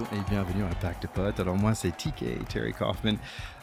et 0.00 0.30
bienvenue 0.30 0.62
à 0.62 0.92
de 1.02 1.06
Potes. 1.08 1.40
Alors 1.40 1.56
moi 1.56 1.74
c'est 1.74 1.90
TK, 1.90 2.46
Terry 2.48 2.72
Kaufman, 2.72 3.16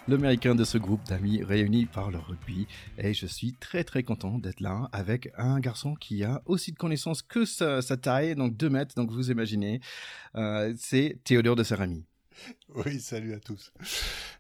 l'américain 0.08 0.54
de 0.54 0.64
ce 0.64 0.78
groupe 0.78 1.04
d'amis 1.08 1.44
réunis 1.44 1.86
par 1.86 2.12
le 2.12 2.18
rugby. 2.18 2.68
Et 2.98 3.14
je 3.14 3.26
suis 3.26 3.54
très 3.54 3.84
très 3.84 4.04
content 4.04 4.38
d'être 4.38 4.60
là 4.60 4.90
avec 4.92 5.32
un 5.38 5.60
garçon 5.60 5.96
qui 5.96 6.24
a 6.24 6.42
aussi 6.46 6.72
de 6.72 6.78
connaissances 6.78 7.22
que 7.22 7.46
sa, 7.46 7.82
taille, 7.98 8.36
donc 8.36 8.58
2 8.58 8.70
mètres, 8.70 8.96
donc 8.96 9.12
vous 9.12 9.32
imaginez. 9.32 9.80
Euh, 10.36 10.74
c'est 10.78 11.20
Théodore 11.24 11.56
de 11.56 11.64
Sarami. 11.64 12.04
Oui, 12.76 13.00
salut 13.00 13.34
à 13.34 13.40
tous. 13.40 13.72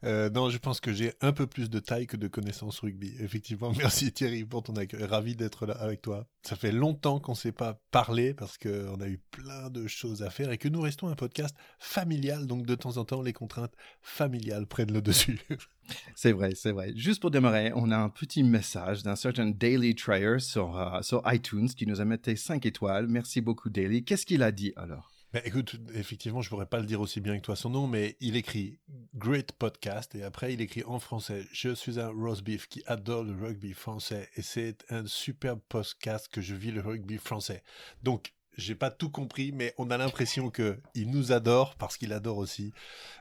Euh, 0.03 0.29
non, 0.29 0.49
je 0.49 0.57
pense 0.57 0.79
que 0.79 0.93
j'ai 0.93 1.13
un 1.21 1.31
peu 1.31 1.47
plus 1.47 1.69
de 1.69 1.79
taille 1.79 2.07
que 2.07 2.17
de 2.17 2.27
connaissances 2.27 2.79
rugby. 2.79 3.15
Effectivement, 3.19 3.71
merci 3.77 4.11
Thierry 4.11 4.43
pour 4.43 4.63
ton 4.63 4.75
accueil. 4.75 5.03
Ravi 5.03 5.35
d'être 5.35 5.65
là 5.65 5.73
avec 5.75 6.01
toi. 6.01 6.27
Ça 6.43 6.55
fait 6.55 6.71
longtemps 6.71 7.19
qu'on 7.19 7.31
ne 7.31 7.37
s'est 7.37 7.51
pas 7.51 7.81
parlé 7.91 8.33
parce 8.33 8.57
qu'on 8.57 8.99
a 9.01 9.07
eu 9.07 9.19
plein 9.31 9.69
de 9.69 9.87
choses 9.87 10.21
à 10.23 10.29
faire 10.29 10.51
et 10.51 10.57
que 10.57 10.67
nous 10.67 10.81
restons 10.81 11.07
un 11.07 11.15
podcast 11.15 11.55
familial. 11.79 12.45
Donc, 12.45 12.65
de 12.65 12.75
temps 12.75 12.97
en 12.97 13.05
temps, 13.05 13.21
les 13.21 13.33
contraintes 13.33 13.75
familiales 14.01 14.67
prennent 14.67 14.93
le 14.93 15.01
dessus. 15.01 15.39
C'est 16.15 16.31
vrai, 16.31 16.55
c'est 16.55 16.71
vrai. 16.71 16.93
Juste 16.95 17.21
pour 17.21 17.29
démarrer, 17.29 17.71
on 17.75 17.91
a 17.91 17.97
un 17.97 18.09
petit 18.09 18.41
message 18.41 19.03
d'un 19.03 19.15
certain 19.15 19.51
Daily 19.51 19.93
Trier 19.93 20.39
sur, 20.39 20.75
euh, 20.75 21.03
sur 21.03 21.21
iTunes 21.31 21.67
qui 21.69 21.85
nous 21.85 22.01
a 22.01 22.05
mis 22.05 22.17
5 22.35 22.65
étoiles. 22.65 23.05
Merci 23.07 23.39
beaucoup, 23.39 23.69
Daily. 23.69 24.03
Qu'est-ce 24.03 24.25
qu'il 24.25 24.41
a 24.41 24.51
dit 24.51 24.73
alors? 24.77 25.14
Bah, 25.35 25.41
écoute, 25.43 25.75
effectivement, 25.93 26.41
je 26.41 26.47
pourrais 26.47 26.65
pas 26.65 26.79
le 26.79 26.85
dire 26.85 27.01
aussi 27.01 27.19
bien 27.19 27.35
que 27.37 27.41
toi 27.41 27.57
son 27.57 27.69
nom, 27.69 27.87
mais 27.87 28.15
il 28.21 28.37
écrit 28.37 28.79
Great 29.15 29.51
Podcast 29.51 30.15
et 30.15 30.23
après 30.23 30.53
il 30.53 30.61
écrit 30.61 30.85
en 30.85 30.97
français 30.97 31.45
Je 31.51 31.75
suis 31.75 31.99
un 31.99 32.07
roast 32.07 32.41
beef 32.41 32.69
qui 32.69 32.83
adore 32.85 33.25
le 33.25 33.33
rugby 33.33 33.73
français 33.73 34.29
et 34.37 34.41
c'est 34.41 34.85
un 34.89 35.05
superbe 35.05 35.59
podcast 35.67 36.29
que 36.29 36.39
je 36.39 36.55
vis 36.55 36.71
le 36.71 36.79
rugby 36.79 37.17
français. 37.17 37.63
Donc, 38.01 38.33
j'ai 38.57 38.75
pas 38.75 38.91
tout 38.91 39.09
compris, 39.09 39.51
mais 39.51 39.73
on 39.77 39.91
a 39.91 39.97
l'impression 39.97 40.49
que 40.49 40.79
il 40.93 41.11
nous 41.11 41.33
adore 41.33 41.75
parce 41.75 41.97
qu'il 41.97 42.13
adore 42.13 42.37
aussi 42.37 42.71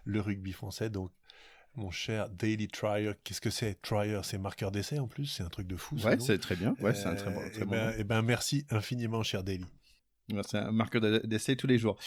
le 0.05 0.21
rugby 0.21 0.53
français. 0.53 0.91
Donc, 0.91 1.11
mon 1.75 1.91
cher 1.91 2.29
Daily 2.29 2.69
Trier, 2.69 3.15
qu'est-ce 3.25 3.41
que 3.41 3.51
c'est? 3.51 3.83
Trier, 3.83 4.21
c'est 4.23 4.39
marqueur 4.39 4.71
d'essai 4.71 5.01
en 5.01 5.09
plus, 5.09 5.27
c'est 5.27 5.43
un 5.43 5.49
truc 5.49 5.67
de 5.67 5.75
fou. 5.75 5.97
Ouais, 5.97 6.21
c'est 6.21 6.39
très 6.39 6.55
bien. 6.55 6.77
Ouais, 6.81 6.95
c'est 6.95 7.07
un 7.07 7.17
très 7.17 7.33
bon. 7.33 7.41
Très 7.41 7.63
eh 7.63 7.65
ben, 7.65 7.93
eh 7.99 8.05
ben, 8.05 8.23
merci 8.23 8.65
infiniment, 8.71 9.25
cher 9.25 9.43
Daily. 9.43 9.67
C'est 10.43 10.57
un 10.57 10.73
marqueur 10.73 11.03
d'essai 11.25 11.55
tous 11.55 11.67
les 11.67 11.77
jours. 11.77 11.99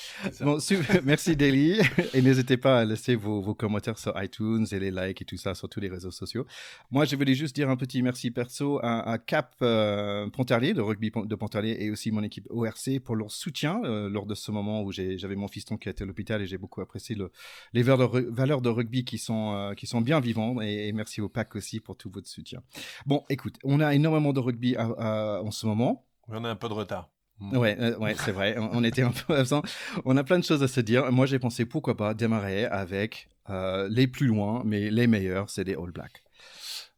Bon, 0.41 0.57
merci 1.03 1.35
Daily. 1.35 1.79
Et 2.15 2.21
n'hésitez 2.23 2.57
pas 2.57 2.79
à 2.79 2.85
laisser 2.85 3.15
vos, 3.15 3.53
commentaires 3.53 3.99
sur 3.99 4.19
iTunes 4.21 4.65
et 4.71 4.79
les 4.79 4.89
likes 4.89 5.21
et 5.21 5.25
tout 5.25 5.37
ça 5.37 5.53
sur 5.53 5.69
tous 5.69 5.79
les 5.79 5.87
réseaux 5.87 6.09
sociaux. 6.09 6.45
Moi, 6.89 7.05
je 7.05 7.15
voulais 7.15 7.35
juste 7.35 7.55
dire 7.55 7.69
un 7.69 7.75
petit 7.75 8.01
merci 8.01 8.31
perso 8.31 8.79
à, 8.81 9.17
Cap 9.19 9.55
euh, 9.61 10.27
Pontarlier, 10.29 10.73
de 10.73 10.81
rugby 10.81 11.11
de 11.11 11.35
Pontarlier, 11.35 11.77
et 11.79 11.91
aussi 11.91 12.11
mon 12.11 12.23
équipe 12.23 12.47
ORC 12.49 12.99
pour 13.03 13.15
leur 13.15 13.31
soutien 13.31 13.81
euh, 13.83 14.09
lors 14.09 14.25
de 14.25 14.33
ce 14.33 14.49
moment 14.51 14.81
où 14.81 14.91
j'avais 14.91 15.35
mon 15.35 15.47
fiston 15.47 15.77
qui 15.77 15.87
était 15.87 16.03
à 16.03 16.07
l'hôpital 16.07 16.41
et 16.41 16.47
j'ai 16.47 16.57
beaucoup 16.57 16.81
apprécié 16.81 17.15
le, 17.15 17.31
les 17.73 17.83
valeurs 17.83 18.61
de, 18.61 18.69
rugby 18.69 19.05
qui 19.05 19.19
sont, 19.19 19.53
euh, 19.53 19.73
qui 19.75 19.85
sont 19.85 20.01
bien 20.01 20.19
vivantes. 20.19 20.61
Et, 20.63 20.91
merci 20.91 21.21
au 21.21 21.29
PAC 21.29 21.55
aussi 21.55 21.79
pour 21.79 21.95
tout 21.95 22.09
votre 22.09 22.27
soutien. 22.27 22.63
Bon, 23.05 23.23
écoute, 23.29 23.57
on 23.63 23.79
a 23.79 23.93
énormément 23.93 24.33
de 24.33 24.39
rugby 24.39 24.75
en 24.77 25.51
ce 25.51 25.67
moment. 25.67 26.07
On 26.27 26.43
a 26.43 26.49
un 26.49 26.55
peu 26.55 26.67
de 26.67 26.73
retard. 26.73 27.09
Mm. 27.39 27.57
Ouais, 27.57 27.77
euh, 27.79 27.97
ouais, 27.97 28.15
c'est 28.15 28.31
vrai. 28.31 28.57
On, 28.57 28.83
était 28.83 29.03
un 29.03 29.11
peu 29.11 29.35
absent. 29.37 29.61
On 30.05 30.17
a 30.17 30.23
plein 30.23 30.39
de 30.39 30.43
choses 30.43 30.63
à 30.63 30.67
se 30.67 30.79
dire. 30.81 31.11
Moi, 31.11 31.25
j'ai 31.25 31.39
pensé 31.39 31.65
pourquoi 31.65 31.95
pas 31.95 32.13
démarrer 32.13 32.65
avec 32.65 33.29
euh, 33.49 33.87
les 33.89 34.07
plus 34.07 34.27
loin, 34.27 34.63
mais 34.65 34.89
les 34.89 35.07
meilleurs, 35.07 35.49
c'est 35.49 35.63
des 35.63 35.75
All 35.75 35.91
Blacks. 35.91 36.23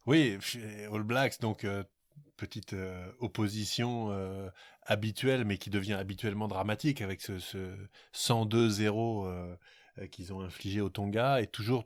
Oui, 0.06 0.38
All 0.92 1.02
Blacks, 1.02 1.40
donc 1.40 1.64
euh, 1.64 1.84
petite 2.36 2.74
opposition 3.18 4.10
habituelle, 4.86 5.44
mais 5.44 5.58
qui 5.58 5.68
devient 5.68 5.94
habituellement 5.94 6.48
dramatique 6.48 7.02
avec 7.02 7.20
ce, 7.20 7.38
ce 7.38 7.76
102-0 8.14 9.56
qu'ils 10.10 10.32
ont 10.32 10.40
infligé 10.40 10.80
au 10.80 10.88
Tonga 10.88 11.42
et 11.42 11.46
toujours 11.46 11.84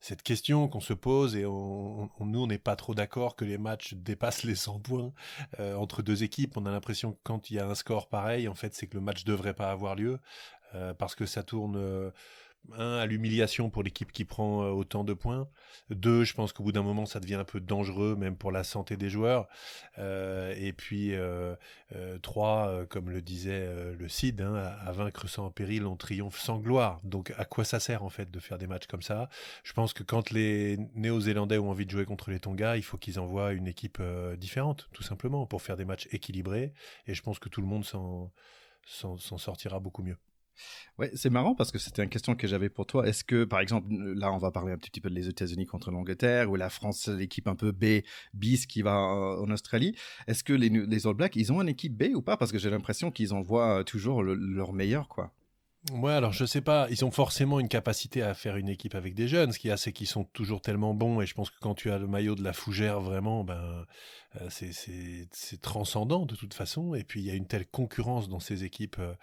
cette 0.00 0.22
question 0.22 0.66
qu'on 0.68 0.80
se 0.80 0.94
pose 0.94 1.36
et 1.36 1.44
on, 1.44 2.10
nous 2.20 2.40
on 2.40 2.46
n'est 2.46 2.58
pas 2.58 2.76
trop 2.76 2.94
d'accord 2.94 3.36
que 3.36 3.44
les 3.44 3.58
matchs 3.58 3.94
dépassent 3.94 4.44
les 4.44 4.54
100 4.54 4.80
points 4.80 5.12
euh, 5.58 5.74
entre 5.76 6.02
deux 6.02 6.22
équipes. 6.22 6.56
On 6.56 6.64
a 6.66 6.70
l'impression 6.70 7.12
que 7.12 7.18
quand 7.22 7.50
il 7.50 7.56
y 7.56 7.58
a 7.58 7.66
un 7.66 7.74
score 7.74 8.08
pareil, 8.08 8.48
en 8.48 8.54
fait, 8.54 8.74
c'est 8.74 8.86
que 8.86 8.94
le 8.94 9.02
match 9.02 9.24
devrait 9.24 9.54
pas 9.54 9.70
avoir 9.70 9.94
lieu 9.94 10.18
euh, 10.74 10.94
parce 10.94 11.14
que 11.14 11.26
ça 11.26 11.42
tourne 11.42 11.76
euh, 11.76 12.10
un, 12.76 12.96
à 12.98 13.06
l'humiliation 13.06 13.70
pour 13.70 13.82
l'équipe 13.82 14.12
qui 14.12 14.24
prend 14.24 14.62
euh, 14.62 14.70
autant 14.70 15.04
de 15.04 15.12
points. 15.12 15.48
Deux, 15.90 16.24
je 16.24 16.34
pense 16.34 16.52
qu'au 16.52 16.62
bout 16.62 16.72
d'un 16.72 16.82
moment, 16.82 17.06
ça 17.06 17.20
devient 17.20 17.34
un 17.34 17.44
peu 17.44 17.60
dangereux, 17.60 18.16
même 18.16 18.36
pour 18.36 18.52
la 18.52 18.64
santé 18.64 18.96
des 18.96 19.10
joueurs. 19.10 19.48
Euh, 19.98 20.54
et 20.56 20.72
puis, 20.72 21.14
euh, 21.14 21.56
trois, 22.22 22.84
comme 22.88 23.10
le 23.10 23.22
disait 23.22 23.68
le 23.98 24.08
CID, 24.08 24.40
hein, 24.40 24.54
à, 24.54 24.92
vaincre 24.92 25.28
sans 25.28 25.50
péril, 25.50 25.86
on 25.86 25.96
triomphe 25.96 26.38
sans 26.38 26.58
gloire. 26.58 27.00
Donc, 27.04 27.32
à 27.36 27.44
quoi 27.44 27.64
ça 27.64 27.80
sert, 27.80 28.04
en 28.04 28.10
fait, 28.10 28.30
de 28.30 28.38
faire 28.38 28.58
des 28.58 28.66
matchs 28.66 28.86
comme 28.86 29.02
ça? 29.02 29.28
Je 29.64 29.72
pense 29.72 29.92
que 29.92 30.02
quand 30.02 30.30
les 30.30 30.78
Néo-Zélandais 30.94 31.58
ont 31.58 31.70
envie 31.70 31.86
de 31.86 31.90
jouer 31.90 32.04
contre 32.04 32.30
les 32.30 32.40
Tonga, 32.40 32.76
il 32.76 32.82
faut 32.82 32.98
qu'ils 32.98 33.18
envoient 33.18 33.52
une 33.52 33.66
équipe 33.66 34.02
différente, 34.38 34.88
tout 34.92 35.02
simplement, 35.02 35.46
pour 35.46 35.62
faire 35.62 35.76
des 35.76 35.84
matchs 35.84 36.08
équilibrés. 36.12 36.72
Et 37.06 37.14
je 37.14 37.22
pense 37.22 37.38
que 37.38 37.48
tout 37.48 37.60
le 37.60 37.66
monde 37.66 37.84
s'en 37.84 38.30
sortira 39.38 39.80
beaucoup 39.80 40.02
mieux. 40.02 40.16
Ouais, 40.98 41.10
c'est 41.14 41.30
marrant 41.30 41.54
parce 41.54 41.70
que 41.72 41.78
c'était 41.78 42.02
une 42.02 42.10
question 42.10 42.34
que 42.34 42.46
j'avais 42.46 42.68
pour 42.68 42.86
toi. 42.86 43.06
Est-ce 43.08 43.24
que, 43.24 43.44
par 43.44 43.60
exemple, 43.60 43.88
là, 43.90 44.32
on 44.32 44.38
va 44.38 44.50
parler 44.50 44.72
un 44.72 44.78
petit 44.78 45.00
peu 45.00 45.08
des 45.08 45.28
États-Unis 45.28 45.66
contre 45.66 45.90
l'Angleterre 45.90 46.50
ou 46.50 46.56
la 46.56 46.68
France, 46.68 47.08
l'équipe 47.08 47.48
un 47.48 47.56
peu 47.56 47.72
B, 47.72 48.02
bis 48.34 48.66
qui 48.66 48.82
va 48.82 48.98
en 48.98 49.50
Australie. 49.50 49.96
Est-ce 50.26 50.44
que 50.44 50.52
les, 50.52 51.06
All 51.06 51.14
Blacks, 51.14 51.36
ils 51.36 51.52
ont 51.52 51.62
une 51.62 51.68
équipe 51.68 51.96
B 51.96 52.14
ou 52.14 52.22
pas? 52.22 52.36
Parce 52.36 52.52
que 52.52 52.58
j'ai 52.58 52.70
l'impression 52.70 53.10
qu'ils 53.10 53.32
envoient 53.32 53.82
toujours 53.84 54.22
leur 54.22 54.72
meilleur, 54.72 55.08
quoi. 55.08 55.32
Ouais, 55.92 56.12
alors 56.12 56.34
je 56.34 56.44
sais 56.44 56.60
pas, 56.60 56.86
ils 56.90 57.06
ont 57.06 57.10
forcément 57.10 57.58
une 57.58 57.68
capacité 57.68 58.22
à 58.22 58.34
faire 58.34 58.56
une 58.56 58.68
équipe 58.68 58.94
avec 58.94 59.14
des 59.14 59.28
jeunes. 59.28 59.50
Ce 59.52 59.58
qu'il 59.58 59.70
y 59.70 59.72
a, 59.72 59.78
c'est 59.78 59.92
qu'ils 59.92 60.06
sont 60.06 60.24
toujours 60.24 60.60
tellement 60.60 60.92
bons, 60.92 61.22
et 61.22 61.26
je 61.26 61.32
pense 61.32 61.48
que 61.48 61.58
quand 61.58 61.74
tu 61.74 61.90
as 61.90 61.98
le 61.98 62.06
maillot 62.06 62.34
de 62.34 62.44
la 62.44 62.52
fougère, 62.52 63.00
vraiment, 63.00 63.44
ben, 63.44 63.54
euh, 63.54 63.84
c'est 64.48 65.60
transcendant 65.60 66.26
de 66.26 66.34
toute 66.34 66.54
façon. 66.54 66.94
Et 66.94 67.04
puis 67.04 67.20
il 67.20 67.26
y 67.26 67.30
a 67.30 67.34
une 67.34 67.46
telle 67.46 67.66
concurrence 67.66 68.28
dans 68.28 68.40
ces 68.40 68.64
équipes 68.64 68.98
euh, 68.98 69.14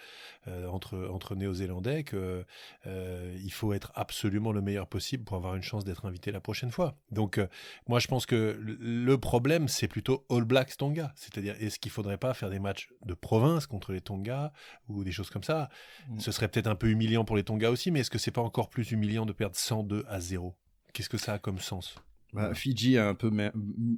euh, 0.47 0.68
entre, 0.68 1.09
entre 1.12 1.35
Néo-Zélandais 1.35 2.03
que 2.03 2.45
il 2.85 3.51
faut 3.51 3.73
être 3.73 3.91
absolument 3.96 4.51
le 4.51 4.62
meilleur 4.62 4.88
possible 4.88 5.23
pour 5.23 5.38
avoir 5.38 5.56
une 5.56 5.63
chance 5.63 5.84
d'être 5.84 6.06
invité 6.06 6.31
la 6.31 6.40
prochaine 6.40 6.72
fois. 6.72 6.97
Donc 7.12 7.40
moi 7.88 8.00
je 8.00 8.07
pense 8.07 8.25
que 8.25 8.57
le 8.59 9.17
problème 9.17 9.67
c'est 9.67 9.88
plutôt 9.88 10.25
All 10.29 10.44
Blacks 10.44 10.78
Tonga, 10.78 11.13
c'est-à-dire 11.16 11.56
est-ce 11.59 11.79
qu'il 11.79 11.91
faudrait 11.91 12.17
pas 12.17 12.34
faire 12.34 12.50
des 12.50 12.59
matchs 12.59 12.90
de 13.06 13.13
province 13.13 13.67
contre 13.67 13.91
les 13.94 14.01
Tonga 14.01 14.51
ou 14.88 15.03
des 15.03 15.12
choses 15.12 15.29
comme 15.29 15.44
ça? 15.44 15.69
Mmh. 16.09 16.19
Ce 16.19 16.31
serait 16.31 16.47
peut-être 16.47 16.67
un 16.67 16.75
peu 16.75 16.90
humiliant 16.90 17.25
pour 17.25 17.35
les 17.35 17.44
Tonga 17.44 17.72
aussi, 17.72 17.91
mais 17.91 18.01
est-ce 18.01 18.12
que 18.12 18.17
c'est 18.17 18.31
pas 18.31 18.41
encore 18.41 18.69
plus 18.69 18.91
humiliant 18.91 19.25
de 19.25 19.34
perdre 19.34 19.56
102 19.56 20.06
à 20.07 20.19
0 20.19 20.56
Qu'est-ce 20.94 21.09
que 21.09 21.17
ça 21.17 21.34
a 21.34 21.40
comme 21.40 21.59
sens? 21.59 21.96
Bah, 22.38 22.53
Fidji 22.53 23.00
a 23.00 23.08
un 23.08 23.16
peu 23.16 23.31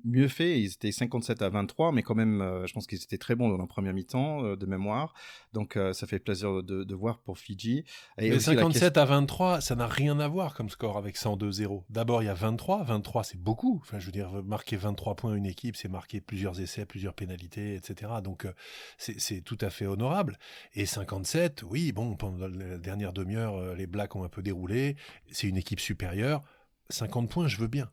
mieux 0.06 0.28
fait. 0.30 0.62
Ils 0.62 0.72
étaient 0.72 0.94
57 0.94 1.42
à 1.42 1.50
23, 1.50 1.92
mais 1.92 2.04
quand 2.04 2.16
même, 2.16 2.42
euh, 2.42 2.66
je 2.68 2.74
pense 2.74 2.88
qu'ils 2.88 3.04
étaient 3.04 3.18
très 3.18 3.36
bons 3.36 3.50
dans 3.50 3.58
la 3.58 3.68
première 3.68 3.94
mi-temps 3.94 4.46
euh, 4.46 4.56
de 4.56 4.66
mémoire. 4.66 5.14
Donc, 5.52 5.76
euh, 5.76 5.92
ça 5.92 6.08
fait 6.08 6.20
plaisir 6.20 6.64
de, 6.64 6.96
voir 6.96 7.20
pour 7.20 7.38
Fidji. 7.38 7.84
Et 8.18 8.30
mais 8.30 8.40
57 8.40 8.98
à 8.98 9.06
23, 9.06 9.62
ça 9.62 9.76
n'a 9.76 9.88
rien 9.88 10.20
à 10.20 10.28
voir 10.28 10.54
comme 10.54 10.70
score 10.70 10.98
avec 10.98 11.18
102-0. 11.18 11.84
D'abord, 11.90 12.24
il 12.24 12.28
y 12.28 12.30
a 12.30 12.34
23. 12.34 12.84
23, 12.84 13.24
c'est 13.26 13.38
beaucoup. 13.38 13.80
Enfin, 13.82 14.00
je 14.00 14.06
veux 14.06 14.12
dire, 14.12 14.42
marquer 14.44 14.78
23 14.78 15.16
points 15.16 15.34
à 15.34 15.36
une 15.36 15.46
équipe, 15.46 15.76
c'est 15.76 15.90
marquer 15.90 16.22
plusieurs 16.22 16.62
essais, 16.62 16.86
plusieurs 16.86 17.14
pénalités, 17.14 17.76
etc. 17.76 18.12
Donc, 18.24 18.48
c'est 18.98 19.42
tout 19.42 19.58
à 19.60 19.70
fait 19.70 19.86
honorable. 19.86 20.38
Et 20.74 20.86
57, 20.86 21.64
oui, 21.64 21.92
bon, 21.92 22.16
pendant 22.16 22.48
la 22.48 22.78
dernière 22.78 23.12
demi-heure, 23.12 23.76
les 23.76 23.88
Blacks 23.88 24.16
ont 24.16 24.24
un 24.24 24.30
peu 24.30 24.42
déroulé. 24.42 24.96
C'est 25.30 25.48
une 25.48 25.58
équipe 25.58 25.80
supérieure. 25.80 26.44
50 26.90 27.30
points, 27.30 27.48
je 27.48 27.58
veux 27.58 27.68
bien. 27.68 27.90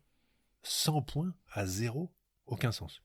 100 0.67 1.01
points 1.01 1.33
à 1.51 1.65
zéro, 1.65 2.13
aucun 2.45 2.71
sens. 2.71 3.01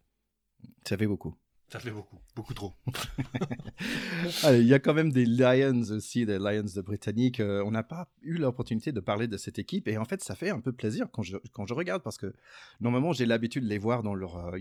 Ça 0.86 0.96
fait 0.96 1.06
beaucoup. 1.06 1.36
Ça 1.72 1.80
fait 1.80 1.90
beaucoup, 1.90 2.18
beaucoup 2.36 2.52
trop. 2.52 2.74
il 4.50 4.66
y 4.66 4.74
a 4.74 4.78
quand 4.78 4.92
même 4.92 5.10
des 5.10 5.24
Lions 5.24 5.80
aussi, 5.90 6.26
des 6.26 6.38
Lions 6.38 6.66
de 6.76 6.80
Britannique. 6.82 7.40
Euh, 7.40 7.64
on 7.64 7.70
n'a 7.70 7.82
pas 7.82 8.10
eu 8.20 8.34
l'opportunité 8.34 8.92
de 8.92 9.00
parler 9.00 9.26
de 9.26 9.38
cette 9.38 9.58
équipe 9.58 9.88
et 9.88 9.96
en 9.96 10.04
fait, 10.04 10.22
ça 10.22 10.34
fait 10.34 10.50
un 10.50 10.60
peu 10.60 10.72
plaisir 10.72 11.06
quand 11.10 11.22
je, 11.22 11.38
quand 11.54 11.66
je 11.66 11.72
regarde 11.72 12.02
parce 12.02 12.18
que 12.18 12.34
normalement, 12.82 13.14
j'ai 13.14 13.24
l'habitude 13.24 13.64
de 13.64 13.70
les 13.70 13.78
voir 13.78 14.02
dans 14.02 14.14
leur, 14.14 14.36
euh, 14.36 14.58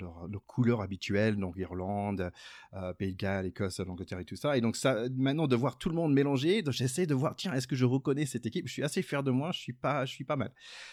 leur, 0.00 0.26
leur, 0.64 0.80
habituelle, 0.80 1.36
donc 1.36 1.54
Irlande, 1.58 2.32
euh, 2.72 2.94
Pays 2.94 3.12
de 3.12 3.18
Galles, 3.18 3.44
Écosse, 3.44 3.80
l'Angleterre 3.80 4.20
et 4.20 4.24
tout 4.24 4.36
ça. 4.36 4.56
Et 4.56 4.62
donc, 4.62 4.76
ça, 4.76 5.02
maintenant, 5.14 5.46
de 5.46 5.56
voir 5.56 5.76
tout 5.76 5.90
le 5.90 5.94
monde 5.94 6.14
mélangé, 6.14 6.64
j'essaie 6.70 7.04
de 7.04 7.14
voir, 7.14 7.36
tiens, 7.36 7.52
est-ce 7.52 7.66
que 7.66 7.76
je 7.76 7.84
reconnais 7.84 8.24
cette 8.24 8.46
équipe? 8.46 8.68
Je 8.68 8.72
suis 8.72 8.82
assez 8.82 9.02
fier 9.02 9.22
de 9.22 9.30
moi, 9.30 9.52
je 9.52 9.58
suis 9.58 9.74
pas, 9.74 10.06
je 10.06 10.14
suis 10.14 10.24
pas 10.24 10.36
mal. 10.36 10.50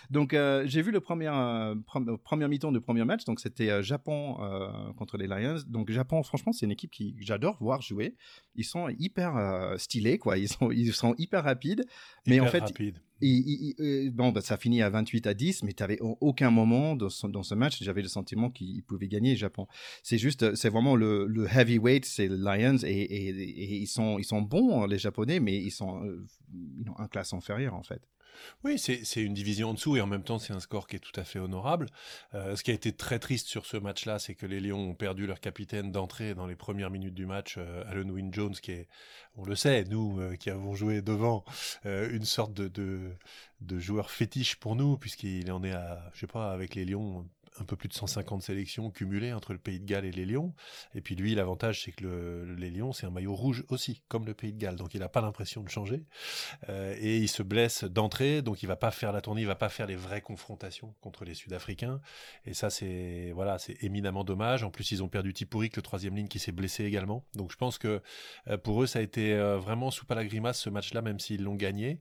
Donc, 0.09 0.31
j'ai 0.33 0.81
vu 0.81 0.91
le 0.91 1.00
premier, 1.00 1.31
premier 2.25 2.47
mi-temps 2.50 2.74
du 2.74 2.81
premier 2.81 3.06
match, 3.06 3.24
donc 3.24 3.39
c'était 3.39 3.81
Japon 3.81 4.35
contre 4.97 5.15
les 5.15 5.27
Lions 5.27 5.61
Donc 5.68 5.92
Japon, 5.92 6.24
franchement, 6.24 6.52
c'est 6.52 6.66
une 6.66 6.72
équipe 6.72 6.92
qui 6.92 7.16
j'adore 7.19 7.58
voir 7.60 7.81
jouer. 7.81 8.16
Ils 8.56 8.66
sont 8.66 8.90
hyper 9.00 9.74
stylés, 9.78 10.18
quoi. 10.18 10.38
Ils 10.38 10.48
sont, 10.48 10.72
ils 10.72 10.94
sont 10.94 11.16
hyper 11.18 11.44
rapides. 11.44 11.86
Mais 12.28 12.40
en 12.40 12.48
fait, 12.48 12.63
bon, 14.12 14.31
bah, 14.31 14.42
ça 14.42 14.58
finit 14.58 14.81
à 14.81 14.90
28 14.90 15.28
à 15.28 15.34
10, 15.34 15.63
mais 15.63 15.74
tu 15.74 15.84
n'avais 15.84 16.00
aucun 16.02 16.50
moment 16.50 16.96
dans 16.96 17.10
ce, 17.10 17.28
dans 17.28 17.44
ce 17.44 17.54
match, 17.56 17.81
j'avais 17.81 18.02
le 18.02 18.08
sentiment 18.08 18.50
qu'ils 18.50 18.84
pouvaient 18.84 19.08
gagner 19.08 19.36
Japon. 19.36 19.68
C'est 20.04 20.18
juste, 20.18 20.56
c'est 20.56 20.69
vraiment 20.69 20.96
le, 20.96 21.28
le 21.28 21.48
heavyweight, 21.48 22.06
c'est 22.06 22.28
Lions, 22.28 22.78
et, 22.84 22.90
et, 22.90 23.78
ils, 23.78 23.88
sont, 23.88 24.18
ils 24.18 24.25
sont 24.25 24.42
bons, 24.42 24.86
les 24.86 24.98
Japonais, 24.98 25.40
mais 25.40 25.56
ils 25.58 25.72
sont 25.72 26.02
ils 26.80 26.90
ont 26.90 27.00
un 27.00 27.08
classe 27.08 27.34
inférieure, 27.34 27.75
en 27.75 27.84
fait. 27.84 28.02
Oui, 28.63 28.78
c'est 28.78 29.22
une 29.22 29.33
division 29.33 29.69
en 29.69 29.74
dessous 29.74 29.98
et 29.98 30.01
en 30.01 30.07
même 30.07 30.24
temps 30.24 30.39
c'est 30.39 30.54
un 30.54 30.60
score 30.60 30.88
qui 30.88 30.95
est 30.95 31.00
tout 31.00 31.18
à 31.19 31.24
fait 31.24 31.39
honorable. 31.39 31.88
Euh, 32.33 32.56
ce 32.56 32.63
qui 32.63 32.72
a 32.72 32.74
été 32.74 32.92
très 32.92 33.19
triste 33.19 33.48
sur 33.48 33.66
ce 33.66 33.78
match-là, 33.78 34.19
c'est 34.19 34.36
que 34.36 34.45
les 34.45 34.60
Lions 34.60 34.89
ont 34.89 34.94
perdu 34.94 35.28
leur 35.28 35.39
capitaine 35.39 35.92
d'entrée 35.92 36.33
dans 36.33 36.48
les 36.48 36.56
premières 36.56 36.89
minutes 36.89 37.13
du 37.13 37.25
match, 37.25 37.56
euh, 37.57 37.83
Alan 37.88 38.10
Wynne 38.10 38.33
Jones, 38.33 38.54
qui 38.54 38.72
est, 38.72 38.88
on 39.36 39.45
le 39.45 39.56
sait, 39.56 39.83
nous 39.86 40.19
euh, 40.19 40.36
qui 40.36 40.50
avons 40.50 40.75
joué 40.75 41.01
devant, 41.01 41.44
une 41.86 42.25
sorte 42.25 42.54
de, 42.54 42.68
de, 42.68 43.12
de, 43.62 43.80
joueur 43.80 44.12
fétiche 44.12 44.56
pour 44.56 44.75
nous, 44.75 44.98
puisqu'il 44.98 45.51
en 45.51 45.63
est 45.63 45.72
à, 45.72 46.10
je 46.13 46.22
sais 46.22 46.27
pas, 46.27 46.51
avec 46.51 46.75
les 46.75 46.86
Lions 46.86 47.25
un 47.59 47.63
peu 47.63 47.75
plus 47.75 47.89
de 47.89 47.94
150 47.94 48.42
sélections 48.42 48.89
cumulées 48.92 49.33
entre 49.33 49.53
le 49.53 49.59
Pays 49.59 49.80
de 49.80 49.86
Galles 49.86 50.06
et 50.06 50.12
les 50.12 50.25
Lions. 50.25 50.53
Et 50.95 51.01
puis 51.01 51.15
lui, 51.15 51.36
l'avantage, 51.36 51.83
c'est 51.83 51.92
que 51.92 52.03
le, 52.03 52.56
les 52.56 52.69
Lions, 52.69 52.94
c'est 52.94 53.06
un 53.06 53.12
maillot 53.12 53.36
rouge 53.36 53.63
aussi, 53.69 54.01
comme 54.07 54.25
le 54.25 54.33
Pays 54.33 54.53
de 54.53 54.57
Galles. 54.57 54.75
Donc 54.75 54.94
il 54.94 55.00
n'a 55.00 55.09
pas 55.09 55.21
l'impression 55.21 55.63
de 55.63 55.69
changer. 55.69 56.03
Euh, 56.69 56.95
et 57.00 57.18
il 57.18 57.27
se 57.27 57.44
blesse 57.44 57.83
d'entrée, 57.83 58.42
donc 58.42 58.63
il 58.63 58.68
va 58.68 58.75
pas 58.75 58.92
faire 58.92 59.12
la 59.12 59.21
tournée, 59.21 59.42
il 59.42 59.48
va 59.48 59.56
pas 59.56 59.69
faire 59.69 59.88
les 59.88 59.95
vraies 59.95 60.21
confrontations 60.21 60.94
contre 61.01 61.25
les 61.25 61.33
Sud-Africains. 61.33 62.00
Et 62.45 62.53
ça, 62.53 62.69
c'est 62.69 63.31
voilà, 63.33 63.59
c'est 63.59 63.83
éminemment 63.83 64.24
dommage. 64.24 64.63
En 64.63 64.71
plus, 64.71 64.92
ils 64.92 65.03
ont 65.03 65.09
perdu 65.09 65.33
Tipouric, 65.33 65.75
le 65.75 65.81
troisième 65.81 66.15
ligne, 66.15 66.27
qui 66.27 66.39
s'est 66.39 66.51
blessé 66.51 66.86
également. 66.86 67.25
Donc 67.36 67.51
je 67.51 67.57
pense 67.57 67.77
que 67.77 68.01
euh, 68.48 68.57
pour 68.57 68.83
eux, 68.83 68.88
ça 68.88 69.00
a 69.00 69.01
été 69.01 69.33
euh, 69.33 69.57
vraiment 69.57 69.92
sous 69.92 70.06
à 70.09 70.15
la 70.15 70.25
grimace 70.25 70.59
ce 70.59 70.69
match-là, 70.69 71.01
même 71.01 71.19
s'ils 71.19 71.44
l'ont 71.44 71.56
gagné. 71.56 72.00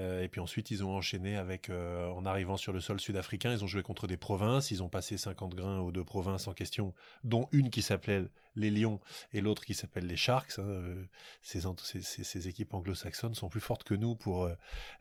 Euh, 0.00 0.22
et 0.22 0.28
puis 0.28 0.40
ensuite, 0.40 0.70
ils 0.70 0.82
ont 0.82 0.96
enchaîné 0.96 1.36
avec, 1.36 1.68
euh, 1.70 2.08
en 2.08 2.24
arrivant 2.24 2.56
sur 2.56 2.72
le 2.72 2.80
sol 2.80 3.00
sud-africain, 3.00 3.52
ils 3.52 3.62
ont 3.62 3.66
joué 3.66 3.82
contre 3.82 4.06
des 4.06 4.16
provinces, 4.16 4.70
ils 4.70 4.82
ont 4.82 4.88
passé 4.88 5.18
50 5.18 5.54
grains 5.54 5.80
aux 5.80 5.92
deux 5.92 6.04
provinces 6.04 6.48
en 6.48 6.54
question, 6.54 6.94
dont 7.22 7.48
une 7.52 7.70
qui 7.70 7.82
s'appelait 7.82 8.24
les 8.56 8.70
Lions 8.70 9.00
et 9.32 9.40
l'autre 9.40 9.64
qui 9.64 9.74
s'appelle 9.74 10.06
les 10.06 10.16
Sharks. 10.16 10.58
Hein, 10.58 10.62
euh, 10.62 11.04
ces, 11.42 12.48
équipes 12.48 12.74
anglo-saxonnes 12.74 13.34
sont 13.34 13.48
plus 13.48 13.60
fortes 13.60 13.84
que 13.84 13.94
nous 13.94 14.16
pour 14.16 14.50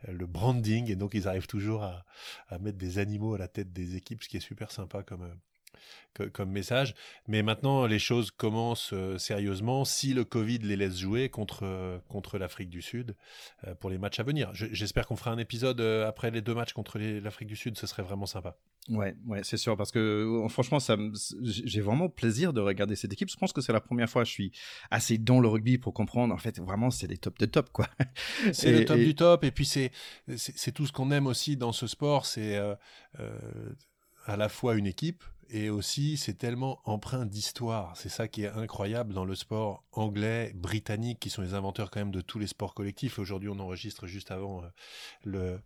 le 0.07 0.25
branding, 0.25 0.91
et 0.91 0.95
donc 0.95 1.13
ils 1.13 1.27
arrivent 1.27 1.47
toujours 1.47 1.83
à, 1.83 2.05
à, 2.49 2.59
mettre 2.59 2.77
des 2.77 2.99
animaux 2.99 3.35
à 3.35 3.37
la 3.37 3.47
tête 3.47 3.71
des 3.71 3.95
équipes, 3.95 4.23
ce 4.23 4.29
qui 4.29 4.37
est 4.37 4.41
super 4.41 4.71
sympa 4.71 5.03
comme, 5.03 5.29
comme 6.27 6.51
message. 6.51 6.95
Mais 7.27 7.41
maintenant, 7.43 7.85
les 7.85 7.99
choses 7.99 8.31
commencent 8.31 8.91
euh, 8.93 9.17
sérieusement 9.17 9.85
si 9.85 10.13
le 10.13 10.25
Covid 10.25 10.59
les 10.59 10.75
laisse 10.75 10.97
jouer 10.97 11.29
contre, 11.29 11.61
euh, 11.63 11.97
contre 12.09 12.37
l'Afrique 12.37 12.69
du 12.69 12.81
Sud 12.81 13.15
euh, 13.65 13.75
pour 13.75 13.89
les 13.89 13.97
matchs 13.97 14.19
à 14.19 14.23
venir. 14.23 14.49
J'espère 14.53 15.07
qu'on 15.07 15.15
fera 15.15 15.31
un 15.31 15.37
épisode 15.37 15.79
après 15.79 16.31
les 16.31 16.41
deux 16.41 16.53
matchs 16.53 16.73
contre 16.73 16.99
l'Afrique 16.99 17.47
du 17.47 17.55
Sud, 17.55 17.77
ce 17.77 17.87
serait 17.87 18.03
vraiment 18.03 18.25
sympa. 18.25 18.57
Ouais, 18.89 19.15
ouais, 19.27 19.41
c'est 19.43 19.57
sûr, 19.57 19.77
parce 19.77 19.91
que 19.91 20.45
franchement, 20.49 20.79
ça, 20.79 20.97
j'ai 21.43 21.81
vraiment 21.81 22.09
plaisir 22.09 22.53
de 22.53 22.61
regarder 22.61 22.95
cette 22.95 23.13
équipe. 23.13 23.29
Je 23.29 23.37
pense 23.37 23.53
que 23.53 23.61
c'est 23.61 23.73
la 23.73 23.81
première 23.81 24.09
fois 24.09 24.23
que 24.23 24.27
je 24.27 24.33
suis 24.33 24.51
assez 24.89 25.19
dans 25.19 25.39
le 25.39 25.47
rugby 25.47 25.77
pour 25.77 25.93
comprendre. 25.93 26.33
En 26.33 26.37
fait, 26.37 26.59
vraiment, 26.59 26.89
c'est 26.89 27.05
des 27.05 27.17
top 27.17 27.37
de 27.37 27.45
top, 27.45 27.69
quoi. 27.71 27.87
C'est 28.53 28.71
le 28.71 28.85
top 28.85 28.97
du 28.97 29.13
top, 29.15 29.43
et 29.43 29.51
puis 29.51 29.65
c'est 29.65 29.91
c'est 30.35 30.71
tout 30.71 30.87
ce 30.87 30.91
qu'on 30.91 31.11
aime 31.11 31.27
aussi 31.27 31.55
dans 31.55 31.71
ce 31.71 31.87
sport, 31.87 32.25
c'est 32.25 32.57
à 34.25 34.37
la 34.37 34.49
fois 34.49 34.75
une 34.75 34.87
équipe, 34.87 35.23
et 35.49 35.69
aussi 35.69 36.17
c'est 36.17 36.35
tellement 36.35 36.79
empreint 36.85 37.25
d'histoire. 37.25 37.95
C'est 37.97 38.09
ça 38.09 38.27
qui 38.27 38.43
est 38.43 38.49
incroyable 38.49 39.13
dans 39.13 39.25
le 39.25 39.35
sport 39.35 39.83
anglais, 39.91 40.51
britannique, 40.55 41.19
qui 41.19 41.29
sont 41.29 41.41
les 41.41 41.53
inventeurs 41.53 41.91
quand 41.91 41.99
même 41.99 42.11
de 42.11 42.21
tous 42.21 42.39
les 42.39 42.47
sports 42.47 42.73
collectifs. 42.73 43.19
Aujourd'hui, 43.19 43.49
on 43.49 43.59
enregistre 43.59 44.07
juste 44.07 44.31
avant 44.31 44.63
euh, 45.27 45.57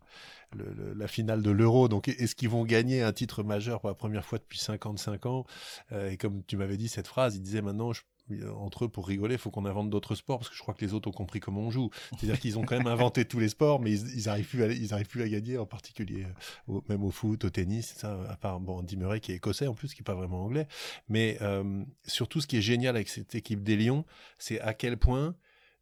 la 0.95 1.07
finale 1.07 1.41
de 1.41 1.51
l'Euro. 1.51 1.87
Donc, 1.87 2.07
est-ce 2.07 2.35
qu'ils 2.35 2.49
vont 2.49 2.63
gagner 2.63 3.01
un 3.01 3.11
titre 3.11 3.43
majeur 3.43 3.81
pour 3.81 3.89
la 3.89 3.95
première 3.95 4.25
fois 4.25 4.39
depuis 4.39 4.59
55 4.59 5.25
ans? 5.25 5.45
Euh, 5.91 6.09
Et 6.09 6.17
comme 6.17 6.43
tu 6.45 6.57
m'avais 6.57 6.77
dit 6.77 6.87
cette 6.87 7.07
phrase, 7.07 7.35
il 7.35 7.41
disait 7.41 7.61
maintenant, 7.61 7.93
je 7.93 8.01
entre 8.55 8.85
eux 8.85 8.89
pour 8.89 9.07
rigoler, 9.07 9.35
il 9.35 9.37
faut 9.37 9.51
qu'on 9.51 9.65
invente 9.65 9.89
d'autres 9.89 10.15
sports 10.15 10.39
parce 10.39 10.49
que 10.49 10.55
je 10.55 10.61
crois 10.61 10.73
que 10.73 10.83
les 10.83 10.93
autres 10.93 11.09
ont 11.09 11.13
compris 11.13 11.39
comment 11.39 11.61
on 11.61 11.71
joue. 11.71 11.89
C'est-à-dire 12.11 12.39
qu'ils 12.39 12.57
ont 12.57 12.63
quand 12.63 12.77
même 12.77 12.87
inventé 12.87 13.25
tous 13.25 13.39
les 13.39 13.49
sports, 13.49 13.79
mais 13.79 13.91
ils, 13.91 14.25
n'arrivent 14.25 14.47
plus, 14.47 14.63
à, 14.63 14.67
ils 14.67 14.93
arrivent 14.93 15.07
plus 15.07 15.21
à 15.21 15.29
gagner, 15.29 15.57
en 15.57 15.65
particulier 15.65 16.25
euh, 16.69 16.79
même 16.89 17.03
au 17.03 17.11
foot, 17.11 17.43
au 17.43 17.49
tennis, 17.49 17.93
ça. 17.97 18.19
À 18.29 18.37
part 18.37 18.59
bon, 18.59 18.79
Andy 18.79 18.97
qui 19.21 19.31
est 19.31 19.35
écossais 19.35 19.67
en 19.67 19.73
plus, 19.73 19.93
qui 19.93 20.01
est 20.01 20.03
pas 20.03 20.15
vraiment 20.15 20.43
anglais. 20.43 20.67
Mais 21.09 21.37
euh, 21.41 21.83
surtout, 22.05 22.41
ce 22.41 22.47
qui 22.47 22.57
est 22.57 22.61
génial 22.61 22.95
avec 22.95 23.09
cette 23.09 23.35
équipe 23.35 23.63
des 23.63 23.75
Lions, 23.75 24.05
c'est 24.37 24.59
à 24.61 24.73
quel 24.73 24.97
point 24.97 25.35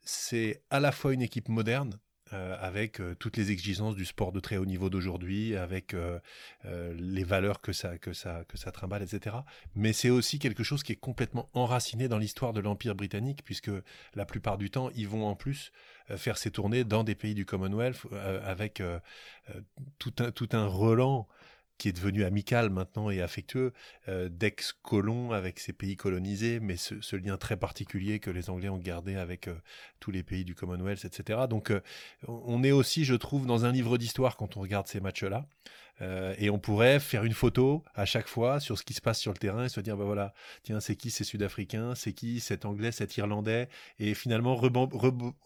c'est 0.04 0.64
à 0.70 0.80
la 0.80 0.92
fois 0.92 1.14
une 1.14 1.22
équipe 1.22 1.50
moderne, 1.50 2.00
euh, 2.34 2.56
avec 2.60 3.02
euh, 3.02 3.14
toutes 3.20 3.36
les 3.36 3.52
exigences 3.52 3.96
du 3.96 4.06
sport 4.06 4.32
de 4.32 4.40
très 4.40 4.56
haut 4.56 4.66
niveau 4.66 4.90
d'aujourd'hui, 4.90 5.58
avec 5.58 5.94
euh, 5.94 6.20
les 6.64 7.24
valeurs 7.24 7.60
que 7.60 7.74
ça, 7.74 7.98
que, 7.98 8.14
ça, 8.14 8.44
que 8.48 8.58
ça 8.58 8.72
trimballe, 8.72 9.04
etc. 9.04 9.36
Mais 9.76 9.92
c'est 9.92 10.10
aussi 10.10 10.40
quelque 10.40 10.64
chose 10.64 10.82
qui 10.82 10.94
est 10.94 10.98
complètement 10.98 11.50
enraciné 11.54 12.08
dans 12.08 12.18
l'histoire 12.18 12.54
de 12.54 12.62
l'Empire 12.62 12.96
britannique, 12.96 13.42
puisque 13.44 13.72
la 14.16 14.26
plupart 14.26 14.58
du 14.58 14.70
temps, 14.70 14.90
ils 14.96 15.08
vont 15.08 15.26
en 15.26 15.36
plus 15.36 15.72
faire 16.16 16.38
ces 16.38 16.52
tournées 16.52 16.84
dans 16.84 17.04
des 17.04 17.16
pays 17.16 17.36
du 17.36 17.46
Commonwealth, 17.46 18.06
avec 18.46 18.82
tout, 20.00 20.14
un, 20.20 20.32
tout 20.32 20.50
un 20.54 20.66
relan 20.66 21.28
qui 21.82 21.90
est 21.90 21.94
devenu 21.94 22.24
amical 22.24 22.70
maintenant 22.70 23.10
et 23.10 23.24
affectueux, 23.24 23.74
euh, 24.08 24.30
d'ex-colons 24.30 25.32
avec 25.32 25.60
ces 25.60 25.74
pays 25.74 25.96
colonisés, 25.96 26.60
mais 26.60 26.78
ce, 26.78 27.16
lien 27.16 27.38
très 27.38 27.58
particulier 27.58 28.20
que 28.20 28.30
les 28.30 28.52
Anglais 28.52 28.70
ont 28.70 28.78
gardé 28.78 29.16
avec 29.16 29.48
euh, 29.48 29.56
tous 30.00 30.12
les 30.12 30.22
pays 30.22 30.46
du 30.46 30.54
Commonwealth, 30.54 31.06
etc. 31.06 31.40
Donc 31.50 31.72
euh, 31.72 31.82
on 32.28 32.64
est 32.64 32.72
aussi, 32.72 33.04
je 33.04 33.16
trouve, 33.16 33.48
dans 33.48 33.66
un 33.66 33.72
livre 33.72 33.98
d'histoire 33.98 34.38
quand 34.38 34.58
on 34.58 34.62
regarde 34.62 34.86
ces 34.86 35.00
matchs-là. 35.00 35.48
Euh, 36.02 36.34
et 36.40 36.50
on 36.50 36.58
pourrait 36.58 37.00
faire 37.00 37.24
une 37.24 37.34
photo 37.34 37.84
à 37.94 38.06
chaque 38.06 38.28
fois 38.28 38.60
sur 38.60 38.78
ce 38.78 38.84
qui 38.84 38.94
se 38.94 39.02
passe 39.02 39.20
sur 39.20 39.32
le 39.32 39.38
terrain 39.38 39.66
et 39.66 39.70
se 39.70 39.80
dire, 39.80 39.98
bah 39.98 40.06
voilà, 40.06 40.34
tiens, 40.64 40.80
c'est 40.80 40.96
qui 40.96 41.12
ces 41.12 41.24
Sud-Africains, 41.24 41.94
c'est 41.96 42.14
qui 42.14 42.40
cet 42.40 42.66
Anglais, 42.66 42.92
cet 42.92 43.16
Irlandais, 43.18 43.70
et 44.00 44.14
finalement, 44.14 44.60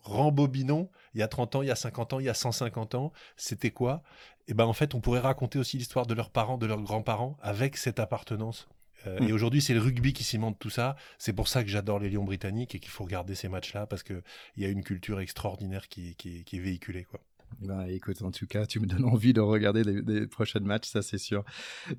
rembobinons, 0.04 0.90
il 1.14 1.20
y 1.20 1.24
a 1.24 1.28
30 1.28 1.56
ans, 1.56 1.62
il 1.62 1.68
y 1.68 1.72
a 1.72 1.76
50 1.76 2.14
ans, 2.14 2.20
il 2.20 2.26
y 2.26 2.30
a 2.30 2.34
150 2.34 2.96
ans, 2.96 3.12
c'était 3.36 3.72
quoi? 3.72 4.02
Et 4.48 4.54
ben 4.54 4.66
en 4.66 4.74
fait, 4.74 4.94
on 4.94 5.02
pourrait 5.02 5.20
raconter 5.20 5.60
aussi 5.60 5.78
l'histoire 5.78 6.06
de 6.06 6.14
leurs 6.14 6.30
parents, 6.30 6.58
de 6.58 6.66
leurs 6.66 6.82
grands-parents, 6.82 7.38
avec 7.42 7.78
cette 7.78 8.00
appartenance. 8.00 8.68
Euh, 9.08 9.20
mm. 9.20 9.30
Et 9.30 9.34
aujourd'hui, 9.34 9.62
c'est 9.62 9.74
le 9.74 9.82
rugby 9.82 10.14
qui 10.14 10.24
cimente 10.24 10.58
tout 10.60 10.70
ça. 10.70 10.96
C'est 11.18 11.34
pour 11.34 11.48
ça 11.48 11.64
que 11.64 11.70
j'adore 11.70 12.00
les 12.00 12.10
Lions 12.10 12.24
britanniques 12.24 12.76
et 12.76 12.80
qu'il 12.80 12.92
faut 12.92 13.04
regarder 13.04 13.36
ces 13.36 13.50
matchs-là 13.50 13.88
parce 13.88 14.04
qu'il 14.04 14.22
y 14.58 14.66
a 14.66 14.70
une 14.70 14.84
culture 14.84 15.20
extraordinaire 15.20 15.88
qui, 15.88 16.16
qui, 16.16 16.44
qui 16.44 16.58
est 16.58 16.60
véhiculée. 16.60 17.04
Quoi. 17.04 17.20
Bah, 17.62 17.86
écoute, 17.90 18.22
en 18.22 18.32
tout 18.32 18.48
cas, 18.48 18.66
tu 18.66 18.80
me 18.80 18.86
donnes 18.86 19.06
envie 19.06 19.34
de 19.34 19.40
regarder 19.40 19.84
les, 19.84 20.28
prochains 20.28 20.60
matchs, 20.60 20.90
ça 20.90 21.02
c'est 21.02 21.18
sûr. 21.18 21.44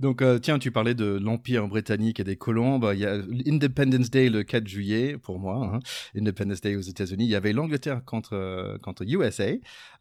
Donc, 0.00 0.20
euh, 0.20 0.38
tiens, 0.38 0.58
tu 0.58 0.70
parlais 0.70 0.94
de 0.94 1.19
l'Empire 1.23 1.67
britannique 1.67 2.20
et 2.20 2.25
des 2.25 2.37
colons. 2.37 2.79
Bah, 2.79 2.94
il 2.94 3.01
y 3.01 3.06
a 3.06 3.22
Independence 3.46 4.10
Day 4.10 4.29
le 4.29 4.43
4 4.43 4.67
juillet, 4.67 5.17
pour 5.17 5.39
moi, 5.39 5.72
hein. 5.75 5.79
Independence 6.17 6.60
Day 6.60 6.77
aux 6.77 6.81
États-Unis. 6.81 7.25
Il 7.25 7.31
y 7.31 7.34
avait 7.34 7.53
l'Angleterre 7.53 8.05
contre, 8.05 8.34
euh, 8.34 8.79
contre 8.79 9.05
USA 9.06 9.44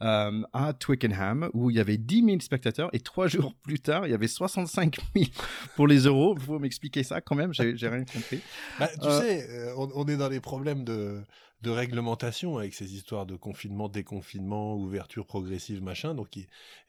euh, 0.02 0.42
à 0.54 0.74
Twickenham, 0.74 1.50
où 1.54 1.70
il 1.70 1.78
y 1.78 1.80
avait 1.80 1.98
10 1.98 2.26
000 2.26 2.40
spectateurs. 2.42 2.90
Et 2.94 3.00
trois 3.00 3.28
jours 3.28 3.56
plus 3.64 3.80
tard, 3.80 4.08
il 4.08 4.12
y 4.12 4.14
avait 4.16 4.28
65 4.28 4.98
000 5.16 5.28
pour 5.76 5.88
les 5.88 6.00
euros. 6.00 6.36
Vous 6.38 6.60
m'expliquer 6.60 7.04
ça 7.04 7.22
quand 7.22 7.36
même? 7.36 7.54
J'ai 7.54 7.88
rien 7.88 8.04
compris. 8.04 8.42
Bah, 8.80 8.90
tu 9.02 9.10
sais, 9.10 9.48
on, 9.78 10.06
est 10.06 10.18
dans 10.18 10.30
les 10.30 10.42
problèmes 10.42 10.84
de 10.84 11.22
de 11.66 11.72
réglementation 11.72 12.60
avec 12.60 12.76
ces 12.76 12.94
histoires 12.94 13.26
de 13.26 13.36
confinement, 13.36 13.90
déconfinement, 13.90 14.76
ouverture 14.76 15.26
progressive, 15.26 15.82
machin. 15.82 16.14
Donc 16.14 16.38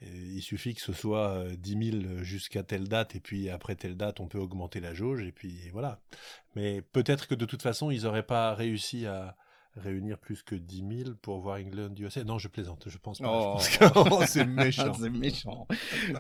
il, 0.03 0.43
suffit 0.43 0.75
que 0.75 0.83
ce 0.83 0.93
soit 0.93 1.45
10 1.57 1.75
euh, 1.75 2.01
000 2.03 2.23
jusqu'à 2.23 2.63
telle 2.63 2.87
date 2.87 3.17
et 3.17 3.21
puis 3.21 3.49
après 3.49 3.75
telle 3.75 3.97
date, 3.97 4.21
on 4.21 4.29
peut 4.29 4.39
augmenter 4.39 4.81
la 4.81 4.93
jauge 4.93 5.23
et 5.23 5.33
puis 5.33 5.71
voilà. 5.73 5.99
Mais 6.57 6.83
peut-être 6.83 7.27
que 7.27 7.35
de 7.35 7.47
toute 7.47 7.63
façon, 7.63 7.91
ils 7.91 8.03
n'auraient 8.03 8.27
pas 8.27 8.55
réussi 8.55 9.07
à, 9.07 9.35
réunir 9.77 10.19
plus 10.19 10.43
que 10.43 10.55
10 10.55 10.85
000 11.05 11.11
pour 11.21 11.41
voir 11.41 11.59
England 11.59 11.95
USA. 11.99 12.25
Non, 12.25 12.39
je 12.39 12.49
plaisante, 12.49 12.85
je 12.87 12.99
pense 12.99 13.19
pas. 13.19 13.29
Oh. 13.29 13.59
oh 13.95 14.21
c'est 14.27 14.47
méchant. 14.47 14.95
c'est 15.01 15.11
méchant. 15.11 15.67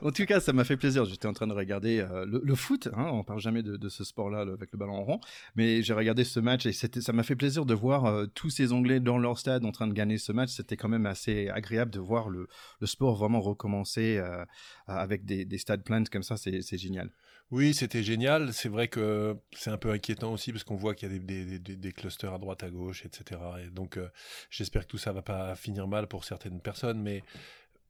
En 0.02 0.10
tout 0.10 0.26
cas, 0.26 0.40
ça 0.40 0.52
m'a 0.52 0.64
fait 0.64 0.76
plaisir. 0.76 1.04
J'étais 1.04 1.26
en 1.26 1.32
train 1.32 1.46
de 1.46 1.52
regarder 1.52 2.00
euh, 2.00 2.26
le, 2.26 2.54
foot. 2.54 2.88
Hein, 2.94 3.08
on 3.12 3.24
parle 3.24 3.40
jamais 3.40 3.62
de, 3.62 3.88
ce 3.88 4.04
sport-là 4.04 4.40
avec 4.40 4.72
le 4.72 4.78
ballon 4.78 4.96
en 4.96 5.04
rond, 5.04 5.20
mais 5.54 5.82
j'ai 5.82 5.94
regardé 5.94 6.24
ce 6.24 6.40
match 6.40 6.66
et 6.66 6.72
ça 6.72 7.12
m'a 7.12 7.22
fait 7.22 7.36
plaisir 7.36 7.66
de 7.66 7.74
voir 7.74 8.06
euh, 8.06 8.26
tous 8.26 8.50
ces 8.50 8.72
Anglais 8.72 9.00
dans 9.00 9.18
leur 9.18 9.38
stade 9.38 9.64
en 9.64 9.72
train 9.72 9.86
de 9.86 9.94
gagner 9.94 10.18
ce 10.18 10.32
match. 10.32 10.50
C'était 10.50 10.76
quand 10.76 10.88
même 10.88 11.06
assez 11.06 11.48
agréable 11.48 11.90
de 11.90 12.00
voir 12.00 12.28
le, 12.28 12.48
sport 12.84 13.16
vraiment 13.16 13.40
recommencer 13.40 14.18
euh, 14.18 14.44
avec 14.86 15.24
des, 15.24 15.44
des 15.44 15.58
stades 15.58 15.82
pleins 15.82 16.04
comme 16.04 16.22
ça. 16.22 16.36
C'est 16.36 16.78
génial. 16.78 17.10
Oui, 17.52 17.74
c'était 17.74 18.02
génial. 18.02 18.52
C'est 18.52 18.68
vrai 18.68 18.88
que 18.88 19.36
c'est 19.52 19.70
un 19.70 19.76
peu 19.76 19.90
inquiétant 19.90 20.32
aussi 20.32 20.52
parce 20.52 20.64
qu'on 20.64 20.76
voit 20.76 20.94
qu'il 20.94 21.12
y 21.12 21.14
a 21.14 21.18
des, 21.18 21.92
clusters 21.92 22.32
à 22.32 22.38
droite, 22.38 22.64
à 22.64 22.70
gauche, 22.70 23.04
etc. 23.04 23.40
Et 23.64 23.70
donc, 23.70 23.96
euh, 23.96 24.08
j'espère 24.50 24.82
que 24.82 24.88
tout 24.88 24.98
ça 24.98 25.12
va 25.12 25.22
pas 25.22 25.54
finir 25.54 25.86
mal 25.86 26.08
pour 26.08 26.24
certaines 26.24 26.60
personnes. 26.60 27.00
Mais 27.00 27.22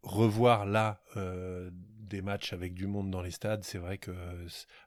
revoir 0.03 0.67
là 0.67 1.01
des 2.09 2.23
matchs 2.23 2.53
avec 2.53 2.75
du 2.75 2.87
monde 2.87 3.11
dans 3.11 3.23
les 3.23 3.31
stades, 3.31 3.65
c'est 3.65 3.79
vrai 3.79 3.99
que 3.99 4.13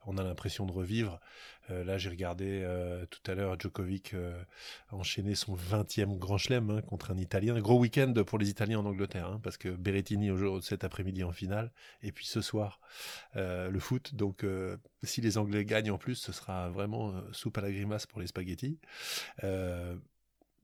on 0.05 0.17
a 0.17 0.23
l'impression 0.23 0.65
de 0.65 0.71
revivre. 0.71 1.19
Euh, 1.71 1.83
là, 1.83 1.97
j'ai 1.97 2.09
regardé 2.09 2.61
euh, 2.63 3.05
tout 3.05 3.19
à 3.29 3.35
l'heure 3.35 3.59
Djokovic 3.59 4.13
euh, 4.13 4.41
enchaîner 4.91 5.35
son 5.35 5.55
20e 5.55 6.17
grand 6.17 6.37
chelem 6.37 6.69
hein, 6.69 6.81
contre 6.81 7.11
un 7.11 7.17
Italien. 7.17 7.59
Gros 7.59 7.79
week-end 7.79 8.13
pour 8.25 8.39
les 8.39 8.49
Italiens 8.49 8.79
en 8.79 8.85
Angleterre, 8.85 9.27
hein, 9.27 9.39
parce 9.43 9.57
que 9.57 9.69
Berrettini 9.69 10.31
au 10.31 10.61
cet 10.61 10.83
après-midi 10.83 11.23
en 11.23 11.31
finale, 11.31 11.71
et 12.01 12.11
puis 12.11 12.25
ce 12.25 12.41
soir 12.41 12.79
le 13.35 13.79
foot. 13.79 14.15
Donc, 14.15 14.45
si 15.03 15.21
les 15.21 15.37
Anglais 15.37 15.65
gagnent 15.65 15.91
en 15.91 15.97
plus, 15.97 16.15
ce 16.15 16.31
sera 16.31 16.69
vraiment 16.69 17.13
soupe 17.31 17.57
à 17.57 17.61
la 17.61 17.71
grimace 17.71 18.05
pour 18.05 18.19
les 18.19 18.27
spaghettis. 18.27 18.79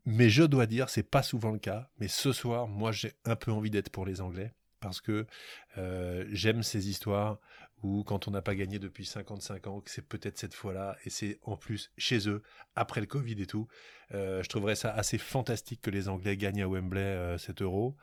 mais 0.05 0.29
je 0.29 0.43
dois 0.43 0.65
dire, 0.65 0.89
c'est 0.89 1.03
pas 1.03 1.23
souvent 1.23 1.51
le 1.51 1.59
cas. 1.59 1.89
Mais 1.99 2.07
ce 2.07 2.31
soir, 2.31 2.67
moi, 2.67 2.91
j'ai 2.91 3.13
un 3.25 3.35
peu 3.35 3.51
envie 3.51 3.69
d'être 3.69 3.89
pour 3.89 4.05
les 4.05 4.21
Anglais 4.21 4.53
parce 4.85 5.01
que 5.01 5.25
j'aime 6.31 6.61
ces 6.61 6.89
histoires 6.89 7.39
où 7.83 8.03
quand 8.03 8.27
on 8.27 8.31
n'a 8.31 8.41
pas 8.41 8.55
gagné 8.55 8.79
depuis 8.79 9.05
55 9.05 9.67
ans, 9.67 9.81
que 9.81 9.91
c'est 9.91 10.01
peut-être 10.01 10.37
cette 10.37 10.53
fois-là, 10.53 10.95
et 11.05 11.09
c'est 11.09 11.39
en 11.43 11.57
plus 11.57 11.91
chez 11.97 12.29
eux, 12.29 12.41
après 12.75 13.01
le 13.01 13.07
Covid 13.07 13.39
et 13.41 13.45
tout, 13.45 13.67
je 14.11 14.47
trouverais 14.47 14.75
ça 14.75 14.91
assez 14.91 15.17
fantastique 15.17 15.81
que 15.81 15.89
les 15.89 16.07
Anglais 16.07 16.37
gagnent 16.37 16.63
à 16.63 16.67
Wembley 16.67 17.37
cet 17.37 17.61
euro. 17.61 17.95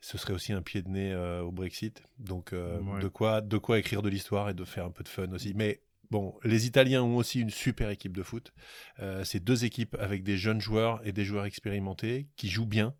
Ce 0.00 0.18
serait 0.18 0.32
aussi 0.32 0.52
un 0.52 0.62
pied 0.62 0.82
de 0.82 0.88
nez 0.88 1.14
au 1.14 1.52
Brexit, 1.52 2.02
donc 2.18 2.52
de, 2.52 3.08
quoi, 3.08 3.40
de 3.40 3.58
quoi 3.58 3.78
écrire 3.78 4.02
de 4.02 4.08
l'histoire 4.08 4.48
et 4.50 4.54
de 4.54 4.64
faire 4.64 4.86
un 4.86 4.90
peu 4.90 5.04
de 5.04 5.08
fun 5.08 5.30
aussi. 5.32 5.52
Mais 5.54 5.80
Bon, 6.10 6.34
les 6.42 6.66
Italiens 6.66 7.02
ont 7.04 7.16
aussi 7.16 7.40
une 7.40 7.50
super 7.50 7.88
équipe 7.90 8.16
de 8.16 8.24
foot. 8.24 8.52
Euh, 8.98 9.22
c'est 9.22 9.38
deux 9.38 9.64
équipes 9.64 9.96
avec 10.00 10.24
des 10.24 10.36
jeunes 10.36 10.60
joueurs 10.60 11.00
et 11.06 11.12
des 11.12 11.24
joueurs 11.24 11.44
expérimentés 11.44 12.26
qui 12.36 12.48
jouent 12.48 12.66
bien. 12.66 12.96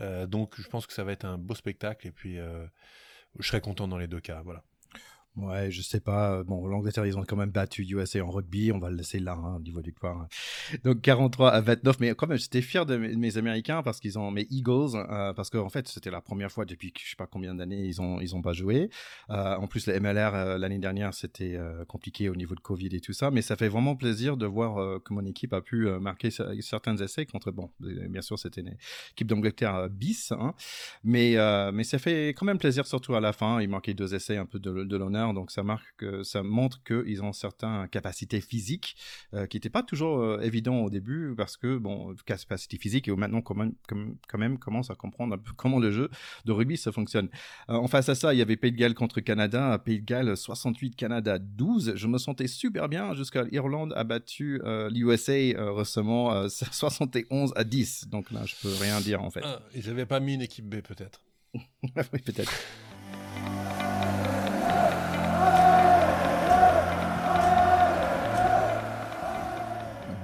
Euh, 0.00 0.26
donc, 0.26 0.58
je 0.58 0.66
pense 0.68 0.86
que 0.86 0.94
ça 0.94 1.04
va 1.04 1.12
être 1.12 1.26
un 1.26 1.36
beau 1.36 1.54
spectacle 1.54 2.06
et 2.06 2.12
puis 2.12 2.38
euh, 2.38 2.66
je 3.38 3.46
serai 3.46 3.60
content 3.60 3.86
dans 3.88 3.98
les 3.98 4.08
deux 4.08 4.20
cas. 4.20 4.40
Voilà. 4.42 4.64
Ouais, 5.36 5.70
je 5.70 5.82
sais 5.82 6.00
pas. 6.00 6.42
Bon, 6.44 6.66
l'Angleterre, 6.66 7.04
ils 7.04 7.18
ont 7.18 7.24
quand 7.24 7.36
même 7.36 7.50
battu 7.50 7.82
USA 7.82 8.24
en 8.24 8.30
rugby. 8.30 8.72
On 8.72 8.78
va 8.78 8.88
le 8.88 8.96
laisser 8.96 9.18
là, 9.18 9.32
hein, 9.32 9.56
au 9.56 9.60
niveau 9.60 9.82
du 9.82 9.90
victoire. 9.90 10.26
Donc 10.82 11.02
43 11.02 11.50
à 11.50 11.60
29. 11.60 12.00
Mais 12.00 12.14
quand 12.14 12.26
même, 12.26 12.38
j'étais 12.38 12.62
fier 12.62 12.86
de 12.86 12.96
mes, 12.96 13.36
Américains 13.36 13.82
parce 13.82 14.00
qu'ils 14.00 14.18
ont 14.18 14.30
mes 14.30 14.46
Eagles. 14.50 14.96
Euh, 14.96 15.34
parce 15.34 15.50
qu'en 15.50 15.68
fait, 15.68 15.88
c'était 15.88 16.10
la 16.10 16.22
première 16.22 16.50
fois 16.50 16.64
depuis 16.64 16.92
je 16.98 17.10
sais 17.10 17.16
pas 17.16 17.26
combien 17.26 17.54
d'années 17.54 17.84
ils 17.84 18.00
ont 18.00 18.18
ils 18.20 18.34
ont 18.34 18.40
pas 18.40 18.54
joué. 18.54 18.88
Euh, 19.28 19.56
en 19.56 19.66
plus, 19.66 19.86
les 19.86 20.00
MLR 20.00 20.34
euh, 20.34 20.58
l'année 20.58 20.78
dernière, 20.78 21.12
c'était 21.12 21.58
compliqué 21.86 22.30
au 22.30 22.34
niveau 22.34 22.54
de 22.54 22.60
Covid 22.60 22.88
et 22.92 23.00
tout 23.00 23.12
ça. 23.12 23.30
Mais 23.30 23.42
ça 23.42 23.56
fait 23.56 23.68
vraiment 23.68 23.94
plaisir 23.94 24.38
de 24.38 24.46
voir 24.46 25.02
que 25.02 25.12
mon 25.12 25.24
équipe 25.26 25.52
a 25.52 25.60
pu 25.60 25.86
marquer 26.00 26.30
certains 26.30 26.96
essais 26.96 27.26
contre. 27.26 27.50
Bon, 27.50 27.70
bien 27.80 28.22
sûr, 28.22 28.38
c'était 28.38 28.62
une 28.62 28.74
équipe 29.12 29.26
d'Angleterre 29.26 29.88
bis. 29.90 30.32
Hein, 30.32 30.54
mais 31.04 31.36
mais 31.72 31.84
ça 31.84 31.98
fait 31.98 32.28
quand 32.30 32.46
même 32.46 32.58
plaisir, 32.58 32.86
surtout 32.86 33.14
à 33.14 33.20
la 33.20 33.34
fin. 33.34 33.60
Ils 33.60 33.68
marquaient 33.68 33.94
deux 33.94 34.14
essais, 34.14 34.38
un 34.38 34.46
peu 34.46 34.58
de 34.58 34.96
l'honneur 34.96 35.25
donc 35.34 35.50
ça 35.50 35.62
marque, 35.62 36.04
ça 36.24 36.42
montre 36.42 36.82
qu'ils 36.82 37.22
ont 37.22 37.32
certaines 37.32 37.88
capacités 37.88 38.40
physiques 38.40 38.96
euh, 39.34 39.46
qui 39.46 39.56
n'étaient 39.56 39.70
pas 39.70 39.82
toujours 39.82 40.18
euh, 40.18 40.40
évidents 40.40 40.80
au 40.80 40.90
début 40.90 41.34
parce 41.36 41.56
que 41.56 41.78
bon, 41.78 42.14
capacité 42.24 42.78
physique 42.78 43.08
et 43.08 43.12
maintenant 43.14 43.40
quand 43.40 43.54
même, 43.54 43.74
quand 43.86 44.38
même 44.38 44.58
commence 44.58 44.90
à 44.90 44.94
comprendre 44.94 45.34
un 45.34 45.38
peu 45.38 45.52
comment 45.56 45.78
le 45.78 45.90
jeu 45.90 46.10
de 46.44 46.52
rugby 46.52 46.76
ça 46.76 46.92
fonctionne. 46.92 47.28
Euh, 47.68 47.74
en 47.74 47.88
face 47.88 48.08
à 48.08 48.14
ça, 48.14 48.34
il 48.34 48.38
y 48.38 48.42
avait 48.42 48.56
Pays 48.56 48.72
de 48.72 48.76
Galles 48.76 48.94
contre 48.94 49.20
Canada, 49.20 49.78
Pays 49.78 50.00
de 50.00 50.04
Galles 50.04 50.36
68, 50.36 50.96
Canada 50.96 51.38
12. 51.38 51.94
Je 51.96 52.06
me 52.06 52.18
sentais 52.18 52.48
super 52.48 52.88
bien 52.88 53.14
jusqu'à 53.14 53.44
l'Irlande 53.44 53.92
a 53.96 54.04
battu 54.04 54.60
l'USA 54.90 55.32
récemment 55.74 56.48
71 56.48 57.52
à 57.56 57.64
10. 57.64 58.08
Donc 58.08 58.30
là, 58.30 58.44
je 58.44 58.54
peux 58.60 58.74
rien 58.80 59.00
dire 59.00 59.22
en 59.22 59.30
fait. 59.30 59.42
Ah, 59.44 59.60
ils 59.74 59.86
n'avaient 59.86 60.06
pas 60.06 60.20
mis 60.20 60.34
une 60.34 60.42
équipe 60.42 60.68
B 60.68 60.80
peut-être. 60.80 61.22
oui, 61.54 62.20
peut-être. 62.24 62.52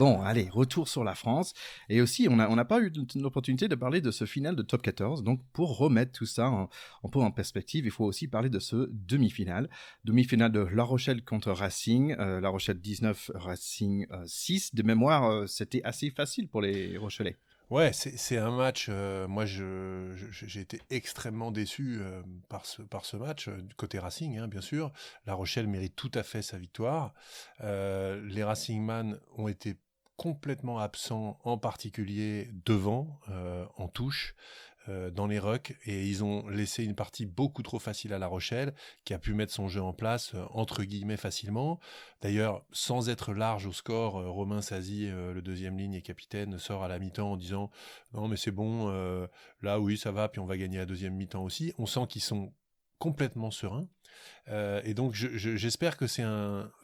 Bon, 0.04 0.20
allez, 0.20 0.48
retour 0.50 0.88
sur 0.88 1.04
la 1.04 1.14
France. 1.14 1.54
Et 1.88 2.00
aussi, 2.00 2.26
on 2.28 2.34
n'a 2.34 2.64
pas 2.64 2.80
eu 2.80 2.92
l'opportunité 3.14 3.68
de 3.68 3.76
parler 3.76 4.00
de 4.00 4.10
ce 4.10 4.24
final 4.24 4.56
de 4.56 4.62
top 4.62 4.82
14. 4.82 5.22
Donc, 5.22 5.40
pour 5.52 5.78
remettre 5.78 6.10
tout 6.10 6.26
ça 6.26 6.50
en, 6.50 7.08
peu 7.08 7.20
en 7.20 7.30
perspective, 7.30 7.84
il 7.84 7.92
faut 7.92 8.04
aussi 8.04 8.26
parler 8.26 8.50
de 8.50 8.58
ce 8.58 8.88
demi-finale. 8.90 9.70
Demi-finale 10.02 10.50
de 10.50 10.58
La 10.58 10.82
Rochelle 10.82 11.22
contre 11.22 11.52
Racing. 11.52 12.16
Euh, 12.18 12.40
la 12.40 12.48
Rochelle 12.48 12.80
19, 12.80 13.30
Racing 13.36 14.08
6. 14.26 14.72
Euh, 14.74 14.76
de 14.76 14.82
mémoire, 14.82 15.30
euh, 15.30 15.46
c'était 15.46 15.84
assez 15.84 16.10
facile 16.10 16.48
pour 16.48 16.62
les 16.62 16.98
Rochelais. 16.98 17.36
Ouais, 17.70 17.92
c'est 17.92 18.38
un 18.38 18.50
match. 18.50 18.90
moi, 19.28 19.46
j'ai 19.46 20.60
été 20.60 20.80
extrêmement 20.90 21.52
déçu 21.52 22.00
par, 22.48 22.66
ce, 22.66 22.82
par 22.82 23.04
ce 23.04 23.16
match, 23.16 23.48
du 23.48 23.74
côté 23.76 24.00
Racing, 24.00 24.36
hein, 24.36 24.48
bien 24.48 24.60
sûr. 24.60 24.92
La 25.26 25.34
Rochelle 25.34 25.68
mérite 25.68 25.94
tout 25.94 26.10
à 26.12 26.24
fait 26.24 26.42
sa 26.42 26.58
victoire. 26.58 27.14
les 27.60 28.42
Racingman 28.42 29.18
ont 29.38 29.46
été 29.46 29.76
complètement 30.22 30.78
absent, 30.78 31.36
en 31.42 31.58
particulier 31.58 32.48
devant, 32.64 33.18
euh, 33.28 33.66
en 33.76 33.88
touche, 33.88 34.36
euh, 34.88 35.10
dans 35.10 35.26
les 35.26 35.40
rucks, 35.40 35.76
et 35.84 36.06
ils 36.06 36.22
ont 36.22 36.48
laissé 36.48 36.84
une 36.84 36.94
partie 36.94 37.26
beaucoup 37.26 37.64
trop 37.64 37.80
facile 37.80 38.12
à 38.12 38.20
La 38.20 38.28
Rochelle, 38.28 38.72
qui 39.04 39.14
a 39.14 39.18
pu 39.18 39.34
mettre 39.34 39.52
son 39.52 39.66
jeu 39.66 39.82
en 39.82 39.92
place, 39.92 40.36
euh, 40.36 40.44
entre 40.50 40.84
guillemets, 40.84 41.16
facilement. 41.16 41.80
D'ailleurs, 42.20 42.64
sans 42.70 43.08
être 43.08 43.34
large 43.34 43.66
au 43.66 43.72
score, 43.72 44.12
Romain 44.32 44.62
Sazi, 44.62 45.08
le 45.08 45.42
deuxième 45.42 45.76
ligne 45.76 45.94
et 45.94 46.02
capitaine, 46.02 46.56
sort 46.56 46.84
à 46.84 46.88
la 46.88 47.00
mi-temps 47.00 47.32
en 47.32 47.36
disant 47.36 47.72
«Non, 48.12 48.28
mais 48.28 48.36
c'est 48.36 48.52
bon, 48.52 48.92
là, 49.60 49.80
oui, 49.80 49.98
ça 49.98 50.12
va, 50.12 50.28
puis 50.28 50.38
on 50.38 50.46
va 50.46 50.56
gagner 50.56 50.78
la 50.78 50.86
deuxième 50.86 51.16
mi-temps 51.16 51.42
aussi.» 51.42 51.72
On 51.78 51.86
sent 51.86 52.06
qu'ils 52.08 52.22
sont 52.22 52.52
complètement 53.00 53.50
sereins. 53.50 53.88
et 54.46 54.94
donc, 54.94 55.14
j'espère 55.14 55.96
que 55.96 56.06
c'est 56.06 56.24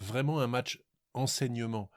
vraiment 0.00 0.40
un 0.40 0.49
match 0.49 0.83
enseignement 1.14 1.88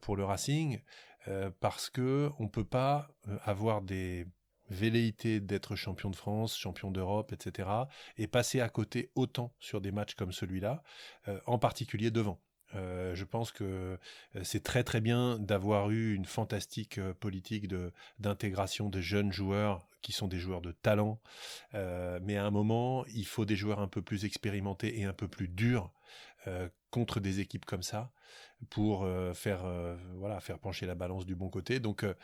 pour 0.00 0.16
le 0.16 0.24
Racing 0.24 0.80
euh, 1.28 1.50
parce 1.60 1.88
que 1.88 2.30
on 2.38 2.48
peut 2.48 2.64
pas 2.64 3.08
euh, 3.28 3.38
avoir 3.44 3.80
des 3.80 4.26
velléités 4.70 5.38
d'être 5.40 5.76
champion 5.76 6.10
de 6.10 6.16
France, 6.16 6.56
champion 6.56 6.90
d'Europe, 6.90 7.32
etc. 7.32 7.68
et 8.16 8.26
passer 8.26 8.60
à 8.60 8.68
côté 8.68 9.10
autant 9.14 9.54
sur 9.60 9.80
des 9.80 9.92
matchs 9.92 10.14
comme 10.14 10.32
celui-là, 10.32 10.82
en 11.44 11.58
particulier 11.58 12.10
devant. 12.10 12.40
je 12.72 13.24
pense 13.24 13.52
que 13.52 13.98
c'est 14.44 14.62
très 14.62 14.82
très 14.82 15.02
bien 15.02 15.38
d'avoir 15.38 15.90
eu 15.90 16.14
une 16.14 16.24
fantastique 16.24 16.98
politique 17.20 17.68
de 17.68 17.92
d'intégration 18.18 18.88
des 18.88 19.02
jeunes 19.02 19.30
joueurs 19.30 19.86
qui 20.00 20.12
sont 20.12 20.28
des 20.28 20.38
joueurs 20.38 20.62
de 20.62 20.72
talent, 20.72 21.20
mais 21.74 22.38
à 22.38 22.46
un 22.46 22.50
moment 22.50 23.04
il 23.08 23.26
faut 23.26 23.44
des 23.44 23.56
joueurs 23.56 23.80
un 23.80 23.88
peu 23.88 24.00
plus 24.00 24.24
expérimentés 24.24 25.00
et 25.00 25.04
un 25.04 25.12
peu 25.12 25.28
plus 25.28 25.48
durs 25.48 25.92
contre 26.90 27.20
des 27.20 27.40
équipes 27.40 27.66
comme 27.66 27.82
ça 27.82 28.10
pour 28.70 29.04
euh, 29.04 29.34
faire, 29.34 29.64
euh, 29.64 29.96
voilà, 30.16 30.40
faire 30.40 30.58
pencher 30.58 30.86
la 30.86 30.94
balance 30.94 31.26
du 31.26 31.34
bon 31.34 31.48
côté. 31.48 31.80
Donc 31.80 32.04
euh, 32.04 32.14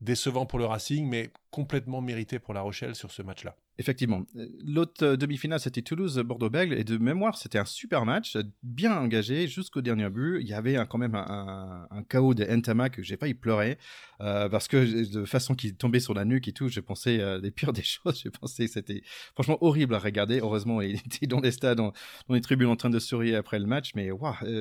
décevant 0.00 0.46
pour 0.46 0.58
le 0.58 0.66
Racing, 0.66 1.08
mais 1.08 1.32
complètement 1.50 2.00
mérité 2.00 2.38
pour 2.38 2.54
La 2.54 2.62
Rochelle 2.62 2.94
sur 2.94 3.10
ce 3.10 3.22
match-là. 3.22 3.56
Effectivement. 3.76 4.24
L'autre 4.64 5.04
euh, 5.04 5.16
demi-finale, 5.16 5.58
c'était 5.58 5.82
Toulouse-Bordeaux-Bègles. 5.82 6.74
Et 6.74 6.84
de 6.84 6.96
mémoire, 6.96 7.36
c'était 7.36 7.58
un 7.58 7.64
super 7.64 8.04
match, 8.04 8.36
bien 8.62 8.96
engagé 8.96 9.48
jusqu'au 9.48 9.80
dernier 9.80 10.08
but. 10.10 10.40
Il 10.40 10.46
y 10.46 10.54
avait 10.54 10.76
quand 10.88 10.98
même 10.98 11.16
un, 11.16 11.88
chaos 12.08 12.34
de 12.34 12.44
Entama 12.44 12.88
que 12.88 13.02
j'ai 13.02 13.16
failli 13.16 13.34
pleurer. 13.34 13.78
Euh, 14.20 14.48
parce 14.48 14.68
que 14.68 15.12
de 15.12 15.24
façon 15.24 15.56
qu'il 15.56 15.74
tombait 15.74 15.98
sur 15.98 16.14
la 16.14 16.24
nuque 16.24 16.46
et 16.46 16.52
tout, 16.52 16.68
j'ai 16.68 16.82
pensé 16.82 17.18
euh, 17.18 17.40
des 17.40 17.50
pires 17.50 17.72
des 17.72 17.82
choses. 17.82 18.20
J'ai 18.22 18.30
pensé 18.30 18.66
que 18.66 18.72
c'était 18.72 19.02
franchement 19.34 19.58
horrible 19.60 19.94
à 19.96 19.98
regarder. 19.98 20.38
Heureusement, 20.38 20.80
il 20.80 20.94
était 21.06 21.26
dans 21.26 21.40
les 21.40 21.50
stades, 21.50 21.78
dans, 21.78 21.92
les 22.28 22.40
tribunes 22.40 22.68
en 22.68 22.76
train 22.76 22.90
de 22.90 23.00
sourire 23.00 23.38
après 23.38 23.58
le 23.58 23.66
match. 23.66 23.90
Mais 23.96 24.10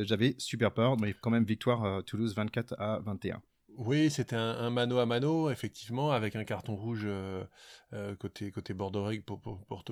j'avais 0.05 0.34
super 0.39 0.74
peur. 0.74 0.98
Mais 1.00 1.13
quand 1.22 1.29
même, 1.29 1.43
victoire 1.43 2.03
Toulouse 2.03 2.34
24 2.36 2.75
à 2.79 3.00
21. 3.05 3.41
Oui, 3.77 4.12
c'était 4.12 4.36
un, 4.36 4.70
mano 4.70 5.00
à 5.00 5.06
mano, 5.08 5.50
effectivement, 5.50 6.12
avec 6.12 6.36
un 6.36 6.44
carton 6.44 6.75
rouge 6.75 7.01
euh, 7.94 8.15
côté 8.20 8.51
côté 8.51 8.74
Bordeaux 8.74 9.10
pour, 9.25 9.39
pour, 9.39 9.84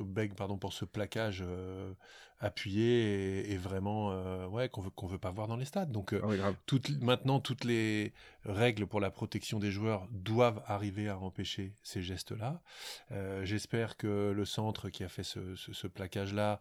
pour 0.58 0.74
ce 0.74 0.86
plaquage 0.86 1.44
euh, 1.46 1.92
appuyé 2.42 3.52
et, 3.52 3.58
vraiment 3.58 4.12
euh, 4.12 4.48
ouais 4.48 4.68
qu'on 4.68 4.82
veut 4.82 4.90
qu'on 4.90 5.08
veut 5.08 5.20
pas 5.20 5.32
voir 5.32 5.48
dans 5.48 5.56
les 5.56 5.66
stades. 5.66 5.92
Donc 5.92 6.14
ah 6.14 6.54
maintenant 7.00 7.40
toutes 7.40 7.64
les 7.64 8.14
règles 8.46 8.88
pour 8.88 9.00
la 9.00 9.12
protection 9.12 9.60
des 9.60 9.72
joueurs 9.72 10.08
doivent 10.12 10.62
arriver 10.66 11.08
à 11.08 11.20
empêcher 11.20 11.74
ces 11.84 12.02
gestes 12.02 12.32
là 12.32 12.62
j'espère 13.44 13.98
que 13.98 14.32
le 14.36 14.46
centre 14.46 14.90
qui 14.90 15.04
a 15.04 15.10
fait 15.10 15.24
ce, 15.24 15.56
ce, 15.56 15.88
plaquage 15.88 16.34
là 16.34 16.60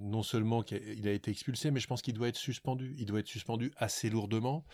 non 0.00 0.22
seulement 0.22 0.64
il 0.70 1.06
a 1.06 1.12
été 1.12 1.30
expulsé 1.30 1.70
mais 1.70 1.80
je 1.80 1.86
pense 1.86 2.02
qu'il 2.02 2.14
doit 2.14 2.28
être 2.28 2.36
suspendu. 2.36 2.94
Il 2.98 3.06
doit 3.06 3.20
être 3.20 3.28
suspendu 3.28 3.72
assez 3.76 4.10
lourdement. 4.10 4.64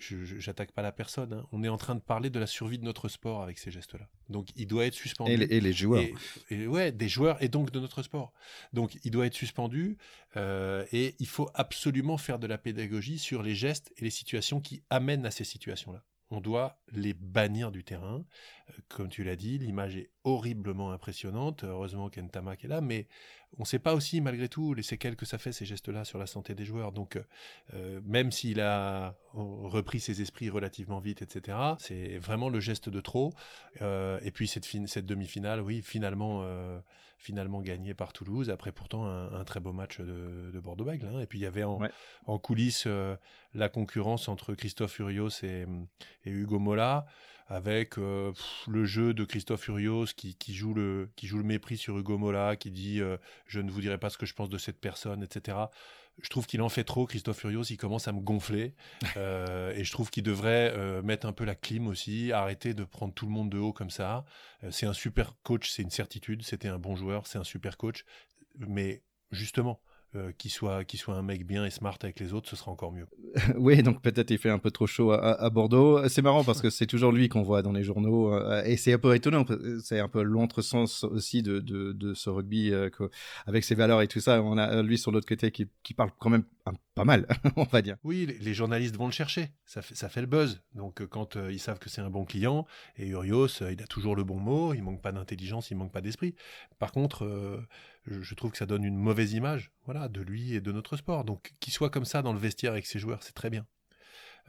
Je 0.00 0.16
j'attaque 0.24 0.72
pas 0.72 0.82
la 0.82 0.92
personne 0.92 1.32
hein. 1.32 1.46
on 1.52 1.62
est 1.62 1.68
en 1.68 1.78
train 1.78 1.94
de 1.94 2.00
parler 2.00 2.30
de 2.30 2.38
la 2.38 2.46
survie 2.46 2.78
de 2.78 2.84
notre 2.84 3.08
sport 3.08 3.42
avec 3.42 3.58
ces 3.58 3.70
gestes 3.70 3.94
là 3.94 4.08
donc 4.28 4.48
il 4.56 4.66
doit 4.66 4.86
être 4.86 4.94
suspendu. 4.94 5.32
Et 5.32 5.60
les, 5.60 5.72
joueurs. 5.72 6.04
Et, 6.50 6.66
ouais, 6.66 6.92
des 6.92 7.08
joueurs 7.08 7.42
et 7.42 7.48
donc 7.48 7.70
de 7.70 7.80
notre 7.80 8.02
sport. 8.02 8.32
Donc 8.72 8.98
il 9.04 9.10
doit 9.10 9.26
être 9.26 9.34
suspendu 9.34 9.96
euh, 10.36 10.84
et 10.92 11.14
il 11.18 11.26
faut 11.26 11.50
absolument 11.54 12.18
faire 12.18 12.38
de 12.38 12.46
la 12.46 12.58
pédagogie 12.58 13.18
sur 13.18 13.42
les 13.42 13.54
gestes 13.54 13.92
et 13.96 14.04
les 14.04 14.10
situations 14.10 14.60
qui 14.60 14.82
amènent 14.90 15.26
à 15.26 15.30
ces 15.30 15.44
situations-là. 15.44 16.04
On 16.30 16.40
doit 16.42 16.78
les 16.92 17.14
bannir 17.14 17.70
du 17.70 17.84
terrain. 17.84 18.24
Euh, 18.70 18.72
comme 18.88 19.08
tu 19.08 19.24
l'as 19.24 19.36
dit, 19.36 19.58
l'image 19.58 19.96
est 19.96 20.10
horriblement 20.28 20.92
impressionnante. 20.92 21.64
Heureusement 21.64 22.10
qu'Entamak 22.10 22.64
est 22.64 22.68
là, 22.68 22.80
mais 22.80 23.06
on 23.56 23.62
ne 23.62 23.66
sait 23.66 23.78
pas 23.78 23.94
aussi, 23.94 24.20
malgré 24.20 24.48
tout, 24.48 24.74
les 24.74 24.82
séquelles 24.82 25.16
que 25.16 25.24
ça 25.24 25.38
fait, 25.38 25.52
ces 25.52 25.64
gestes-là, 25.64 26.04
sur 26.04 26.18
la 26.18 26.26
santé 26.26 26.54
des 26.54 26.64
joueurs. 26.64 26.92
Donc, 26.92 27.18
euh, 27.74 28.00
même 28.04 28.30
s'il 28.30 28.60
a 28.60 29.16
repris 29.32 30.00
ses 30.00 30.20
esprits 30.20 30.50
relativement 30.50 31.00
vite, 31.00 31.22
etc., 31.22 31.56
c'est 31.78 32.18
vraiment 32.18 32.50
le 32.50 32.60
geste 32.60 32.88
de 32.88 33.00
trop. 33.00 33.32
Euh, 33.80 34.18
et 34.22 34.30
puis, 34.30 34.46
cette, 34.48 34.66
cette 34.86 35.06
demi-finale, 35.06 35.62
oui, 35.62 35.80
finalement, 35.82 36.44
finalement 37.16 37.62
gagnée 37.62 37.94
par 37.94 38.12
Toulouse. 38.12 38.50
Après, 38.50 38.70
pourtant, 38.70 39.06
un, 39.06 39.44
très 39.44 39.60
beau 39.60 39.72
match 39.72 40.00
de, 40.00 40.60
Bordeaux-Bègles. 40.60 41.06
Hein. 41.06 41.20
Et 41.20 41.26
puis, 41.26 41.38
il 41.38 41.42
y 41.42 41.46
avait 41.46 41.64
en, 41.64 41.80
en 42.26 42.38
coulisses 42.38 42.86
la 43.54 43.68
concurrence 43.70 44.28
entre 44.28 44.54
Christophe 44.54 44.92
Furios 44.92 45.42
et, 45.42 45.64
et 46.24 46.30
Hugo 46.30 46.58
Mola 46.58 47.06
avec 47.48 47.98
euh, 47.98 48.32
le 48.68 48.84
jeu 48.84 49.14
de 49.14 49.24
Christophe 49.24 49.62
Furios 49.62 50.06
qui, 50.14 50.36
joue 50.54 50.74
le, 50.74 51.10
qui 51.16 51.26
joue 51.26 51.38
le 51.38 51.44
mépris 51.44 51.78
sur 51.78 51.98
Hugo 51.98 52.18
Mola, 52.18 52.56
qui 52.56 52.70
dit 52.70 53.00
euh, 53.00 53.16
je 53.46 53.60
ne 53.60 53.70
vous 53.70 53.80
dirai 53.80 53.98
pas 53.98 54.10
ce 54.10 54.18
que 54.18 54.26
je 54.26 54.34
pense 54.34 54.50
de 54.50 54.58
cette 54.58 54.78
personne, 54.78 55.22
etc. 55.22 55.56
Je 56.20 56.28
trouve 56.28 56.46
qu'il 56.46 56.60
en 56.60 56.68
fait 56.68 56.84
trop, 56.84 57.06
Christophe 57.06 57.38
Furios, 57.38 57.62
il 57.70 57.76
commence 57.76 58.06
à 58.06 58.12
me 58.12 58.20
gonfler. 58.20 58.74
Euh, 59.16 59.72
et 59.74 59.84
je 59.84 59.92
trouve 59.92 60.10
qu'il 60.10 60.22
devrait 60.22 61.02
mettre 61.02 61.26
un 61.26 61.32
peu 61.32 61.44
la 61.44 61.54
clim 61.54 61.86
aussi, 61.88 62.30
arrêter 62.30 62.74
de 62.74 62.84
prendre 62.84 63.14
tout 63.14 63.26
le 63.26 63.32
monde 63.32 63.50
de 63.50 63.58
haut 63.58 63.72
comme 63.72 63.90
ça. 63.90 64.24
c'est 64.70 64.86
un 64.86 64.92
super 64.92 65.34
coach, 65.42 65.70
c'est 65.70 65.82
une 65.82 65.90
certitude, 65.90 66.42
c'était 66.42 66.68
un 66.68 66.78
bon 66.78 66.94
joueur, 66.94 67.26
c'est 67.26 67.38
un 67.38 67.44
super 67.44 67.76
coach. 67.76 68.04
Mais 68.58 69.02
justement, 69.32 69.80
euh, 70.18 70.32
qu'il 70.36 70.50
soit, 70.50 70.82
soit 70.94 71.14
un 71.14 71.22
mec 71.22 71.46
bien 71.46 71.64
et 71.64 71.70
smart 71.70 71.96
avec 72.02 72.18
les 72.20 72.32
autres, 72.32 72.48
ce 72.48 72.56
sera 72.56 72.70
encore 72.70 72.92
mieux. 72.92 73.06
oui, 73.56 73.82
donc 73.82 74.02
peut-être 74.02 74.30
il 74.30 74.38
fait 74.38 74.50
un 74.50 74.58
peu 74.58 74.70
trop 74.70 74.86
chaud 74.86 75.12
à, 75.12 75.50
Bordeaux. 75.50 76.06
C'est 76.08 76.22
marrant 76.22 76.44
parce 76.44 76.60
que 76.60 76.70
c'est 76.70 76.86
toujours 76.86 77.12
lui 77.12 77.28
qu'on 77.28 77.42
voit 77.42 77.62
dans 77.62 77.72
les 77.72 77.82
journaux 77.82 78.34
euh, 78.34 78.62
et 78.64 78.76
c'est 78.76 78.92
un 78.92 78.98
peu 78.98 79.14
étonnant. 79.14 79.44
C'est 79.82 80.00
un 80.00 80.08
peu 80.08 80.22
l'entresens 80.22 81.04
aussi 81.04 81.42
de, 81.42 81.60
de, 81.60 82.14
ce 82.14 82.30
rugby 82.30 82.72
euh, 82.72 82.90
avec 83.46 83.64
ses 83.64 83.74
valeurs 83.74 84.02
et 84.02 84.08
tout 84.08 84.20
ça. 84.20 84.42
On 84.42 84.58
a 84.58 84.82
lui 84.82 84.98
sur 84.98 85.12
l'autre 85.12 85.28
côté 85.28 85.50
qui, 85.50 85.68
qui, 85.82 85.94
parle 85.94 86.10
quand 86.18 86.30
même 86.30 86.44
pas 86.98 87.04
mal, 87.04 87.26
on 87.56 87.64
va 87.64 87.82
dire. 87.82 87.96
Oui, 88.04 88.36
les, 88.40 88.54
journalistes 88.54 88.96
vont 88.96 89.06
le 89.06 89.12
chercher. 89.12 89.50
Ça 89.64 89.82
fait, 89.82 89.94
ça 89.94 90.08
fait 90.08 90.20
le 90.20 90.26
buzz. 90.26 90.62
Donc 90.74 91.06
quand 91.06 91.36
ils 91.36 91.60
savent 91.60 91.78
que 91.78 91.88
c'est 91.88 92.00
un 92.00 92.10
bon 92.10 92.24
client 92.24 92.66
et 92.96 93.06
Urios, 93.08 93.48
il 93.70 93.82
a 93.82 93.86
toujours 93.86 94.16
le 94.16 94.24
bon 94.24 94.38
mot, 94.38 94.74
il 94.74 94.82
manque 94.82 95.00
pas 95.02 95.12
d'intelligence, 95.12 95.70
il 95.70 95.76
manque 95.76 95.92
pas 95.92 96.00
d'esprit. 96.00 96.34
Par 96.78 96.92
contre, 96.92 97.66
je, 98.06 98.34
trouve 98.34 98.50
que 98.50 98.58
ça 98.58 98.66
donne 98.66 98.84
une 98.84 98.96
mauvaise 98.96 99.32
image 99.32 99.72
voilà, 99.84 100.08
de 100.08 100.20
lui 100.20 100.54
et 100.54 100.60
de 100.60 100.72
notre 100.72 100.96
sport. 100.96 101.24
Donc 101.24 101.52
qu'il 101.60 101.72
soit 101.72 101.90
comme 101.90 102.04
ça 102.04 102.22
dans 102.22 102.32
le 102.32 102.38
vestiaire 102.38 102.72
avec 102.72 102.86
ses 102.86 102.98
joueurs, 102.98 103.22
c'est 103.22 103.34
très 103.34 103.50
bien. 103.50 103.66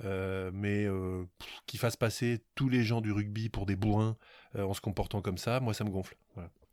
Euh, 0.05 0.49
mais 0.53 0.85
euh, 0.85 1.25
qu'il 1.65 1.79
fasse 1.79 1.97
passer 1.97 2.39
tous 2.55 2.69
les 2.69 2.83
gens 2.83 3.01
du 3.01 3.11
rugby 3.11 3.49
pour 3.49 3.65
des 3.65 3.75
bourrins 3.75 4.17
euh, 4.55 4.63
en 4.63 4.73
se 4.73 4.81
comportant 4.81 5.21
comme 5.21 5.37
ça, 5.37 5.59
moi 5.59 5.73
ça 5.73 5.83
me 5.83 5.89
gonfle. 5.89 6.15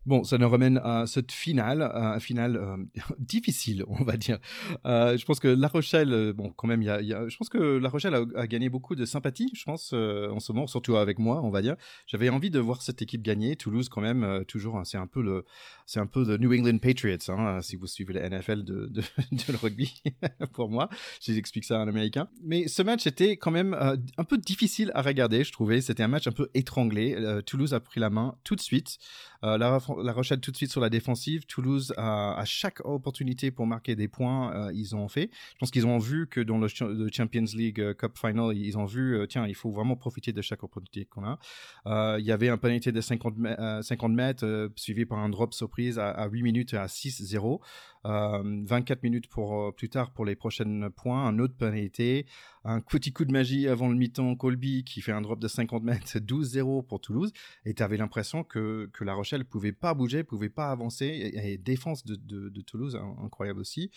Bon, 0.07 0.23
ça 0.23 0.39
nous 0.39 0.49
ramène 0.49 0.81
à 0.85 1.05
cette 1.09 1.33
finale, 1.33 1.83
un 1.83 2.21
final 2.21 2.57
euh, 2.57 2.77
difficile, 3.19 3.85
on 3.89 4.05
va 4.05 4.17
dire. 4.17 4.39
Euh, 4.87 5.19
je 5.19 5.25
pense 5.25 5.41
que 5.41 5.49
La 5.49 5.67
Rochelle, 5.67 6.13
euh, 6.13 6.33
bon, 6.33 6.51
quand 6.51 6.69
même, 6.69 6.81
y 6.81 6.89
a, 6.89 7.01
y 7.03 7.13
a, 7.13 7.29
je 7.29 7.37
pense 7.37 7.49
que 7.49 7.59
La 7.59 7.89
Rochelle 7.89 8.15
a, 8.15 8.47
gagné 8.47 8.69
beaucoup 8.69 8.95
de 8.95 9.05
sympathie, 9.05 9.51
je 9.53 9.65
pense, 9.65 9.93
en 9.93 10.39
ce 10.39 10.53
moment, 10.53 10.69
surtout 10.69 10.97
avec 10.97 11.19
moi, 11.19 11.43
on 11.43 11.51
va 11.51 11.61
dire. 11.61 11.75
J'avais 12.07 12.29
envie 12.29 12.51
de 12.51 12.61
voir 12.61 12.83
cette 12.83 13.03
équipe 13.03 13.23
gagner. 13.23 13.57
Toulouse, 13.57 13.89
quand 13.89 14.01
même, 14.01 14.45
toujours, 14.47 14.79
hein, 14.79 14.85
c'est 14.85 14.97
un 14.97 15.09
peu 15.09 15.21
le, 15.21 15.45
c'est 15.87 15.99
un 15.99 16.07
peu 16.07 16.25
le 16.25 16.37
New 16.37 16.55
England 16.55 16.79
Patriots, 16.79 17.29
hein, 17.29 17.61
si 17.61 17.75
vous 17.75 17.89
suivez 17.89 18.15
la 18.15 18.31
NFL 18.31 18.63
de, 18.63 18.87
de, 18.87 19.01
de 19.33 19.53
le 19.53 19.59
rugby, 19.59 19.93
pour 20.53 20.71
moi. 20.71 20.89
J'explique 21.21 21.65
ça 21.65 21.81
en 21.81 21.89
américain. 21.89 22.29
Mais 22.45 22.69
ce 22.69 22.83
match 22.83 23.09
était 23.09 23.37
quand 23.37 23.51
même 23.51 23.75
un 23.75 24.25
peu 24.25 24.39
difficile 24.39 24.93
à 24.95 25.03
regarder, 25.03 25.43
je 25.43 25.51
trouvais. 25.51 25.81
C'était 25.81 26.05
un 26.05 26.09
match 26.09 26.29
un 26.29 26.33
peu 26.33 26.49
étranglé. 26.55 27.17
Toulouse 27.45 27.75
a 27.75 27.81
pris 27.81 27.99
la 27.99 28.11
main 28.11 28.37
tout 28.45 28.55
de 28.55 28.61
suite. 28.61 28.99
La, 29.43 29.57
la 29.57 30.13
Rochelle 30.13 30.41
tout 30.41 30.51
de 30.51 30.57
suite 30.57 30.71
sur 30.71 30.81
la 30.81 30.91
défensive. 30.91 31.47
Toulouse, 31.47 31.93
à, 31.97 32.43
chaque 32.45 32.85
opportunité 32.85 33.51
pour 33.51 33.67
marquer 33.67 33.97
des 33.97 34.09
points, 34.09 34.55
euh, 34.55 34.73
ils 34.75 34.95
ont 34.95 35.09
fait. 35.09 35.31
Je 35.55 35.59
pense 35.59 35.71
qu'ils 35.71 35.87
ont 35.87 35.99
vu 35.99 36.27
que 36.27 36.41
dans 36.41 36.59
le, 36.59 36.69
Champions 36.69 37.45
League 37.55 37.81
euh, 37.81 37.95
Cup 37.95 38.17
Final, 38.19 38.57
ils 38.57 38.79
ont 38.79 38.85
vu, 38.85 39.17
euh, 39.17 39.27
tiens, 39.27 39.47
il 39.47 39.55
faut 39.55 39.71
vraiment 39.71 39.97
profiter 39.97 40.33
de 40.33 40.43
chaque 40.43 40.63
opportunité 40.63 41.07
qu'on 41.07 41.25
a. 41.25 42.19
il 42.19 42.25
y 42.25 42.33
avait 42.33 42.49
un 42.49 42.59
pénalité 42.59 42.93
de 42.93 43.01
50, 43.01 43.35
50 43.83 44.13
mètres 44.13 44.71
suivi 44.77 45.05
par 45.05 45.19
un 45.19 45.29
drop 45.29 45.55
surprise 45.55 45.99
à, 45.99 46.11
à 46.11 46.29
8 46.29 46.43
minutes 46.43 46.75
à 46.75 46.87
6-0. 46.87 47.61
24 48.07 49.03
minutes 49.03 49.29
pour, 49.29 49.75
plus 49.75 49.89
tard 49.89 50.13
pour 50.13 50.25
les 50.25 50.37
prochains 50.37 50.89
points, 50.95 51.27
un 51.27 51.39
autre 51.39 51.55
pénalité, 51.57 52.27
un 52.65 52.81
petit 52.81 53.13
coup 53.13 53.25
de 53.25 53.33
magie 53.33 53.69
avant 53.69 53.89
le 53.89 53.95
mi-temps, 53.95 54.35
Colby 54.37 54.85
qui 54.85 55.01
fait 55.01 55.13
un 55.13 55.21
drop 55.21 55.39
de 55.39 55.49
50 55.49 55.83
mètres, 55.83 56.07
12-0 56.19 56.87
pour 56.87 57.01
Toulouse, 57.01 57.33
et 57.65 57.75
tu 57.75 57.83
avais 57.83 57.97
l'impression 57.97 58.45
que, 58.45 58.89
que 58.93 59.05
La 59.05 59.15
Rochelle 59.15 59.45
pouvait 59.45 59.73
pas 59.73 59.95
bouger, 59.95 60.25
pouvait 60.25 60.49
pas 60.49 60.71
avancer, 60.71 61.33
et, 61.35 61.59
défense 61.59 62.05
de, 62.05 62.61
Toulouse, 62.63 62.99
incroyable 63.23 63.61
aussi. 63.61 63.91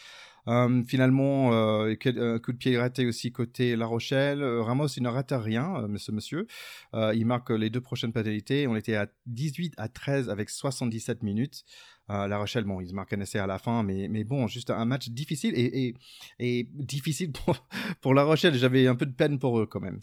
finalement, 0.87 1.53
euh, 1.53 2.39
coup 2.39 2.51
de 2.51 2.57
pied 2.57 2.77
raté 2.77 3.05
aussi 3.05 3.31
côté 3.31 3.75
La 3.75 3.85
Rochelle. 3.85 4.43
Ramos, 4.43 4.87
il 4.87 5.03
ne 5.03 5.09
rate 5.09 5.33
rien, 5.35 5.75
euh, 5.83 5.87
monsieur. 5.87 6.47
Euh, 6.93 7.13
il 7.15 7.25
marque 7.25 7.49
les 7.49 7.69
deux 7.69 7.81
prochaines 7.81 8.13
pénalités. 8.13 8.67
On 8.67 8.75
était 8.75 8.95
à 8.95 9.07
18 9.27 9.73
à 9.77 9.87
13 9.87 10.29
avec 10.29 10.49
77 10.49 11.23
minutes. 11.23 11.63
La 12.09 12.37
Rochelle, 12.37 12.63
bon, 12.63 12.81
ils 12.81 12.93
marquent 12.93 13.13
un 13.13 13.21
essai 13.21 13.39
à 13.39 13.47
la 13.47 13.59
fin, 13.59 13.83
mais, 13.83 14.07
mais 14.07 14.23
bon, 14.23 14.47
juste 14.47 14.69
un 14.69 14.85
match 14.85 15.09
difficile 15.09 15.53
et, 15.55 15.93
et, 16.39 16.67
difficile 16.73 17.31
pour, 17.31 17.55
pour 18.01 18.13
La 18.13 18.23
Rochelle. 18.23 18.55
J'avais 18.55 18.87
un 18.87 18.95
peu 18.95 19.05
de 19.05 19.13
peine 19.13 19.39
pour 19.39 19.59
eux 19.59 19.65
quand 19.65 19.79
même. 19.79 19.99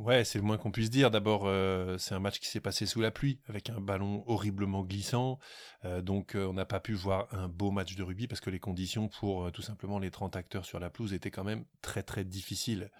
Ouais, 0.00 0.24
c'est 0.24 0.38
le 0.38 0.44
moins 0.44 0.56
qu'on 0.56 0.70
puisse 0.70 0.88
dire. 0.88 1.10
D'abord, 1.10 1.42
euh, 1.44 1.98
c'est 1.98 2.14
un 2.14 2.20
match 2.20 2.40
qui 2.40 2.48
s'est 2.48 2.60
passé 2.60 2.86
sous 2.86 3.02
la 3.02 3.10
pluie, 3.10 3.38
avec 3.48 3.68
un 3.68 3.82
ballon 3.82 4.24
horriblement 4.26 4.82
glissant. 4.82 5.38
Euh, 5.84 6.00
donc, 6.00 6.34
euh, 6.34 6.46
on 6.46 6.54
n'a 6.54 6.64
pas 6.64 6.80
pu 6.80 6.94
voir 6.94 7.28
un 7.32 7.48
beau 7.48 7.70
match 7.70 7.96
de 7.96 8.02
rugby 8.02 8.26
parce 8.26 8.40
que 8.40 8.48
les 8.48 8.58
conditions 8.58 9.08
pour 9.08 9.52
tout 9.52 9.60
simplement 9.60 9.98
les 9.98 10.10
30 10.10 10.36
acteurs 10.36 10.64
sur 10.64 10.80
la 10.80 10.88
pelouse 10.88 11.12
étaient 11.12 11.30
quand 11.30 11.44
même 11.44 11.66
très 11.82 12.02
très 12.02 12.24
difficiles. 12.24 12.90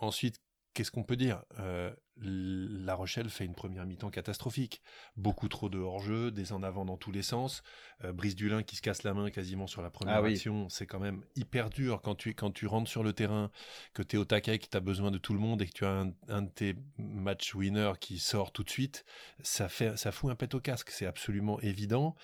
ensuite, 0.00 0.40
qu'est-ce 0.74 0.90
qu'on 0.90 1.02
peut 1.02 1.16
dire 1.16 1.42
euh, 1.58 1.90
La 2.16 2.94
Rochelle 2.94 3.28
fait 3.28 3.44
une 3.44 3.54
première 3.54 3.86
mi-temps 3.86 4.10
catastrophique. 4.10 4.82
Beaucoup 5.16 5.48
trop 5.48 5.68
de 5.68 5.78
hors-jeu, 5.78 6.30
des 6.30 6.52
en 6.52 6.62
avant 6.62 6.84
dans 6.84 6.96
tous 6.96 7.12
les 7.12 7.22
sens. 7.22 7.62
Euh, 8.04 8.12
Brice 8.12 8.34
Dulin 8.34 8.62
qui 8.62 8.76
se 8.76 8.82
casse 8.82 9.02
la 9.02 9.14
main 9.14 9.30
quasiment 9.30 9.66
sur 9.66 9.82
la 9.82 9.90
première 9.90 10.24
ah 10.24 10.26
action. 10.26 10.68
C'est 10.68 10.86
quand 10.86 11.00
même 11.00 11.22
hyper 11.36 11.70
dur 11.70 12.00
quand 12.02 12.14
tu, 12.14 12.34
quand 12.34 12.50
tu 12.50 12.66
rentres 12.66 12.90
sur 12.90 13.02
le 13.02 13.12
terrain, 13.12 13.50
que 13.94 14.02
tu 14.02 14.16
es 14.16 14.18
au 14.18 14.24
taquet, 14.24 14.58
que 14.58 14.66
tu 14.66 14.76
as 14.76 14.80
besoin 14.80 15.10
de 15.10 15.18
tout 15.18 15.32
le 15.32 15.40
monde 15.40 15.62
et 15.62 15.66
que 15.66 15.72
tu 15.72 15.84
as 15.84 16.06
un, 16.28 16.42
de 16.42 16.50
tes 16.50 16.76
match 16.98 17.54
winners 17.54 17.94
qui 18.00 18.18
sort 18.18 18.52
tout 18.52 18.64
de 18.64 18.70
suite. 18.70 19.04
Ça, 19.42 19.68
fait, 19.68 19.96
ça 19.96 20.12
fout 20.12 20.30
un 20.30 20.36
pet 20.36 20.54
au 20.54 20.60
casque, 20.60 20.90
c'est 20.90 21.06
absolument 21.06 21.60
évident. 21.60 22.14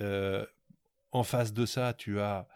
Euh, 0.00 0.44
en 1.12 1.22
face 1.22 1.52
de 1.52 1.66
ça, 1.66 1.92
tu 1.92 2.20
as 2.20 2.48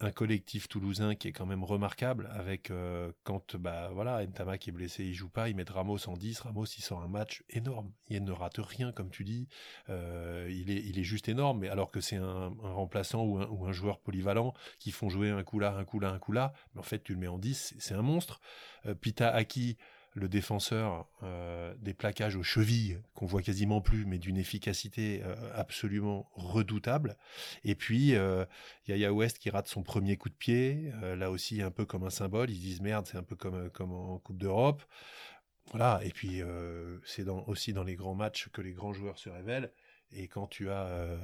un 0.00 0.12
collectif 0.12 0.68
toulousain 0.68 1.16
qui 1.16 1.28
est 1.28 1.32
quand 1.32 1.46
même 1.46 1.64
remarquable 1.64 2.30
avec 2.32 2.70
euh, 2.70 3.10
quand 3.24 3.56
bah 3.56 3.90
voilà 3.92 4.22
Entama 4.22 4.56
qui 4.56 4.70
est 4.70 4.72
blessé 4.72 5.04
il 5.04 5.14
joue 5.14 5.28
pas 5.28 5.48
ils 5.48 5.56
mettent 5.56 5.70
Ramos 5.70 6.08
en 6.08 6.16
10 6.16 6.40
Ramos 6.40 6.66
il 6.66 6.82
sort 6.82 7.02
un 7.02 7.08
match 7.08 7.42
énorme. 7.50 7.90
Il 8.08 8.22
ne 8.22 8.32
rate 8.32 8.58
rien 8.58 8.92
comme 8.92 9.10
tu 9.10 9.24
dis. 9.24 9.48
Euh, 9.88 10.48
il 10.50 10.70
est 10.70 10.82
il 10.84 10.98
est 10.98 11.04
juste 11.04 11.28
énorme 11.28 11.60
mais 11.60 11.68
alors 11.68 11.90
que 11.90 12.00
c'est 12.00 12.16
un, 12.16 12.54
remplaçant 12.60 13.24
ou 13.24 13.38
un, 13.38 13.48
ou 13.48 13.66
un, 13.66 13.72
joueur 13.72 13.98
polyvalent 13.98 14.54
qui 14.78 14.92
font 14.92 15.08
jouer 15.08 15.30
un 15.30 15.42
coup 15.42 15.58
là 15.58 15.74
un 15.74 15.84
coup 15.84 15.98
là 15.98 16.10
un 16.10 16.18
coup 16.18 16.32
là 16.32 16.52
mais 16.74 16.80
en 16.80 16.84
fait 16.84 17.02
tu 17.02 17.14
le 17.14 17.18
mets 17.18 17.28
en 17.28 17.38
10 17.38 17.74
c'est 17.78 17.94
un 17.94 18.02
monstre. 18.02 18.40
Euh, 18.86 18.94
Pita 18.94 19.30
Aki 19.30 19.76
le 20.18 20.28
défenseur 20.28 21.08
euh, 21.22 21.74
des 21.78 21.94
plaquages 21.94 22.36
aux 22.36 22.42
chevilles 22.42 23.00
qu'on 23.14 23.26
voit 23.26 23.42
quasiment 23.42 23.80
plus, 23.80 24.04
mais 24.04 24.18
d'une 24.18 24.36
efficacité 24.36 25.22
euh, 25.24 25.34
absolument 25.54 26.30
redoutable. 26.34 27.16
Et 27.64 27.74
puis 27.74 28.14
euh, 28.14 28.44
Yaya 28.86 29.12
West 29.12 29.38
qui 29.38 29.50
rate 29.50 29.68
son 29.68 29.82
premier 29.82 30.16
coup 30.16 30.28
de 30.28 30.34
pied, 30.34 30.92
là 31.16 31.30
aussi 31.30 31.62
un 31.62 31.70
peu 31.70 31.84
comme 31.84 32.04
un 32.04 32.10
symbole. 32.10 32.50
Ils 32.50 32.60
disent 32.60 32.80
merde, 32.80 33.06
c'est 33.06 33.18
un 33.18 33.22
peu 33.22 33.36
comme 33.36 33.70
comme 33.70 33.92
en 33.92 34.18
Coupe 34.18 34.38
d'Europe. 34.38 34.82
Voilà. 35.70 36.00
Et 36.04 36.10
puis 36.10 36.42
c'est 37.04 37.28
aussi 37.28 37.72
dans 37.72 37.84
les 37.84 37.96
grands 37.96 38.14
matchs 38.14 38.48
que 38.48 38.60
les 38.60 38.72
grands 38.72 38.92
joueurs 38.92 39.18
se 39.18 39.28
révèlent. 39.28 39.72
Et 40.10 40.26
quand 40.28 40.46
tu 40.46 40.70
as 40.70 41.18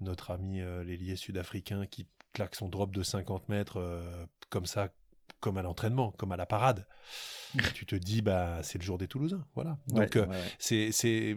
notre 0.00 0.30
ami 0.30 0.60
l'ailier 0.84 1.16
sud-africain 1.16 1.86
qui 1.86 2.06
claque 2.32 2.54
son 2.54 2.68
drop 2.68 2.94
de 2.94 3.02
50 3.02 3.48
mètres 3.48 4.02
comme 4.50 4.66
ça 4.66 4.90
comme 5.40 5.58
à 5.58 5.62
l'entraînement, 5.62 6.12
comme 6.12 6.32
à 6.32 6.36
la 6.36 6.46
parade. 6.46 6.86
tu 7.74 7.86
te 7.86 7.94
dis, 7.94 8.22
bah, 8.22 8.62
c'est 8.62 8.78
le 8.78 8.84
jour 8.84 8.98
des 8.98 9.08
Toulousains. 9.08 9.44
Voilà. 9.54 9.78
Donc, 9.88 10.16
euh, 10.16 10.26
c'est 10.58 11.36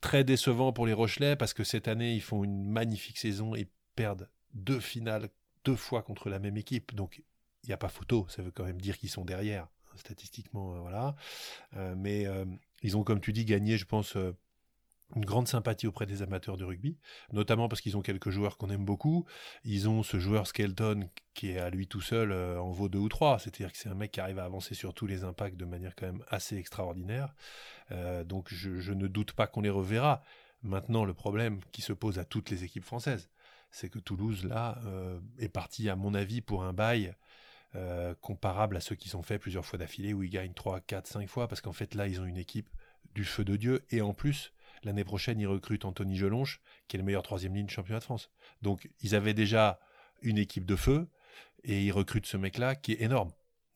très 0.00 0.24
décevant 0.24 0.72
pour 0.72 0.86
les 0.86 0.92
Rochelais 0.92 1.36
parce 1.36 1.54
que 1.54 1.64
cette 1.64 1.88
année, 1.88 2.14
ils 2.14 2.22
font 2.22 2.44
une 2.44 2.68
magnifique 2.68 3.18
saison 3.18 3.54
et 3.54 3.68
perdent 3.94 4.28
deux 4.54 4.80
finales, 4.80 5.28
deux 5.64 5.76
fois 5.76 6.02
contre 6.02 6.28
la 6.28 6.38
même 6.38 6.56
équipe. 6.56 6.94
Donc, 6.94 7.22
il 7.64 7.68
n'y 7.68 7.74
a 7.74 7.78
pas 7.78 7.88
photo. 7.88 8.26
Ça 8.28 8.42
veut 8.42 8.50
quand 8.50 8.64
même 8.64 8.80
dire 8.80 8.98
qu'ils 8.98 9.10
sont 9.10 9.24
derrière, 9.24 9.68
statistiquement. 9.96 10.76
Euh, 10.76 10.80
voilà. 10.80 11.16
Euh, 11.76 11.94
mais 11.96 12.26
ils 12.82 12.96
ont, 12.96 13.02
comme 13.02 13.20
tu 13.20 13.32
dis, 13.32 13.44
gagné, 13.44 13.76
je 13.76 13.86
pense, 13.86 14.16
une 15.14 15.24
grande 15.24 15.46
sympathie 15.46 15.86
auprès 15.86 16.06
des 16.06 16.22
amateurs 16.22 16.56
de 16.56 16.64
rugby, 16.64 16.98
notamment 17.32 17.68
parce 17.68 17.80
qu'ils 17.80 17.96
ont 17.96 18.02
quelques 18.02 18.30
joueurs 18.30 18.56
qu'on 18.56 18.70
aime 18.70 18.84
beaucoup. 18.84 19.24
Ils 19.64 19.88
ont 19.88 20.02
ce 20.02 20.18
joueur 20.18 20.46
Skelton 20.46 21.08
qui 21.32 21.50
est 21.50 21.58
à 21.58 21.70
lui 21.70 21.86
tout 21.86 22.00
seul 22.00 22.32
euh, 22.32 22.60
en 22.60 22.72
vaut 22.72 22.88
deux 22.88 22.98
ou 22.98 23.08
trois, 23.08 23.38
c'est-à-dire 23.38 23.70
que 23.70 23.78
c'est 23.78 23.88
un 23.88 23.94
mec 23.94 24.10
qui 24.10 24.20
arrive 24.20 24.38
à 24.38 24.44
avancer 24.44 24.74
sur 24.74 24.94
tous 24.94 25.06
les 25.06 25.22
impacts 25.22 25.56
de 25.56 25.64
manière 25.64 25.94
quand 25.94 26.06
même 26.06 26.24
assez 26.28 26.56
extraordinaire. 26.56 27.34
Euh, 27.92 28.24
donc 28.24 28.52
je, 28.52 28.92
ne 28.92 29.06
doute 29.06 29.32
pas 29.32 29.46
qu'on 29.46 29.60
les 29.60 29.70
reverra. 29.70 30.22
Maintenant, 30.62 31.04
le 31.04 31.14
problème 31.14 31.60
qui 31.70 31.82
se 31.82 31.92
pose 31.92 32.18
à 32.18 32.24
toutes 32.24 32.50
les 32.50 32.64
équipes 32.64 32.84
françaises, 32.84 33.30
c'est 33.70 33.90
que 33.90 33.98
Toulouse, 33.98 34.44
là, 34.44 34.80
euh, 34.86 35.20
est 35.38 35.48
parti, 35.48 35.88
à 35.88 35.96
mon 35.96 36.14
avis, 36.14 36.40
pour 36.40 36.64
un 36.64 36.72
bail 36.72 37.14
comparable 38.22 38.78
à 38.78 38.80
ceux 38.80 38.94
qui 38.94 39.10
sont 39.10 39.22
faits 39.22 39.38
plusieurs 39.38 39.66
fois 39.66 39.78
d'affilée, 39.78 40.14
où 40.14 40.22
ils 40.22 40.30
gagnent 40.30 40.54
3, 40.54 40.80
4, 40.80 41.06
5 41.06 41.28
fois, 41.28 41.46
parce 41.46 41.60
qu'en 41.60 41.74
fait, 41.74 41.94
là, 41.94 42.08
ils 42.08 42.22
ont 42.22 42.24
une 42.24 42.38
équipe 42.38 42.70
du 43.14 43.22
feu 43.22 43.44
de 43.44 43.54
Dieu, 43.56 43.84
et 43.90 44.00
en 44.00 44.14
plus, 44.14 44.54
L'année 44.84 45.04
prochaine, 45.04 45.40
ils 45.40 45.46
recrutent 45.46 45.84
Anthony 45.84 46.16
Gelonche, 46.16 46.60
qui 46.88 46.96
est 46.96 46.98
le 46.98 47.04
meilleur 47.04 47.22
troisième 47.22 47.54
ligne 47.54 47.66
du 47.66 47.74
championnat 47.74 47.98
de 47.98 48.04
France. 48.04 48.30
Donc, 48.62 48.88
ils 49.00 49.14
avaient 49.14 49.34
déjà 49.34 49.80
une 50.22 50.38
équipe 50.38 50.64
de 50.64 50.76
feu, 50.76 51.08
et 51.64 51.84
ils 51.84 51.92
recrutent 51.92 52.26
ce 52.26 52.36
mec-là 52.36 52.74
qui 52.74 52.92
est 52.92 53.02
énorme. 53.02 53.32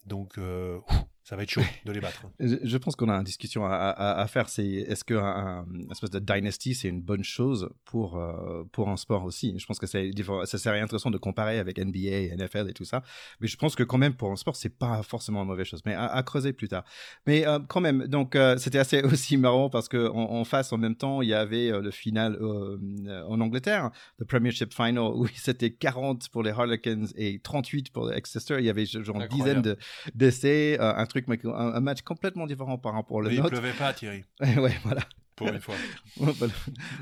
Donc, 0.06 0.38
euh, 0.38 0.80
ça 1.22 1.37
va 1.37 1.42
être 1.42 1.50
chaud 1.50 1.62
de 1.85 1.92
les 1.92 2.00
battre. 2.00 2.24
Je 2.38 2.76
pense 2.78 2.96
qu'on 2.96 3.09
a 3.09 3.14
une 3.14 3.24
discussion 3.24 3.64
à, 3.64 4.26
faire. 4.28 4.48
C'est 4.48 4.66
est-ce 4.66 5.04
qu'un 5.04 5.18
un, 5.18 5.66
espèce 5.90 6.11
de 6.11 6.18
dynasty 6.18 6.74
c'est 6.74 6.88
une 6.88 7.02
bonne 7.02 7.24
chose 7.24 7.68
pour 7.85 8.16
euh, 8.16 8.64
pour 8.72 8.88
un 8.88 8.96
sport 8.96 9.24
aussi? 9.24 9.54
Je 9.59 9.66
pense 9.66 9.78
que 9.78 9.87
c'est 9.87 10.11
ça 10.44 10.59
serait 10.59 10.80
intéressant 10.80 11.11
de 11.11 11.18
comparer 11.18 11.59
avec 11.59 11.78
NBA, 11.78 12.35
NFL 12.37 12.70
et 12.70 12.72
tout 12.72 12.85
ça. 12.85 13.02
Mais 13.40 13.48
je 13.48 13.56
pense 13.56 13.76
que 13.76 13.83
quand 13.83 13.98
même 13.98 14.14
pour 14.14 14.30
un 14.30 14.37
sport 14.37 14.56
c'est 14.56 14.76
pas 14.76 15.02
forcément 15.02 15.42
une 15.42 15.48
mauvaise 15.48 15.66
chose. 15.66 15.83
Mais 15.85 15.94
à, 15.94 16.22
creuser 16.22 16.52
plus 16.52 16.68
tard. 16.68 16.85
Mais 17.26 17.46
euh, 17.46 17.59
quand 17.68 17.80
même, 17.80 18.06
donc 18.06 18.35
euh, 18.35 18.56
c'était 18.56 18.78
assez 18.78 19.02
aussi 19.04 19.37
marrant 19.37 19.68
parce 19.68 19.88
que 19.88 20.09
en, 20.09 20.44
face 20.44 20.72
en 20.72 20.78
même 20.78 20.96
temps 20.96 21.22
il 21.22 21.28
y 21.28 21.35
avait 21.35 21.70
le 21.70 21.90
final 21.90 22.38
en 22.40 23.40
Angleterre, 23.40 23.90
le 24.18 24.24
Premiership 24.24 24.72
Final 24.72 24.98
où 24.98 25.26
c'était 25.35 25.70
40 25.70 26.28
pour 26.30 26.42
les 26.42 26.50
Harlequins 26.50 27.06
et 27.14 27.40
38 27.40 27.92
pour 27.92 28.11
Exeter. 28.12 28.56
Il 28.59 28.64
y 28.64 28.70
avait 28.70 28.87
genre 28.87 29.20
une 29.20 29.28
dizaine 29.28 29.76
d'essais, 30.14 30.78
un 30.80 31.06
truc, 31.11 31.19
un, 31.28 31.80
match 31.80 32.02
complètement 32.02 32.46
différent 32.46 32.78
par 32.78 32.94
rapport 32.94 33.18
au 33.18 33.22
nôtre. 33.22 33.35
Il 33.35 33.42
pleuvait 33.42 33.72
pas, 33.72 33.92
Thierry. 33.92 34.24
ouais, 34.40 34.76
voilà. 34.85 35.02
Pour 35.37 35.48
une 35.48 35.61
fois. 35.61 35.74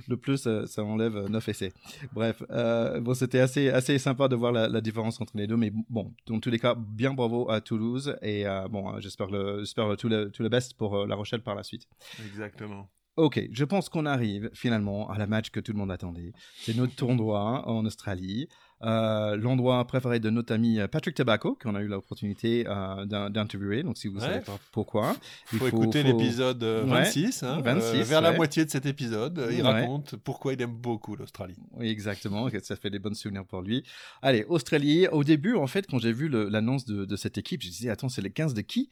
le 0.08 0.16
plus, 0.16 0.46
euh, 0.46 0.64
ça 0.66 0.84
enlève 0.84 1.26
9 1.28 1.48
essais. 1.48 1.72
Bref, 2.12 2.42
euh, 2.50 3.00
bon, 3.00 3.12
c'était 3.14 3.40
assez, 3.40 3.68
assez 3.68 3.98
sympa 3.98 4.28
de 4.28 4.36
voir 4.36 4.52
la, 4.52 4.80
différence 4.80 5.20
entre 5.20 5.36
les 5.36 5.48
deux. 5.48 5.56
Mais 5.56 5.72
bon, 5.90 6.14
dans 6.26 6.38
tous 6.38 6.50
les 6.50 6.58
cas, 6.60 6.76
bien 6.76 7.14
bravo 7.14 7.50
à 7.50 7.60
Toulouse. 7.60 8.16
Et 8.22 8.46
euh, 8.46 8.68
bon, 8.68 9.00
j'espère 9.00 9.28
le, 9.28 9.60
j'espère 9.60 9.96
tout 9.96 10.08
le, 10.08 10.30
tout 10.30 10.42
le 10.42 10.48
best 10.48 10.74
pour 10.74 11.06
La 11.06 11.16
Rochelle 11.16 11.42
par 11.42 11.56
la 11.56 11.64
suite. 11.64 11.88
Exactement. 12.24 12.88
Ok, 13.18 13.48
je 13.50 13.64
pense 13.64 13.88
qu'on 13.88 14.06
arrive 14.06 14.48
finalement 14.54 15.10
à 15.10 15.18
la 15.18 15.26
match 15.26 15.50
que 15.50 15.58
tout 15.58 15.72
le 15.72 15.78
monde 15.78 15.90
attendait. 15.90 16.30
C'est 16.60 16.76
notre 16.76 16.94
tournoi 16.94 17.68
en 17.68 17.84
Australie. 17.84 18.48
Euh, 18.84 19.36
l'endroit 19.36 19.84
préféré 19.86 20.20
de 20.20 20.30
notre 20.30 20.54
ami 20.54 20.78
euh, 20.78 20.86
Patrick 20.86 21.16
Tobacco, 21.16 21.58
qu'on 21.60 21.74
a 21.74 21.80
eu 21.80 21.88
l'opportunité 21.88 22.64
euh, 22.68 23.04
d'interviewer. 23.06 23.82
Donc, 23.82 23.98
si 23.98 24.06
vous 24.06 24.16
ne 24.16 24.20
savez 24.20 24.40
pas 24.40 24.56
pourquoi, 24.70 25.16
il 25.52 25.58
faut, 25.58 25.66
écouter 25.66 26.04
l'épisode 26.04 26.62
26, 26.62 27.42
hein, 27.42 27.60
vers 27.60 28.20
la 28.20 28.32
moitié 28.32 28.64
de 28.64 28.70
cet 28.70 28.86
épisode. 28.86 29.48
il 29.50 29.62
raconte 29.62 30.16
pourquoi 30.16 30.52
il 30.52 30.62
aime 30.62 30.76
beaucoup 30.76 31.16
l'Australie. 31.16 31.56
Oui, 31.72 31.88
exactement. 31.88 32.48
Ça 32.62 32.76
fait 32.76 32.90
des 32.90 32.98
bons 32.98 33.16
souvenirs 33.16 33.44
pour 33.44 33.62
lui. 33.62 33.82
Allez, 34.22 34.44
Australie. 34.48 35.08
Au 35.08 35.24
début, 35.24 35.54
en 35.54 35.66
fait, 35.66 35.86
quand 35.86 35.98
j'ai 35.98 36.12
vu 36.12 36.28
l'annonce 36.28 36.84
de, 36.84 37.16
cette 37.16 37.36
équipe, 37.36 37.62
je 37.62 37.68
disais, 37.68 37.90
attends, 37.90 38.08
c'est 38.08 38.22
les 38.22 38.30
15 38.30 38.54
de 38.54 38.60
qui? 38.60 38.90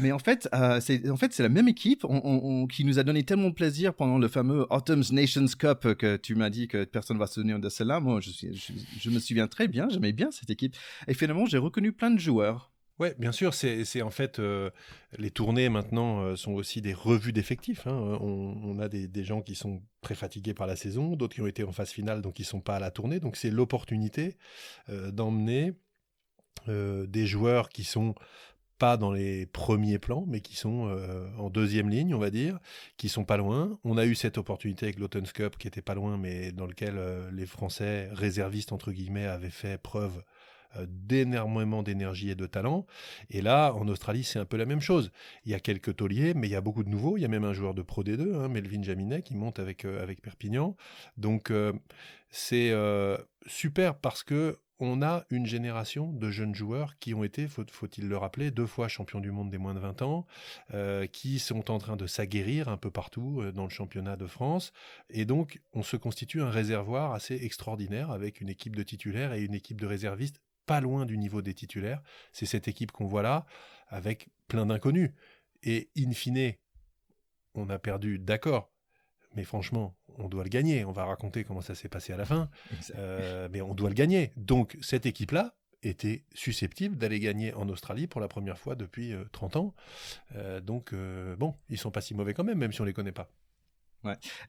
Mais 0.00 0.12
en 0.12 0.18
fait, 0.18 0.48
c'est 0.80 1.08
en 1.08 1.16
fait, 1.16 1.36
la 1.38 1.48
même 1.48 1.68
équipe 1.68 2.04
qui 2.70 2.84
nous 2.84 2.98
a 2.98 3.02
donné 3.02 3.22
tellement 3.22 3.48
de 3.48 3.54
plaisir 3.54 3.94
pendant 3.94 4.18
le 4.18 4.28
fameux 4.28 4.66
Autumn's 4.70 5.12
Nations 5.12 5.46
Cup 5.58 5.94
que 5.94 6.16
tu 6.16 6.34
m'as 6.34 6.50
dit 6.50 6.68
que 6.68 6.84
personne 6.84 7.16
ne 7.16 7.20
va 7.20 7.26
se 7.26 7.34
souvenir 7.34 7.58
de 7.58 7.68
cela. 7.68 8.00
Moi, 8.00 8.20
je, 8.20 8.30
je, 8.30 8.72
je 9.00 9.13
me 9.14 9.20
souviens 9.20 9.48
très 9.48 9.68
bien, 9.68 9.88
j'aimais 9.88 10.12
bien 10.12 10.30
cette 10.30 10.50
équipe. 10.50 10.76
Et 11.08 11.14
finalement, 11.14 11.46
j'ai 11.46 11.58
reconnu 11.58 11.92
plein 11.92 12.10
de 12.10 12.18
joueurs. 12.18 12.74
Oui, 13.00 13.08
bien 13.18 13.32
sûr, 13.32 13.54
c'est 13.54 14.02
en 14.02 14.10
fait 14.10 14.38
euh, 14.38 14.70
les 15.18 15.32
tournées 15.32 15.68
maintenant 15.68 16.22
euh, 16.22 16.36
sont 16.36 16.52
aussi 16.52 16.80
des 16.80 16.94
revues 16.94 17.32
d'effectifs. 17.32 17.88
Hein. 17.88 18.18
On, 18.20 18.78
a 18.78 18.88
des, 18.88 19.24
gens 19.24 19.42
qui 19.42 19.56
sont 19.56 19.82
très 20.00 20.14
fatigués 20.14 20.54
par 20.54 20.68
la 20.68 20.76
saison, 20.76 21.16
d'autres 21.16 21.34
qui 21.34 21.40
ont 21.40 21.48
été 21.48 21.64
en 21.64 21.72
phase 21.72 21.90
finale 21.90 22.22
donc 22.22 22.38
ils 22.38 22.44
sont 22.44 22.60
pas 22.60 22.76
à 22.76 22.78
la 22.78 22.92
tournée. 22.92 23.18
Donc 23.18 23.36
c'est 23.36 23.50
l'opportunité 23.50 24.36
euh, 24.90 25.10
d'emmener 25.10 25.72
des 26.66 27.26
joueurs 27.26 27.68
qui 27.68 27.84
sont 27.84 28.14
pas 28.78 28.96
dans 28.96 29.12
les 29.12 29.46
premiers 29.46 29.98
plans, 29.98 30.24
mais 30.26 30.40
qui 30.40 30.56
sont 30.56 30.88
euh, 30.88 31.28
en 31.38 31.50
deuxième 31.50 31.88
ligne, 31.88 32.14
on 32.14 32.18
va 32.18 32.30
dire, 32.30 32.58
qui 32.96 33.08
sont 33.08 33.24
pas 33.24 33.36
loin. 33.36 33.78
On 33.84 33.96
a 33.96 34.04
eu 34.04 34.14
cette 34.14 34.38
opportunité 34.38 34.86
avec 34.86 34.98
l'Autumn 34.98 35.24
Cup 35.26 35.56
qui 35.58 35.68
était 35.68 35.82
pas 35.82 35.94
loin, 35.94 36.16
mais 36.18 36.52
dans 36.52 36.66
lequel 36.66 36.94
euh, 36.96 37.30
les 37.32 37.46
Français 37.46 38.08
réservistes 38.12 38.72
entre 38.72 38.92
guillemets 38.92 39.26
avaient 39.26 39.50
fait 39.50 39.78
preuve 39.78 40.22
euh, 40.76 40.86
d'énormément 40.88 41.82
d'énergie 41.82 42.30
et 42.30 42.34
de 42.34 42.46
talent. 42.46 42.86
Et 43.30 43.42
là, 43.42 43.72
en 43.72 43.86
Australie, 43.86 44.24
c'est 44.24 44.38
un 44.38 44.44
peu 44.44 44.56
la 44.56 44.66
même 44.66 44.80
chose. 44.80 45.12
Il 45.44 45.52
y 45.52 45.54
a 45.54 45.60
quelques 45.60 45.94
tauliers, 45.96 46.34
mais 46.34 46.48
il 46.48 46.52
y 46.52 46.56
a 46.56 46.60
beaucoup 46.60 46.82
de 46.82 46.90
nouveaux. 46.90 47.16
Il 47.16 47.20
y 47.20 47.24
a 47.24 47.28
même 47.28 47.44
un 47.44 47.52
joueur 47.52 47.74
de 47.74 47.82
Pro 47.82 48.02
D2, 48.02 48.34
hein, 48.34 48.48
Melvin 48.48 48.82
Jaminet, 48.82 49.22
qui 49.22 49.36
monte 49.36 49.60
avec, 49.60 49.84
avec 49.84 50.20
Perpignan. 50.20 50.76
Donc, 51.16 51.52
c'est 52.30 52.74
super 53.46 53.94
parce 53.96 54.24
que 54.24 54.58
on 54.80 55.02
a 55.02 55.24
une 55.30 55.46
génération 55.46 56.12
de 56.12 56.30
jeunes 56.30 56.54
joueurs 56.54 56.98
qui 56.98 57.14
ont 57.14 57.24
été, 57.24 57.46
faut-il 57.48 58.08
le 58.08 58.16
rappeler, 58.16 58.50
deux 58.50 58.66
fois 58.66 58.88
champions 58.88 59.20
du 59.20 59.30
monde 59.30 59.50
des 59.50 59.58
moins 59.58 59.74
de 59.74 59.78
20 59.78 60.02
ans, 60.02 60.26
euh, 60.72 61.06
qui 61.06 61.38
sont 61.38 61.70
en 61.70 61.78
train 61.78 61.96
de 61.96 62.06
s'aguerrir 62.06 62.68
un 62.68 62.76
peu 62.76 62.90
partout 62.90 63.40
euh, 63.40 63.52
dans 63.52 63.64
le 63.64 63.70
championnat 63.70 64.16
de 64.16 64.26
France. 64.26 64.72
Et 65.10 65.24
donc, 65.24 65.60
on 65.72 65.82
se 65.82 65.96
constitue 65.96 66.42
un 66.42 66.50
réservoir 66.50 67.12
assez 67.12 67.36
extraordinaire 67.44 68.10
avec 68.10 68.40
une 68.40 68.48
équipe 68.48 68.76
de 68.76 68.82
titulaires 68.82 69.32
et 69.32 69.42
une 69.42 69.54
équipe 69.54 69.80
de 69.80 69.86
réservistes 69.86 70.40
pas 70.66 70.80
loin 70.80 71.06
du 71.06 71.18
niveau 71.18 71.42
des 71.42 71.54
titulaires. 71.54 72.02
C'est 72.32 72.46
cette 72.46 72.68
équipe 72.68 72.90
qu'on 72.90 73.06
voit 73.06 73.22
là, 73.22 73.46
avec 73.88 74.28
plein 74.48 74.66
d'inconnus. 74.66 75.10
Et 75.62 75.90
in 75.96 76.12
fine, 76.12 76.54
on 77.54 77.68
a 77.68 77.78
perdu, 77.78 78.18
d'accord, 78.18 78.72
mais 79.34 79.44
franchement, 79.44 79.96
on 80.18 80.28
doit 80.28 80.44
le 80.44 80.48
gagner. 80.48 80.84
On 80.84 80.92
va 80.92 81.04
raconter 81.04 81.44
comment 81.44 81.60
ça 81.60 81.74
s'est 81.74 81.88
passé 81.88 82.12
à 82.12 82.16
la 82.16 82.24
fin, 82.24 82.48
euh, 82.96 83.48
mais 83.52 83.60
on 83.60 83.74
doit 83.74 83.88
le 83.88 83.94
gagner. 83.94 84.32
Donc 84.36 84.76
cette 84.80 85.06
équipe-là 85.06 85.54
était 85.82 86.24
susceptible 86.32 86.96
d'aller 86.96 87.20
gagner 87.20 87.52
en 87.54 87.68
Australie 87.68 88.06
pour 88.06 88.20
la 88.20 88.28
première 88.28 88.58
fois 88.58 88.74
depuis 88.74 89.14
30 89.32 89.56
euh, 89.56 89.58
ans. 89.58 89.74
Euh, 90.36 90.60
donc 90.60 90.94
bon, 91.38 91.54
ils 91.68 91.78
sont 91.78 91.90
pas 91.90 92.00
si 92.00 92.14
mauvais 92.14 92.34
quand 92.34 92.44
même, 92.44 92.58
même 92.58 92.72
si 92.72 92.80
on 92.80 92.84
les 92.84 92.94
connaît 92.94 93.12
pas. 93.12 93.28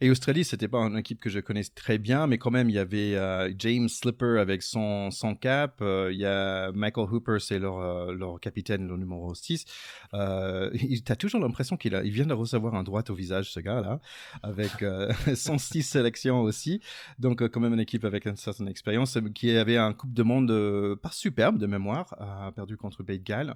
Et 0.02 0.10
Australie, 0.10 0.44
c'était 0.44 0.68
pas 0.68 0.80
une 0.80 0.98
équipe 0.98 1.20
que 1.22 1.30
je 1.30 1.39
connais 1.39 1.63
très 1.63 1.98
bien, 1.98 2.28
mais 2.28 2.38
quand 2.38 2.52
même, 2.52 2.70
il 2.70 2.76
y 2.76 2.80
avait 2.80 3.15
euh, 3.15 3.52
James 3.58 3.89
Slipper 3.89 4.39
avec 4.39 4.62
son, 4.62 5.12
son 5.12 5.36
cap. 5.36 5.78
Euh, 5.82 6.10
il 6.12 6.20
y 6.20 6.26
a 6.26 6.72
Michael 6.72 7.08
Hooper, 7.12 7.38
c'est 7.39 7.60
leur, 7.60 7.80
euh, 7.80 8.13
leur 8.13 8.39
capitaine, 8.39 8.88
le 8.88 8.98
numéro 8.98 9.34
6. 9.34 9.65
tu 10.12 11.12
as 11.12 11.15
toujours 11.15 11.39
l'impression 11.41 11.78
qu'il 11.78 12.00
il 12.04 12.12
vient 12.12 12.26
de 12.26 12.34
recevoir 12.34 12.76
un 12.76 12.84
droit 12.84 13.04
au 13.10 13.13
visage, 13.13 13.52
ce 13.52 13.60
gars-là, 13.60 14.00
avec 14.44 14.72
106 15.36 15.84
sélections 15.84 16.41
aussi. 16.41 16.82
Donc, 17.20 17.48
quand 17.48 17.60
même, 17.60 17.74
une 17.74 17.80
équipe 17.80 18.06
avec 18.06 18.26
une 18.26 18.36
certaine 18.36 18.68
expérience 18.68 19.18
qui 19.34 19.52
avait 19.52 19.78
un 19.78 19.94
Coupe 19.94 20.13
de 20.13 20.24
Monde 20.24 20.96
pas 21.02 21.12
superbe 21.12 21.58
de 21.58 21.68
mémoire, 21.68 22.15
perdu 22.56 22.78
contre 22.78 23.04
Pays 23.04 23.20
de 23.20 23.24
Galles. 23.24 23.56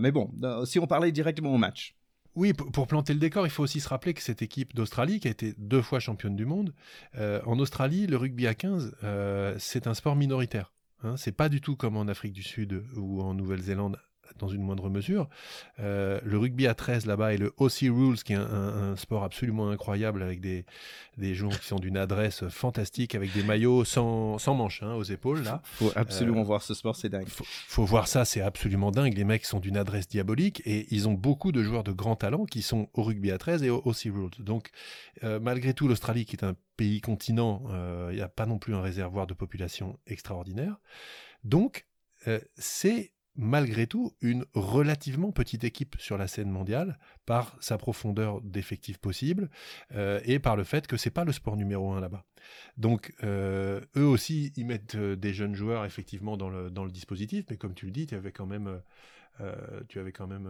mais 0.00 0.12
bon, 0.12 0.30
si 0.64 0.78
on 0.78 0.86
parlait 0.86 1.12
directement 1.12 1.54
au 1.54 1.58
match. 1.58 1.94
Oui, 2.36 2.52
pour 2.52 2.86
planter 2.86 3.14
le 3.14 3.18
décor, 3.18 3.46
il 3.46 3.50
faut 3.50 3.62
aussi 3.62 3.80
se 3.80 3.88
rappeler 3.88 4.12
que 4.12 4.20
cette 4.20 4.42
équipe 4.42 4.74
d'Australie, 4.74 5.20
qui 5.20 5.28
a 5.28 5.30
été 5.30 5.54
deux 5.56 5.80
fois 5.80 6.00
championne 6.00 6.36
du 6.36 6.44
monde, 6.44 6.74
euh, 7.16 7.40
en 7.46 7.58
Australie, 7.58 8.06
le 8.06 8.18
rugby 8.18 8.46
à 8.46 8.54
15, 8.54 8.94
euh, 9.04 9.56
c'est 9.58 9.86
un 9.86 9.94
sport 9.94 10.16
minoritaire. 10.16 10.72
Hein. 11.02 11.16
c'est 11.16 11.32
pas 11.32 11.48
du 11.48 11.60
tout 11.60 11.76
comme 11.76 11.96
en 11.96 12.08
Afrique 12.08 12.32
du 12.32 12.42
Sud 12.42 12.82
ou 12.96 13.22
en 13.22 13.34
Nouvelle-Zélande 13.34 13.98
dans 14.38 14.48
une 14.48 14.62
moindre 14.62 14.88
mesure. 14.88 15.28
Euh, 15.80 16.20
le 16.24 16.38
rugby 16.38 16.66
à 16.66 16.74
13 16.74 17.06
là-bas 17.06 17.34
et 17.34 17.36
le 17.36 17.52
OC 17.58 17.80
Rules, 17.82 18.22
qui 18.22 18.32
est 18.32 18.36
un, 18.36 18.96
sport 18.96 19.24
absolument 19.24 19.70
incroyable 19.70 20.22
avec 20.22 20.40
des, 20.40 20.64
des 21.16 21.34
joueurs 21.34 21.58
qui 21.58 21.66
sont 21.66 21.78
d'une 21.78 21.96
adresse 21.96 22.48
fantastique, 22.48 23.14
avec 23.14 23.32
des 23.32 23.42
maillots 23.42 23.84
sans, 23.84 24.38
sans 24.38 24.54
manches 24.54 24.82
hein, 24.82 24.94
aux 24.94 25.02
épaules. 25.02 25.42
Là. 25.42 25.60
faut 25.64 25.92
absolument 25.96 26.40
euh, 26.40 26.44
voir 26.44 26.62
ce 26.62 26.74
sport, 26.74 26.96
c'est 26.96 27.08
dingue. 27.08 27.28
Faut, 27.28 27.44
faut 27.46 27.84
voir 27.84 28.08
ça, 28.08 28.24
c'est 28.24 28.40
absolument 28.40 28.90
dingue. 28.90 29.14
Les 29.14 29.24
mecs 29.24 29.44
sont 29.44 29.60
d'une 29.60 29.76
adresse 29.76 30.08
diabolique 30.08 30.62
et 30.64 30.86
ils 30.90 31.08
ont 31.08 31.14
beaucoup 31.14 31.52
de 31.52 31.62
joueurs 31.62 31.84
de 31.84 31.92
grand 31.92 32.16
talent 32.16 32.44
qui 32.44 32.62
sont 32.62 32.88
au 32.94 33.02
rugby 33.02 33.30
à 33.30 33.38
13 33.38 33.62
et 33.62 33.70
au 33.70 33.82
OC 33.84 34.02
Rules. 34.04 34.44
Donc, 34.44 34.70
euh, 35.24 35.40
malgré 35.40 35.74
tout, 35.74 35.88
l'Australie, 35.88 36.24
qui 36.24 36.36
est 36.36 36.44
un 36.44 36.54
pays 36.76 37.00
continent, 37.00 37.62
il 38.10 38.16
n'y 38.16 38.22
a 38.22 38.28
pas 38.28 38.44
non 38.44 38.58
plus 38.58 38.74
un 38.74 38.82
réservoir 38.82 39.26
de 39.26 39.34
population 39.34 39.98
extraordinaire. 40.06 40.76
Donc, 41.42 41.86
c'est 42.56 43.12
malgré 43.36 43.86
tout 43.86 44.12
une 44.20 44.44
relativement 44.54 45.32
petite 45.32 45.64
équipe 45.64 45.96
sur 45.98 46.18
la 46.18 46.26
scène 46.26 46.50
mondiale 46.50 46.98
par 47.26 47.56
sa 47.60 47.78
profondeur 47.78 48.40
d'effectifs 48.40 48.98
possible 48.98 49.50
euh, 49.94 50.20
et 50.24 50.38
par 50.38 50.56
le 50.56 50.64
fait 50.64 50.86
que 50.86 50.96
c'est 50.96 51.10
pas 51.10 51.24
le 51.24 51.32
sport 51.32 51.56
numéro 51.56 51.92
un 51.92 52.00
là-bas. 52.00 52.24
Donc 52.76 53.12
euh, 53.22 53.80
eux 53.96 54.06
aussi 54.06 54.52
ils 54.56 54.66
mettent 54.66 54.94
euh, 54.94 55.16
des 55.16 55.34
jeunes 55.34 55.54
joueurs 55.54 55.84
effectivement 55.84 56.36
dans 56.36 56.48
le 56.48 56.70
dans 56.70 56.84
le 56.84 56.90
dispositif, 56.90 57.44
mais 57.50 57.56
comme 57.56 57.74
tu 57.74 57.86
le 57.86 57.92
dis, 57.92 58.06
tu 58.06 58.14
avais 58.14 58.32
quand 58.32 58.46
même 58.46 58.80
tu 59.88 60.00
avais 60.00 60.12
quand 60.12 60.26
même 60.26 60.48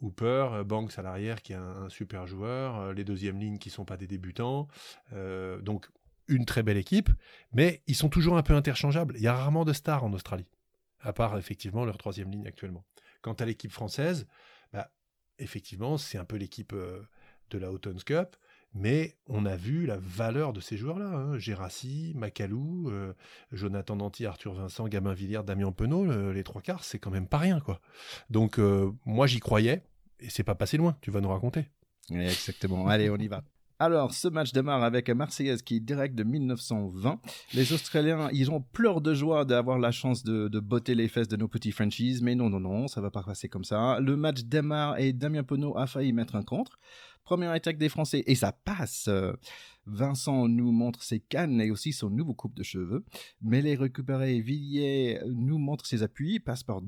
Hooper, 0.00 0.62
Banks 0.64 0.96
à 0.98 1.02
l'arrière 1.02 1.42
qui 1.42 1.52
est 1.52 1.56
un, 1.56 1.88
super 1.88 2.28
joueur, 2.28 2.92
les 2.92 3.02
deuxièmes 3.02 3.40
lignes 3.40 3.58
qui 3.58 3.70
sont 3.70 3.84
pas 3.84 3.96
des 3.96 4.06
débutants. 4.06 4.68
donc 5.62 5.88
une 6.28 6.44
très 6.44 6.62
belle 6.62 6.76
équipe, 6.76 7.10
mais 7.52 7.82
ils 7.86 7.96
sont 7.96 8.08
toujours 8.08 8.36
un 8.36 8.42
peu 8.42 8.54
interchangeables. 8.54 9.14
Il 9.16 9.22
y 9.22 9.26
a 9.26 9.34
rarement 9.34 9.64
de 9.64 9.72
stars 9.72 10.04
en 10.04 10.12
Australie, 10.12 10.46
à 11.00 11.12
part 11.12 11.36
effectivement 11.38 11.84
leur 11.84 11.98
troisième 11.98 12.30
ligne 12.30 12.46
actuellement. 12.46 12.84
Quant 13.22 13.34
à 13.34 13.44
l'équipe 13.44 13.72
française, 13.72 14.26
bah, 14.72 14.90
effectivement, 15.38 15.98
c'est 15.98 16.18
un 16.18 16.24
peu 16.24 16.36
l'équipe 16.36 16.74
de 16.74 17.58
la 17.58 17.70
Houghton's 17.70 18.04
Cup. 18.04 18.36
Mais 18.74 19.16
on 19.26 19.46
a 19.46 19.56
vu 19.56 19.86
la 19.86 19.98
valeur 19.98 20.52
de 20.52 20.60
ces 20.60 20.76
joueurs-là. 20.76 21.06
Hein. 21.06 21.38
Gérassi, 21.38 22.12
Macalou, 22.14 22.90
euh, 22.90 23.14
Jonathan 23.50 23.96
Danty, 23.96 24.26
Arthur 24.26 24.52
Vincent, 24.52 24.86
Gabin 24.88 25.14
Villiers, 25.14 25.42
Damien 25.44 25.72
Penaud, 25.72 26.32
les 26.32 26.44
trois 26.44 26.60
quarts, 26.60 26.84
c'est 26.84 26.98
quand 26.98 27.10
même 27.10 27.26
pas 27.26 27.38
rien. 27.38 27.60
quoi. 27.60 27.80
Donc 28.28 28.58
euh, 28.58 28.92
moi 29.06 29.26
j'y 29.26 29.40
croyais, 29.40 29.82
et 30.20 30.28
c'est 30.28 30.44
pas 30.44 30.54
passé 30.54 30.76
loin, 30.76 30.96
tu 31.00 31.10
vas 31.10 31.20
nous 31.20 31.30
raconter. 31.30 31.66
exactement, 32.10 32.86
allez 32.88 33.08
on 33.08 33.16
y 33.16 33.28
va. 33.28 33.42
Alors, 33.80 34.12
ce 34.12 34.26
match 34.26 34.52
démarre 34.52 34.82
avec 34.82 35.08
un 35.08 35.14
Marseillaise 35.14 35.62
qui 35.62 35.76
est 35.76 35.80
direct 35.80 36.16
de 36.16 36.24
1920. 36.24 37.20
Les 37.54 37.72
Australiens, 37.72 38.28
ils 38.32 38.50
ont 38.50 38.60
pleuré 38.60 39.00
de 39.00 39.14
joie 39.14 39.44
d'avoir 39.44 39.78
la 39.78 39.92
chance 39.92 40.24
de, 40.24 40.48
botter 40.58 40.96
les 40.96 41.06
fesses 41.06 41.28
de 41.28 41.36
nos 41.36 41.46
petits 41.46 41.70
franchises, 41.70 42.20
mais 42.20 42.34
non, 42.34 42.50
non, 42.50 42.58
non, 42.58 42.88
ça 42.88 43.00
va 43.00 43.12
pas 43.12 43.22
passer 43.22 43.48
comme 43.48 43.62
ça. 43.62 44.00
Le 44.00 44.16
match 44.16 44.42
démarre 44.42 44.98
et 44.98 45.12
Damien 45.12 45.44
Penaud 45.44 45.78
a 45.78 45.86
failli 45.86 46.12
mettre 46.12 46.34
un 46.34 46.42
contre. 46.42 46.80
Première 47.22 47.52
attaque 47.52 47.78
des 47.78 47.88
Français 47.88 48.24
et 48.26 48.34
ça 48.34 48.50
passe. 48.50 49.08
Vincent 49.86 50.48
nous 50.48 50.72
montre 50.72 51.04
ses 51.04 51.20
cannes 51.20 51.60
et 51.60 51.70
aussi 51.70 51.92
son 51.92 52.10
nouveau 52.10 52.34
coupe 52.34 52.56
de 52.56 52.64
cheveux. 52.64 53.04
Mais 53.42 53.62
les 53.62 53.76
récupérés, 53.76 54.40
Villiers 54.40 55.20
nous 55.26 55.58
montre 55.58 55.86
ses 55.86 56.02
appuis, 56.02 56.40
passe 56.40 56.64
par. 56.64 56.80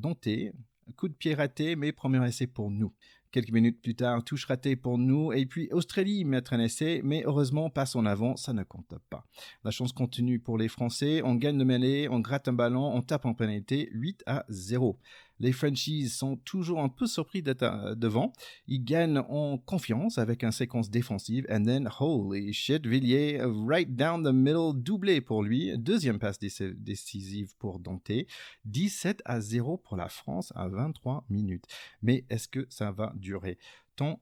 Coup 0.97 1.07
de 1.07 1.15
pied 1.15 1.35
raté, 1.35 1.77
mais 1.77 1.93
premier 1.93 2.27
essai 2.27 2.49
pour 2.49 2.69
nous. 2.69 2.93
Quelques 3.33 3.53
minutes 3.53 3.81
plus 3.81 3.95
tard, 3.95 4.25
touche 4.25 4.47
ratée 4.47 4.75
pour 4.75 4.99
nous. 4.99 5.33
Et 5.33 5.47
puis 5.47 5.69
Australie 5.71 6.25
mettre 6.25 6.53
un 6.53 6.61
essai, 6.61 7.01
mais 7.05 7.23
heureusement 7.25 7.71
passe 7.71 7.95
en 7.95 8.05
avant, 8.05 8.37
ça 8.37 8.53
ne 8.53 8.65
compte 8.65 8.95
pas. 9.09 9.25
La 9.65 9.71
chance 9.71 9.93
continue 9.93 10.41
pour 10.41 10.59
les 10.59 10.69
Français. 10.69 11.23
On 11.25 11.37
gagne 11.37 11.59
le 11.59 11.65
mêlée, 11.65 12.09
on 12.11 12.21
gratte 12.21 12.49
un 12.49 12.53
ballon, 12.53 12.93
on 12.93 13.03
tape 13.03 13.27
en 13.27 13.35
pénalité 13.35 13.89
8 13.93 14.25
à 14.27 14.45
0. 14.49 14.99
Les 15.41 15.53
Frenchies 15.53 16.09
sont 16.09 16.37
toujours 16.37 16.81
un 16.81 16.89
peu 16.89 17.07
surpris 17.07 17.43
d'être 17.43 17.63
euh, 17.63 17.95
devant. 17.95 18.33
Ils 18.67 18.85
gagnent 18.85 19.19
en 19.29 19.59
confiance 19.59 20.19
avec 20.19 20.45
une 20.45 20.53
séquence 20.53 20.91
défensive. 20.91 21.47
And 21.51 21.65
then, 21.65 21.89
holy 21.99 22.53
shit, 22.53 22.87
Villiers, 22.87 23.41
right 23.67 23.95
down 23.95 24.23
the 24.23 24.33
middle, 24.33 24.73
doublé 24.75 25.21
pour 25.21 25.43
lui. 25.43 25.77
Deuxième 25.79 26.19
passe 26.19 26.39
décisive 26.39 27.57
pour 27.59 27.81
Dante. 27.81 28.13
17 28.67 29.23
à 29.25 29.41
0 29.41 29.79
pour 29.79 29.97
la 29.97 30.09
France 30.09 30.53
à 30.55 30.69
23 30.69 31.25
minutes. 31.29 31.65
Mais 32.03 32.25
est-ce 32.31 32.47
que 32.47 32.67
ça 32.69 32.93
va 32.93 33.13
durer? 33.17 33.59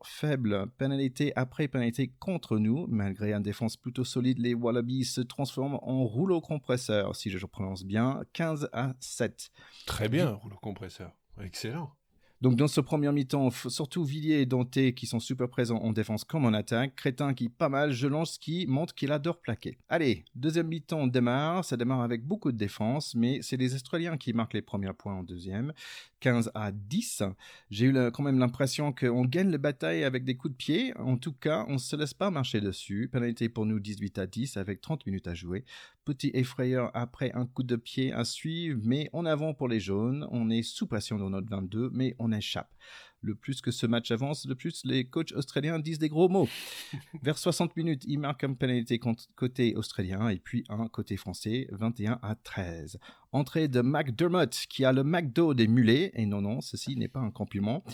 Faible. 0.05 0.67
Pénalité 0.77 1.33
après 1.37 1.69
pénalité 1.69 2.13
contre 2.19 2.59
nous. 2.59 2.87
Malgré 2.89 3.33
une 3.33 3.43
défense 3.43 3.77
plutôt 3.77 4.05
solide, 4.05 4.39
les 4.39 4.55
Wallabies 4.55 5.05
se 5.05 5.21
transforment 5.21 5.79
en 5.83 6.05
rouleau 6.05 6.41
compresseur, 6.41 7.15
si 7.15 7.31
je 7.31 7.47
prononce 7.47 7.85
bien, 7.85 8.23
15 8.33 8.71
à 8.73 8.95
7. 9.01 9.51
Très 9.87 10.09
bien, 10.09 10.33
rouleau 10.33 10.57
compresseur. 10.57 11.13
Excellent. 11.41 11.93
Donc 12.41 12.55
dans 12.55 12.69
ce 12.69 12.81
premier 12.81 13.11
mi-temps, 13.11 13.51
surtout 13.51 14.05
Villiers 14.05 14.41
et 14.41 14.47
Dante 14.47 14.93
qui 14.95 15.07
sont 15.07 15.19
super 15.19 15.49
présents 15.49 15.79
en 15.79 15.93
défense 15.93 16.23
comme 16.23 16.45
en 16.45 16.53
attaque. 16.53 16.95
Crétin 16.95 17.35
qui 17.35 17.49
pas 17.49 17.69
mal, 17.69 17.93
je 17.93 18.07
lance 18.07 18.39
qui 18.39 18.65
montre 18.69 18.95
qu'il 18.95 19.11
adore 19.11 19.41
plaquer. 19.41 19.79
Allez, 19.89 20.25
deuxième 20.37 20.69
mi-temps 20.69 21.09
démarre, 21.09 21.65
ça 21.65 21.77
démarre 21.77 22.03
avec 22.03 22.25
beaucoup 22.25 22.53
de 22.53 22.57
défense, 22.57 23.17
mais 23.17 23.41
c'est 23.43 23.57
les 23.57 23.75
Australiens 23.75 24.17
qui 24.17 24.33
marquent 24.33 24.55
les 24.55 24.63
premiers 24.63 24.93
points 24.93 25.15
en 25.15 25.25
deuxième. 25.25 25.73
15 26.21 26.51
à 26.55 26.73
10. 26.73 27.23
J'ai 27.71 27.87
eu 27.87 27.95
quand 28.13 28.23
même 28.23 28.39
l'impression 28.39 28.93
qu'on 28.93 29.25
gagne 29.25 29.51
la 29.51 29.59
bataille 29.59 30.05
avec 30.05 30.25
des 30.25 30.37
coups 30.37 30.53
de 30.53 30.57
pied. 30.57 30.97
En 30.97 31.17
tout 31.17 31.33
cas, 31.33 31.65
on 31.69 31.75
ne 31.75 31.79
se 31.79 31.97
laisse 31.97 32.15
pas 32.15 32.31
marcher 32.31 32.61
dessus. 32.61 33.09
Pénalité 33.13 33.49
pour 33.49 33.67
nous 33.67 33.81
18 33.81 34.19
à 34.19 34.27
10 34.27 34.57
avec 34.57 34.81
30 34.81 35.07
minutes 35.07 35.29
à 35.29 35.35
jouer. 35.35 35.65
Petit 36.09 36.31
effrayeur 36.33 36.91
après 36.95 37.33
un 37.35 37.45
coup 37.45 37.63
de 37.63 37.77
pied 37.77 38.15
à 38.15 38.25
suivre, 38.25 38.81
mais 38.83 39.11
en 39.13 39.27
avant 39.27 39.53
pour 39.53 39.69
les 39.69 39.79
jaunes. 39.79 40.27
On 40.31 40.49
est 40.49 40.63
sous 40.63 40.87
pression 40.87 41.19
dans 41.19 41.29
notre 41.29 41.51
22, 41.51 41.91
mais 41.93 42.17
on 42.19 42.33
échappe 42.33 42.73
le 43.21 43.35
plus 43.35 43.61
que 43.61 43.71
ce 43.71 43.87
match 43.87 44.11
avance, 44.11 44.47
le 44.47 44.55
plus 44.55 44.83
les 44.85 45.05
coachs 45.05 45.33
australiens 45.33 45.79
disent 45.79 45.99
des 45.99 46.09
gros 46.09 46.29
mots. 46.29 46.49
Vers 47.23 47.39
60 47.39 47.77
minutes, 47.77 48.05
il 48.07 48.19
marque 48.19 48.45
un 48.45 48.55
pénalité 48.55 49.01
côté 49.37 49.75
australien 49.75 50.29
et 50.29 50.39
puis 50.39 50.65
un 50.69 50.89
côté 50.89 51.17
français, 51.17 51.69
21 51.73 52.21
à 52.23 52.35
13. 52.37 52.99
Entrée 53.33 53.69
de 53.69 53.81
McDermott 53.81 54.55
qui 54.69 54.85
a 54.85 54.93
le 54.93 55.05
McDo 55.05 55.53
des 55.55 55.69
mulets, 55.69 56.13
et 56.15 56.27
non, 56.27 56.41
non, 56.41 56.61
ceci 56.61 56.97
n'est 56.97 57.09
pas 57.09 57.21
un 57.21 57.31
compliment. 57.31 57.85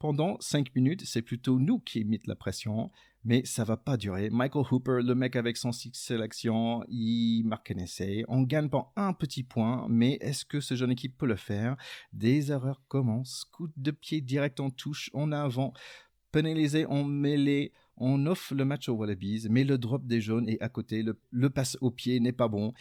Pendant 0.00 0.36
5 0.40 0.74
minutes, 0.74 1.02
c'est 1.04 1.22
plutôt 1.22 1.60
nous 1.60 1.78
qui 1.78 2.00
imitent 2.00 2.26
la 2.26 2.34
pression 2.34 2.90
mais 3.24 3.44
ça 3.44 3.64
va 3.64 3.76
pas 3.76 3.96
durer. 3.96 4.30
Michael 4.30 4.64
Hooper, 4.70 5.00
le 5.02 5.14
mec 5.14 5.36
avec 5.36 5.56
son 5.56 5.72
six 5.72 5.90
sélection, 5.92 6.82
il 6.88 7.44
marque 7.44 7.70
un 7.70 7.78
essai. 7.78 8.24
On 8.28 8.42
gagne 8.42 8.68
pas 8.68 8.92
un 8.96 9.12
petit 9.12 9.42
point, 9.42 9.86
mais 9.88 10.16
est-ce 10.20 10.44
que 10.44 10.60
ce 10.60 10.74
jeune 10.74 10.92
équipe 10.92 11.16
peut 11.18 11.26
le 11.26 11.36
faire? 11.36 11.76
Des 12.12 12.50
erreurs 12.50 12.82
commencent. 12.88 13.44
Coup 13.44 13.68
de 13.76 13.90
pied 13.90 14.20
direct 14.20 14.60
en 14.60 14.70
touche, 14.70 15.10
en 15.12 15.32
avant, 15.32 15.72
pénalisé 16.32 16.86
en 16.86 17.04
mêlée 17.04 17.72
on 18.00 18.26
offre 18.26 18.54
le 18.54 18.64
match 18.64 18.88
aux 18.88 18.94
Wallabies, 18.94 19.46
mais 19.50 19.62
le 19.62 19.78
drop 19.78 20.06
des 20.06 20.20
jaunes 20.20 20.48
est 20.48 20.60
à 20.60 20.68
côté, 20.68 21.04
le, 21.04 21.50
passe 21.50 21.76
au 21.80 21.90
pied 21.90 22.18
n'est 22.18 22.32
pas 22.32 22.48
bon. 22.48 22.72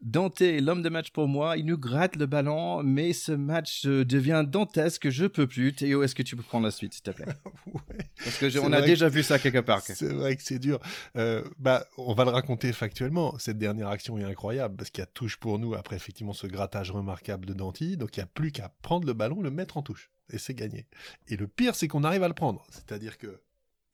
Dante, 0.00 0.40
l'homme 0.40 0.82
de 0.82 0.88
match 0.88 1.10
pour 1.10 1.28
moi, 1.28 1.56
il 1.58 1.66
nous 1.66 1.78
gratte 1.78 2.16
le 2.16 2.26
ballon, 2.26 2.82
mais 2.82 3.12
ce 3.12 3.32
match 3.32 3.84
euh, 3.86 4.04
devient 4.04 4.44
dantesque, 4.46 5.10
je 5.10 5.26
peux 5.26 5.46
plus. 5.46 5.74
Théo, 5.74 6.02
est-ce 6.02 6.14
que 6.14 6.22
tu 6.22 6.36
peux 6.36 6.42
prendre 6.42 6.64
la 6.64 6.70
suite, 6.70 6.94
s'il 6.94 7.02
te 7.02 7.10
plaît? 7.10 7.26
Parce 8.24 8.38
que 8.38 8.58
on 8.60 8.72
a 8.72 8.80
déjà 8.80 9.08
vu 9.08 9.22
ça 9.22 9.38
quelque 9.38 9.58
part. 9.58 9.82
C'est 9.82 10.12
vrai 10.12 10.36
que 10.36 10.42
c'est 10.42 10.58
dur. 10.58 10.80
Euh, 11.16 11.44
bah, 11.58 11.84
on 11.98 12.14
va 12.14 12.24
le 12.24 12.30
raconter 12.30 12.72
factuellement. 12.72 13.38
Cette 13.38 13.58
dernière 13.58 13.88
action 13.88 14.16
est 14.18 14.24
incroyable 14.24 14.76
parce 14.76 14.90
qu'il 14.90 15.02
y 15.02 15.04
a 15.04 15.06
touche 15.06 15.36
pour 15.36 15.58
nous 15.58 15.74
après 15.74 15.96
effectivement 15.96 16.32
ce 16.32 16.46
grattage 16.46 16.90
remarquable 16.90 17.46
de 17.46 17.52
Danty. 17.52 17.96
Donc 17.96 18.16
il 18.16 18.20
n'y 18.20 18.24
a 18.24 18.26
plus 18.26 18.52
qu'à 18.52 18.72
prendre 18.82 19.06
le 19.06 19.12
ballon, 19.12 19.42
le 19.42 19.50
mettre 19.50 19.76
en 19.76 19.82
touche. 19.82 20.10
Et 20.32 20.38
c'est 20.38 20.54
gagné. 20.54 20.86
Et 21.28 21.36
le 21.36 21.46
pire, 21.46 21.74
c'est 21.74 21.88
qu'on 21.88 22.04
arrive 22.04 22.22
à 22.22 22.28
le 22.28 22.34
prendre. 22.34 22.64
C'est-à-dire 22.70 23.18
que 23.18 23.40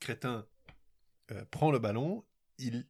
Crétin 0.01 0.47
euh, 1.33 1.45
prend 1.51 1.71
le 1.71 1.79
ballon, 1.79 2.25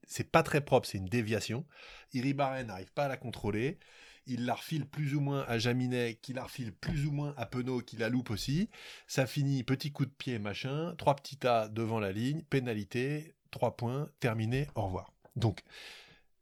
c'est 0.07 0.31
pas 0.31 0.43
très 0.43 0.61
propre, 0.63 0.87
c'est 0.89 0.99
une 0.99 1.09
déviation. 1.09 1.67
Iribarren 2.13 2.67
n'arrive 2.67 2.93
pas 2.93 3.05
à 3.05 3.09
la 3.09 3.17
contrôler. 3.17 3.79
Il 4.27 4.45
la 4.45 4.55
refile 4.55 4.87
plus 4.87 5.15
ou 5.15 5.21
moins 5.21 5.45
à 5.49 5.59
Jaminet, 5.59 6.19
qui 6.21 6.33
la 6.35 6.45
refile 6.45 6.73
plus 6.73 7.07
ou 7.07 7.13
moins 7.13 7.35
à 7.37 7.47
Penaud, 7.47 7.81
qui 7.81 7.97
la 7.97 8.09
loupe 8.09 8.31
aussi. 8.31 8.69
Ça 9.07 9.27
finit, 9.27 9.65
petit 9.65 9.91
coup 9.91 10.05
de 10.05 10.11
pied, 10.11 10.39
machin, 10.39 10.95
trois 10.97 11.17
petits 11.17 11.39
tas 11.39 11.69
devant 11.69 11.99
la 11.99 12.13
ligne, 12.13 12.43
pénalité, 12.43 13.35
trois 13.51 13.77
points, 13.77 14.11
terminé, 14.21 14.69
au 14.75 14.83
revoir. 14.83 15.15
Donc, 15.37 15.63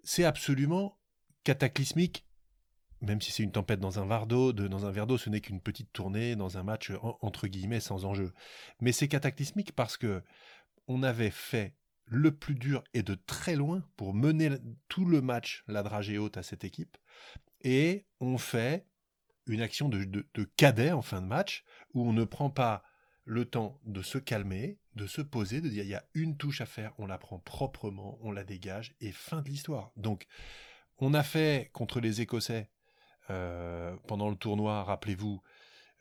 c'est 0.03 0.25
absolument 0.25 0.99
cataclysmique, 1.45 2.27
même 3.03 3.21
si 3.21 3.31
c'est 3.31 3.45
une 3.45 3.53
tempête 3.53 3.79
dans 3.79 4.01
un 4.01 4.07
verre 4.07 4.27
d'eau, 4.27 4.53
dans 4.53 4.87
un 4.87 4.91
verre 4.91 5.07
d'eau, 5.07 5.19
ce 5.19 5.31
n'est 5.31 5.41
qu'une 5.41 5.61
petite 5.61 5.93
tournée 5.93 6.35
dans 6.35 6.59
un 6.59 6.63
match 6.65 6.91
entre 7.21 7.47
guillemets 7.47 7.81
sans 7.81 8.05
enjeu. 8.05 8.33
Mais 8.81 8.91
c'est 8.91 9.09
cataclysmique 9.09 9.73
parce 9.73 9.97
que 9.97 10.23
on 10.89 11.03
avait 11.03 11.31
fait 11.31 11.75
le 12.07 12.35
plus 12.35 12.55
dur 12.55 12.85
est 12.95 13.03
de 13.03 13.15
très 13.15 13.57
loin 13.57 13.83
pour 13.97 14.15
mener 14.15 14.51
tout 14.89 15.05
le 15.05 15.21
match 15.21 15.65
la 15.67 15.83
dragée 15.83 16.19
haute 16.19 16.37
à 16.37 16.43
cette 16.43 16.65
équipe. 16.65 16.97
Et 17.63 18.07
on 18.21 18.39
fait 18.39 18.87
une 19.47 19.61
action 19.61 19.89
de, 19.89 20.05
cadet 20.57 20.93
en 20.93 21.03
fin 21.03 21.21
de 21.21 21.27
match 21.27 21.65
où 21.95 22.09
on 22.09 22.13
ne 22.13 22.25
prend 22.25 22.51
pas 22.51 22.83
le 23.25 23.45
temps 23.45 23.81
de 23.85 24.03
se 24.03 24.19
calmer, 24.19 24.79
de 24.95 25.07
se 25.07 25.21
poser, 25.21 25.61
de 25.61 25.69
dire 25.69 25.85
il 25.85 25.91
y 25.91 25.95
a 25.95 26.05
une 26.15 26.37
touche 26.37 26.61
à 26.61 26.67
faire, 26.67 26.93
on 26.99 27.07
la 27.07 27.19
prend 27.19 27.41
proprement, 27.41 28.19
on 28.23 28.31
la 28.31 28.45
dégage 28.45 28.95
et 29.01 29.11
fin 29.11 29.43
de 29.43 29.49
l'histoire. 29.49 29.91
Donc 29.97 30.27
on 30.99 31.13
a 31.13 31.25
fait 31.25 31.71
contre 31.73 32.01
les 32.01 32.21
Écossais 32.21 32.71
euh, 33.31 33.97
pendant 34.07 34.31
le 34.31 34.37
tournoi, 34.37 34.85
rappelez-vous, 34.85 35.43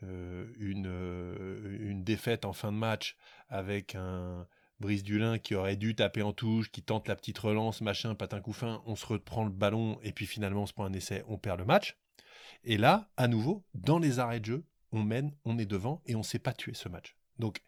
euh, 0.04 0.54
euh, 0.60 1.78
une 1.80 2.04
défaite 2.04 2.46
en 2.46 2.54
fin 2.54 2.72
de 2.72 2.78
match 2.78 3.18
avec 3.50 3.96
un, 3.96 4.48
Brice 4.80 5.04
Dulin 5.04 5.40
qui 5.40 5.56
aurait 5.56 5.78
dû 5.78 5.96
taper 5.96 6.22
en 6.22 6.34
touche, 6.34 6.72
qui 6.72 6.84
tente 6.84 7.08
la 7.08 7.16
petite 7.16 7.38
relance, 7.38 7.82
machin, 7.82 8.16
patin 8.16 8.42
couffin, 8.42 8.82
on 8.86 8.96
se 8.96 9.06
reprend 9.06 9.44
le 9.44 9.52
ballon 9.52 10.00
et 10.04 10.12
puis 10.12 10.26
finalement 10.26 10.64
on 10.64 10.66
se 10.66 10.74
prend 10.74 10.86
un 10.86 10.94
essai, 10.94 11.24
on 11.28 11.38
perd 11.38 11.60
le 11.60 11.66
match. 11.66 11.98
Et 12.64 12.78
là, 12.78 13.10
à 13.18 13.28
nouveau, 13.28 13.64
dans 13.74 14.00
les 14.00 14.20
arrêts 14.20 14.40
de 14.40 14.46
jeu, 14.46 14.66
on 14.92 15.04
mène, 15.04 15.34
on 15.46 15.58
est 15.58 15.66
devant 15.66 16.02
et 16.06 16.16
on 16.16 16.20
ne 16.20 16.24
sait 16.24 16.40
pas 16.40 16.54
tuer 16.54 16.74
ce 16.74 16.90
match. 16.90 17.16
Donc 17.40 17.62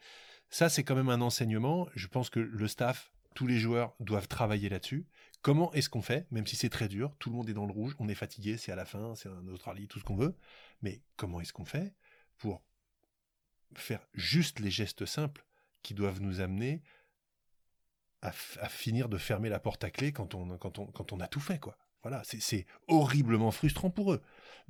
ça, 0.50 0.70
c'est 0.70 0.84
quand 0.84 0.96
même 0.96 1.10
un 1.10 1.22
enseignement. 1.22 1.88
Je 1.96 2.08
pense 2.08 2.30
que 2.30 2.40
le 2.40 2.68
staff, 2.68 3.12
tous 3.36 3.48
les 3.48 3.60
joueurs 3.60 3.96
doivent 4.00 4.28
travailler 4.28 4.70
là-dessus. 4.70 5.08
Comment 5.42 5.72
est-ce 5.74 5.90
qu'on 5.90 6.02
fait, 6.02 6.28
même 6.32 6.48
si 6.48 6.56
c'est 6.56 6.70
très 6.70 6.88
dur, 6.88 7.16
tout 7.20 7.30
le 7.30 7.36
monde 7.36 7.50
est 7.50 7.54
dans 7.54 7.66
le 7.66 7.72
rouge, 7.72 7.96
on 8.00 8.10
est 8.10 8.16
fatigué, 8.16 8.58
c'est 8.58 8.72
à 8.72 8.76
la 8.76 8.86
fin, 8.86 9.14
c'est 9.16 9.30
un 9.30 9.48
Australie, 9.48 9.88
tout 9.88 10.00
ce 10.00 10.04
qu'on 10.04 10.16
veut, 10.16 10.36
mais 10.82 11.02
comment 11.16 11.40
est-ce 11.40 11.54
qu'on 11.54 11.66
fait 11.66 11.94
pour 12.38 12.64
faire 13.76 14.08
juste 14.14 14.60
les 14.60 14.72
gestes 14.72 15.06
simples 15.06 15.47
qui 15.84 15.94
doivent 15.94 16.22
nous 16.22 16.42
amener 16.42 16.82
à, 18.22 18.32
finir 18.32 19.10
de 19.10 19.18
fermer 19.18 19.50
la 19.50 19.60
porte 19.60 19.84
à 19.84 19.90
clé 19.90 20.12
quand 20.12 20.36
on, 20.36 21.20
a 21.20 21.28
tout 21.28 21.40
fait. 21.40 21.62
Voilà, 22.04 22.22
c'est 22.24 22.66
horriblement 22.88 23.52
frustrant 23.52 23.90
pour 23.90 24.14
eux, 24.14 24.22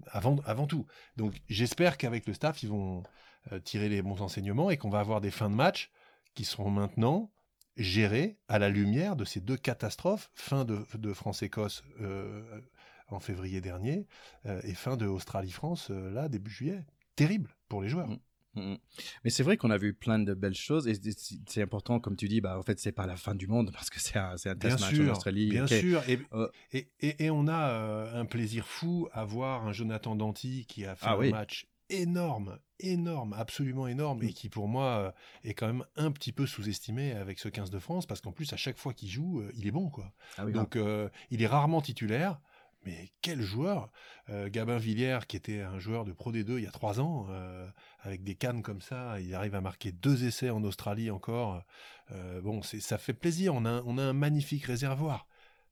avant, 0.07 0.37
avant 0.45 0.67
tout. 0.67 0.85
Donc 1.15 1.35
j'espère 1.49 1.97
qu'avec 1.97 2.25
le 2.27 2.33
staff, 2.33 2.63
ils 2.63 2.69
vont 2.69 3.03
euh, 3.51 3.59
tirer 3.59 3.89
les 3.89 4.01
bons 4.01 4.21
enseignements 4.21 4.69
et 4.69 4.77
qu'on 4.77 4.89
va 4.89 4.99
avoir 4.99 5.21
des 5.21 5.31
fins 5.31 5.49
de 5.49 5.55
match 5.55 5.91
qui 6.33 6.45
seront 6.45 6.69
maintenant 6.69 7.31
gérées 7.75 8.37
à 8.47 8.59
la 8.59 8.69
lumière 8.69 9.15
de 9.15 9.23
ces 9.23 9.39
deux 9.39 9.57
catastrophes, 9.57 10.31
fin 10.33 10.65
de, 10.65 11.13
France-Écosse 11.13 11.83
euh, 12.01 12.61
en 13.07 13.19
février 13.19 13.61
dernier 13.61 14.07
euh, 14.45 14.59
et 14.63 14.73
fin 14.73 14.97
de 14.97 15.05
Australie-France 15.05 15.89
là, 15.89 16.27
début 16.27 16.51
juillet. 16.51 16.85
Terrible 17.15 17.55
pour 17.69 17.81
les 17.81 17.89
joueurs. 17.89 18.09
Mm. 18.09 18.19
Mm, 18.57 18.73
mm. 18.73 18.77
Mais 19.23 19.29
c'est 19.29 19.43
vrai 19.43 19.57
qu'on 19.57 19.69
a 19.69 19.77
vu 19.77 19.93
plein 19.93 20.19
de 20.19 20.33
belles 20.33 20.55
choses 20.55 20.87
et 20.87 20.93
c'est 21.47 21.61
important, 21.61 21.99
comme 21.99 22.15
tu 22.15 22.27
dis, 22.27 22.41
bah, 22.41 22.57
en 22.57 22.63
fait, 22.63 22.79
c'est 22.79 22.91
pas 22.91 23.05
la 23.05 23.15
fin 23.15 23.35
du 23.35 23.47
monde 23.47 23.71
parce 23.71 23.89
que 23.89 23.99
c'est 23.99 24.17
un, 24.17 24.33
un 24.33 24.55
test 24.55 24.79
match 24.79 24.99
en 24.99 25.11
Australie. 25.11 25.49
Bien 25.49 25.67
sûr, 25.67 26.01
euh, 26.33 26.49
et, 26.71 26.89
et, 26.99 27.25
et, 27.25 27.29
on 27.29 27.47
a 27.47 27.69
euh, 27.69 28.19
un 28.21 28.25
plaisir 28.25 28.67
fou 28.67 29.07
à 29.11 29.23
voir 29.23 29.65
un 29.65 29.71
Jonathan 29.71 30.15
Danty 30.15 30.65
qui 30.67 30.85
a 30.85 30.95
fait 30.95 31.05
ah 31.07 31.17
un 31.19 31.29
match 31.29 31.67
énorme, 31.89 32.59
énorme, 32.79 33.33
absolument 33.33 33.87
énorme, 33.87 34.21
et 34.23 34.27
mm. 34.27 34.33
qui 34.33 34.49
pour 34.49 34.67
moi 34.67 34.85
euh, 34.97 35.11
est 35.43 35.53
quand 35.53 35.67
même 35.67 35.85
un 35.95 36.11
petit 36.11 36.33
peu 36.33 36.45
sous-estimé 36.45 37.13
avec 37.13 37.39
ce 37.39 37.47
15 37.49 37.69
de 37.69 37.79
France, 37.79 38.05
parce 38.05 38.21
qu'en 38.21 38.31
plus 38.31 38.51
à 38.53 38.57
chaque 38.57 38.77
fois 38.77 38.93
qu'il 38.93 39.09
joue, 39.09 39.43
il 39.55 39.67
est 39.67 39.71
bon, 39.71 39.89
quoi. 39.89 40.13
Ah 40.37 40.45
Donc 40.45 40.77
il 41.29 41.41
est 41.41 41.47
rarement 41.47 41.81
titulaire, 41.81 42.39
mais 42.87 43.09
quel 43.21 43.41
joueur 43.41 43.91
euh, 44.29 44.49
Gabin 44.49 44.77
Villiers, 44.77 45.19
qui 45.27 45.35
était 45.35 45.59
un 45.59 45.77
joueur 45.77 46.05
de 46.05 46.13
Pro 46.13 46.31
D2 46.31 46.57
il 46.57 46.63
y 46.63 46.67
a 46.67 46.71
trois 46.71 47.01
ans, 47.01 47.27
euh, 47.29 47.67
avec 47.99 48.23
des 48.23 48.33
cannes 48.33 48.61
comme 48.61 48.79
ça, 48.79 49.19
il 49.19 49.35
arrive 49.35 49.55
à 49.55 49.61
marquer 49.61 49.91
deux 49.91 50.23
essais 50.23 50.49
en 50.49 50.63
Australie 50.63 51.11
encore. 51.11 51.61
Euh, 52.11 52.39
bon, 52.39 52.61
ça 52.61 52.97
fait 52.97 53.13
plaisir, 53.13 53.53
on 53.53 53.65
a, 53.65 53.83
on 53.85 53.97
a 53.97 54.03
un 54.03 54.13
magnifique 54.13 54.63
réservoir. 54.63 55.27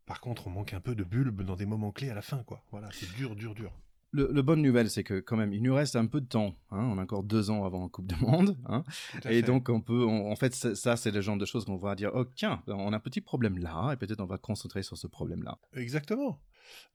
Par 0.05 0.19
contre, 0.19 0.47
on 0.47 0.49
manque 0.49 0.73
un 0.73 0.81
peu 0.81 0.93
de 0.93 1.05
bulbe 1.05 1.41
dans 1.43 1.55
des 1.55 1.65
moments 1.65 1.91
clés 1.91 2.09
à 2.09 2.15
la 2.15 2.21
fin, 2.21 2.43
quoi. 2.43 2.61
Voilà, 2.71 2.89
c'est 2.91 3.11
dur, 3.13 3.33
dur, 3.35 3.55
dur. 3.55 3.71
Le, 4.11 4.41
bonne 4.41 4.61
nouvelle, 4.61 4.89
c'est 4.89 5.03
que 5.03 5.19
quand 5.19 5.35
même, 5.35 5.51
il 5.51 5.61
nous 5.61 5.75
reste 5.75 5.97
un 5.97 6.05
peu 6.05 6.21
de 6.21 6.25
temps. 6.25 6.55
Hein. 6.71 6.89
on 6.89 6.97
a 6.97 7.01
encore 7.01 7.23
deux 7.23 7.49
ans 7.49 7.65
avant 7.65 7.83
la 7.83 7.89
Coupe 7.89 8.07
du 8.07 8.15
Monde. 8.21 8.57
Hein. 8.65 8.83
et 9.29 9.41
donc, 9.41 9.67
on 9.67 9.81
peut, 9.81 10.05
en 10.05 10.35
fait, 10.37 10.53
ça, 10.53 10.95
c'est 10.95 11.11
le 11.11 11.19
genre 11.19 11.35
de 11.35 11.45
choses 11.45 11.65
qu'on 11.65 11.75
va 11.75 11.95
dire, 11.95 12.11
oh 12.13 12.23
tiens, 12.23 12.61
on 12.67 12.93
a 12.93 12.95
un 12.95 12.99
petit 12.99 13.19
problème 13.19 13.57
là, 13.57 13.91
et 13.91 13.97
peut-être 13.97 14.21
on 14.21 14.25
va 14.25 14.37
concentrer 14.37 14.83
sur 14.83 14.97
ce 14.97 15.07
problème-là. 15.07 15.57
Exactement. 15.73 16.39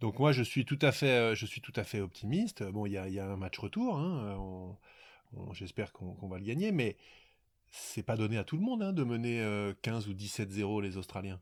Donc 0.01 0.19
moi, 0.19 0.33
je 0.33 0.43
suis 0.43 0.65
tout 0.65 0.79
à 0.83 0.93
fait, 0.93 1.11
euh, 1.11 1.35
je 1.35 1.47
suis 1.47 1.61
tout 1.61 1.73
à 1.77 1.85
fait 1.85 2.01
optimiste. 2.01 2.63
Bon, 2.63 2.87
il 2.87 2.93
y 2.93 2.99
a, 2.99 3.25
un 3.25 3.37
match 3.37 3.59
retour. 3.59 3.99
Hein, 3.99 4.77
j'espère 5.53 5.93
qu'on 5.93 6.29
va 6.29 6.39
le 6.39 6.45
gagner, 6.45 6.73
mais 6.73 6.97
c'est 7.71 8.03
pas 8.03 8.17
donné 8.17 8.37
à 8.39 8.45
tout 8.45 8.57
le 8.57 8.63
monde 8.63 8.83
hein, 8.83 8.93
de 8.93 9.05
mener 9.05 9.39
15 9.83 10.07
euh, 10.07 10.11
ou 10.11 10.15
17-0 10.15 10.83
les 10.83 10.97
Australiens. 10.97 11.41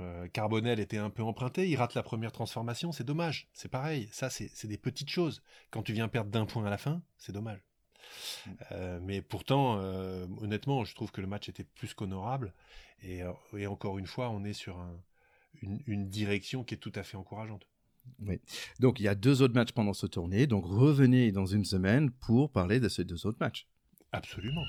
Euh, 0.00 0.26
Carbonel 0.28 0.80
était 0.80 0.98
un 0.98 1.10
peu 1.10 1.22
emprunté, 1.22 1.68
il 1.68 1.76
rate 1.76 1.94
la 1.94 2.02
première 2.02 2.32
transformation, 2.32 2.90
c'est 2.90 3.04
dommage. 3.04 3.48
C'est 3.52 3.70
pareil, 3.70 4.08
ça 4.10 4.28
c'est 4.28 4.66
des 4.66 4.78
petites 4.78 5.10
choses. 5.10 5.42
Quand 5.70 5.82
tu 5.82 5.92
viens 5.92 6.08
perdre 6.08 6.30
d'un 6.30 6.46
point 6.46 6.64
à 6.64 6.70
la 6.70 6.78
fin, 6.78 7.00
c'est 7.16 7.32
dommage. 7.32 7.60
Mm. 8.46 8.98
mais 9.02 9.22
pourtant, 9.22 9.76
honnêtement, 10.40 10.84
je 10.84 10.94
trouve 10.94 11.10
que 11.12 11.20
le 11.20 11.26
match 11.26 11.48
était 11.48 11.64
plus 11.64 11.94
qu'honorable. 11.94 12.52
Et, 13.02 13.22
encore 13.66 13.98
une 13.98 14.06
fois, 14.06 14.30
on 14.30 14.44
est 14.44 14.52
sur 14.52 14.78
un, 14.78 15.00
une, 15.62 16.08
direction 16.08 16.64
qui 16.64 16.74
est 16.74 16.78
tout 16.78 16.92
à 16.94 17.02
fait 17.02 17.16
encourageante. 17.16 17.66
Oui. 18.20 18.40
Donc 18.80 19.00
il 19.00 19.04
y 19.04 19.08
a 19.08 19.14
deux 19.14 19.42
autres 19.42 19.54
matchs 19.54 19.72
pendant 19.72 19.94
ce 19.94 20.06
tournée. 20.06 20.46
Donc 20.46 20.64
revenez 20.66 21.32
dans 21.32 21.46
une 21.46 21.64
semaine 21.64 22.10
pour 22.10 22.50
parler 22.50 22.80
de 22.80 22.88
ces 22.88 23.04
deux 23.04 23.26
autres 23.26 23.38
matchs. 23.40 23.66
Absolument. 24.12 24.64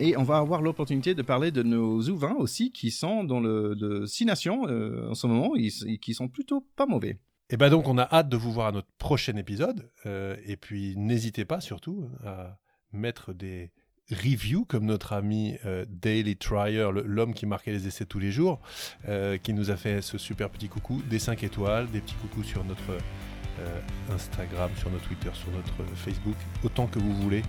Et 0.00 0.16
on 0.16 0.22
va 0.22 0.38
avoir 0.38 0.62
l'opportunité 0.62 1.14
de 1.14 1.20
parler 1.20 1.50
de 1.50 1.62
nos 1.62 2.00
ouvins 2.08 2.34
aussi, 2.36 2.72
qui 2.72 2.90
sont 2.90 3.22
dans 3.22 3.38
le 3.38 3.74
de 3.76 4.06
six 4.06 4.24
nations 4.24 4.66
euh, 4.66 5.10
en 5.10 5.14
ce 5.14 5.26
moment, 5.26 5.54
et 5.56 5.98
qui 5.98 6.14
sont 6.14 6.28
plutôt 6.28 6.66
pas 6.74 6.86
mauvais. 6.86 7.18
Et 7.50 7.56
bien 7.58 7.68
donc 7.68 7.86
on 7.86 7.98
a 7.98 8.08
hâte 8.10 8.30
de 8.30 8.36
vous 8.36 8.50
voir 8.50 8.68
à 8.68 8.72
notre 8.72 8.88
prochain 8.96 9.36
épisode. 9.36 9.90
Euh, 10.06 10.36
et 10.46 10.56
puis 10.56 10.96
n'hésitez 10.96 11.44
pas 11.44 11.60
surtout 11.60 12.08
à 12.24 12.58
mettre 12.92 13.34
des, 13.34 13.72
review, 14.10 14.64
comme 14.64 14.84
notre 14.84 15.12
ami 15.12 15.56
euh, 15.66 15.84
Daily 15.88 16.36
Trier, 16.36 16.88
l'homme 17.04 17.34
qui 17.34 17.46
marquait 17.46 17.72
les 17.72 17.86
essais 17.86 18.04
tous 18.04 18.18
les 18.18 18.30
jours, 18.30 18.60
euh, 19.08 19.38
qui 19.38 19.52
nous 19.52 19.70
a 19.70 19.76
fait 19.76 20.02
ce 20.02 20.18
super 20.18 20.50
petit 20.50 20.68
coucou, 20.68 21.02
des 21.08 21.18
5 21.18 21.42
étoiles, 21.44 21.90
des 21.90 22.00
petits 22.00 22.16
coucous 22.16 22.44
sur 22.44 22.64
notre 22.64 22.90
euh, 22.90 24.14
Instagram, 24.14 24.70
sur 24.76 24.90
notre 24.90 25.06
Twitter, 25.06 25.30
sur 25.34 25.50
notre 25.52 25.96
Facebook, 25.96 26.36
autant 26.64 26.86
que 26.86 26.98
vous 26.98 27.14
voulez. 27.14 27.42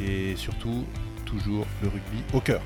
et 0.00 0.36
surtout, 0.36 0.84
toujours 1.24 1.66
le 1.82 1.88
rugby 1.88 2.22
au 2.32 2.40
cœur. 2.40 2.62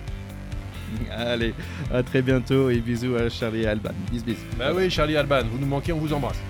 Allez, 1.10 1.54
à 1.92 2.02
très 2.02 2.22
bientôt 2.22 2.70
et 2.70 2.80
bisous 2.80 3.14
à 3.16 3.28
Charlie 3.28 3.66
Alban. 3.66 3.92
Bis 4.10 4.24
bis. 4.24 4.38
Bah 4.58 4.72
oui, 4.74 4.90
Charlie 4.90 5.16
Alban, 5.16 5.42
vous 5.44 5.58
nous 5.58 5.66
manquez, 5.66 5.92
on 5.92 5.98
vous 5.98 6.12
embrasse. 6.12 6.40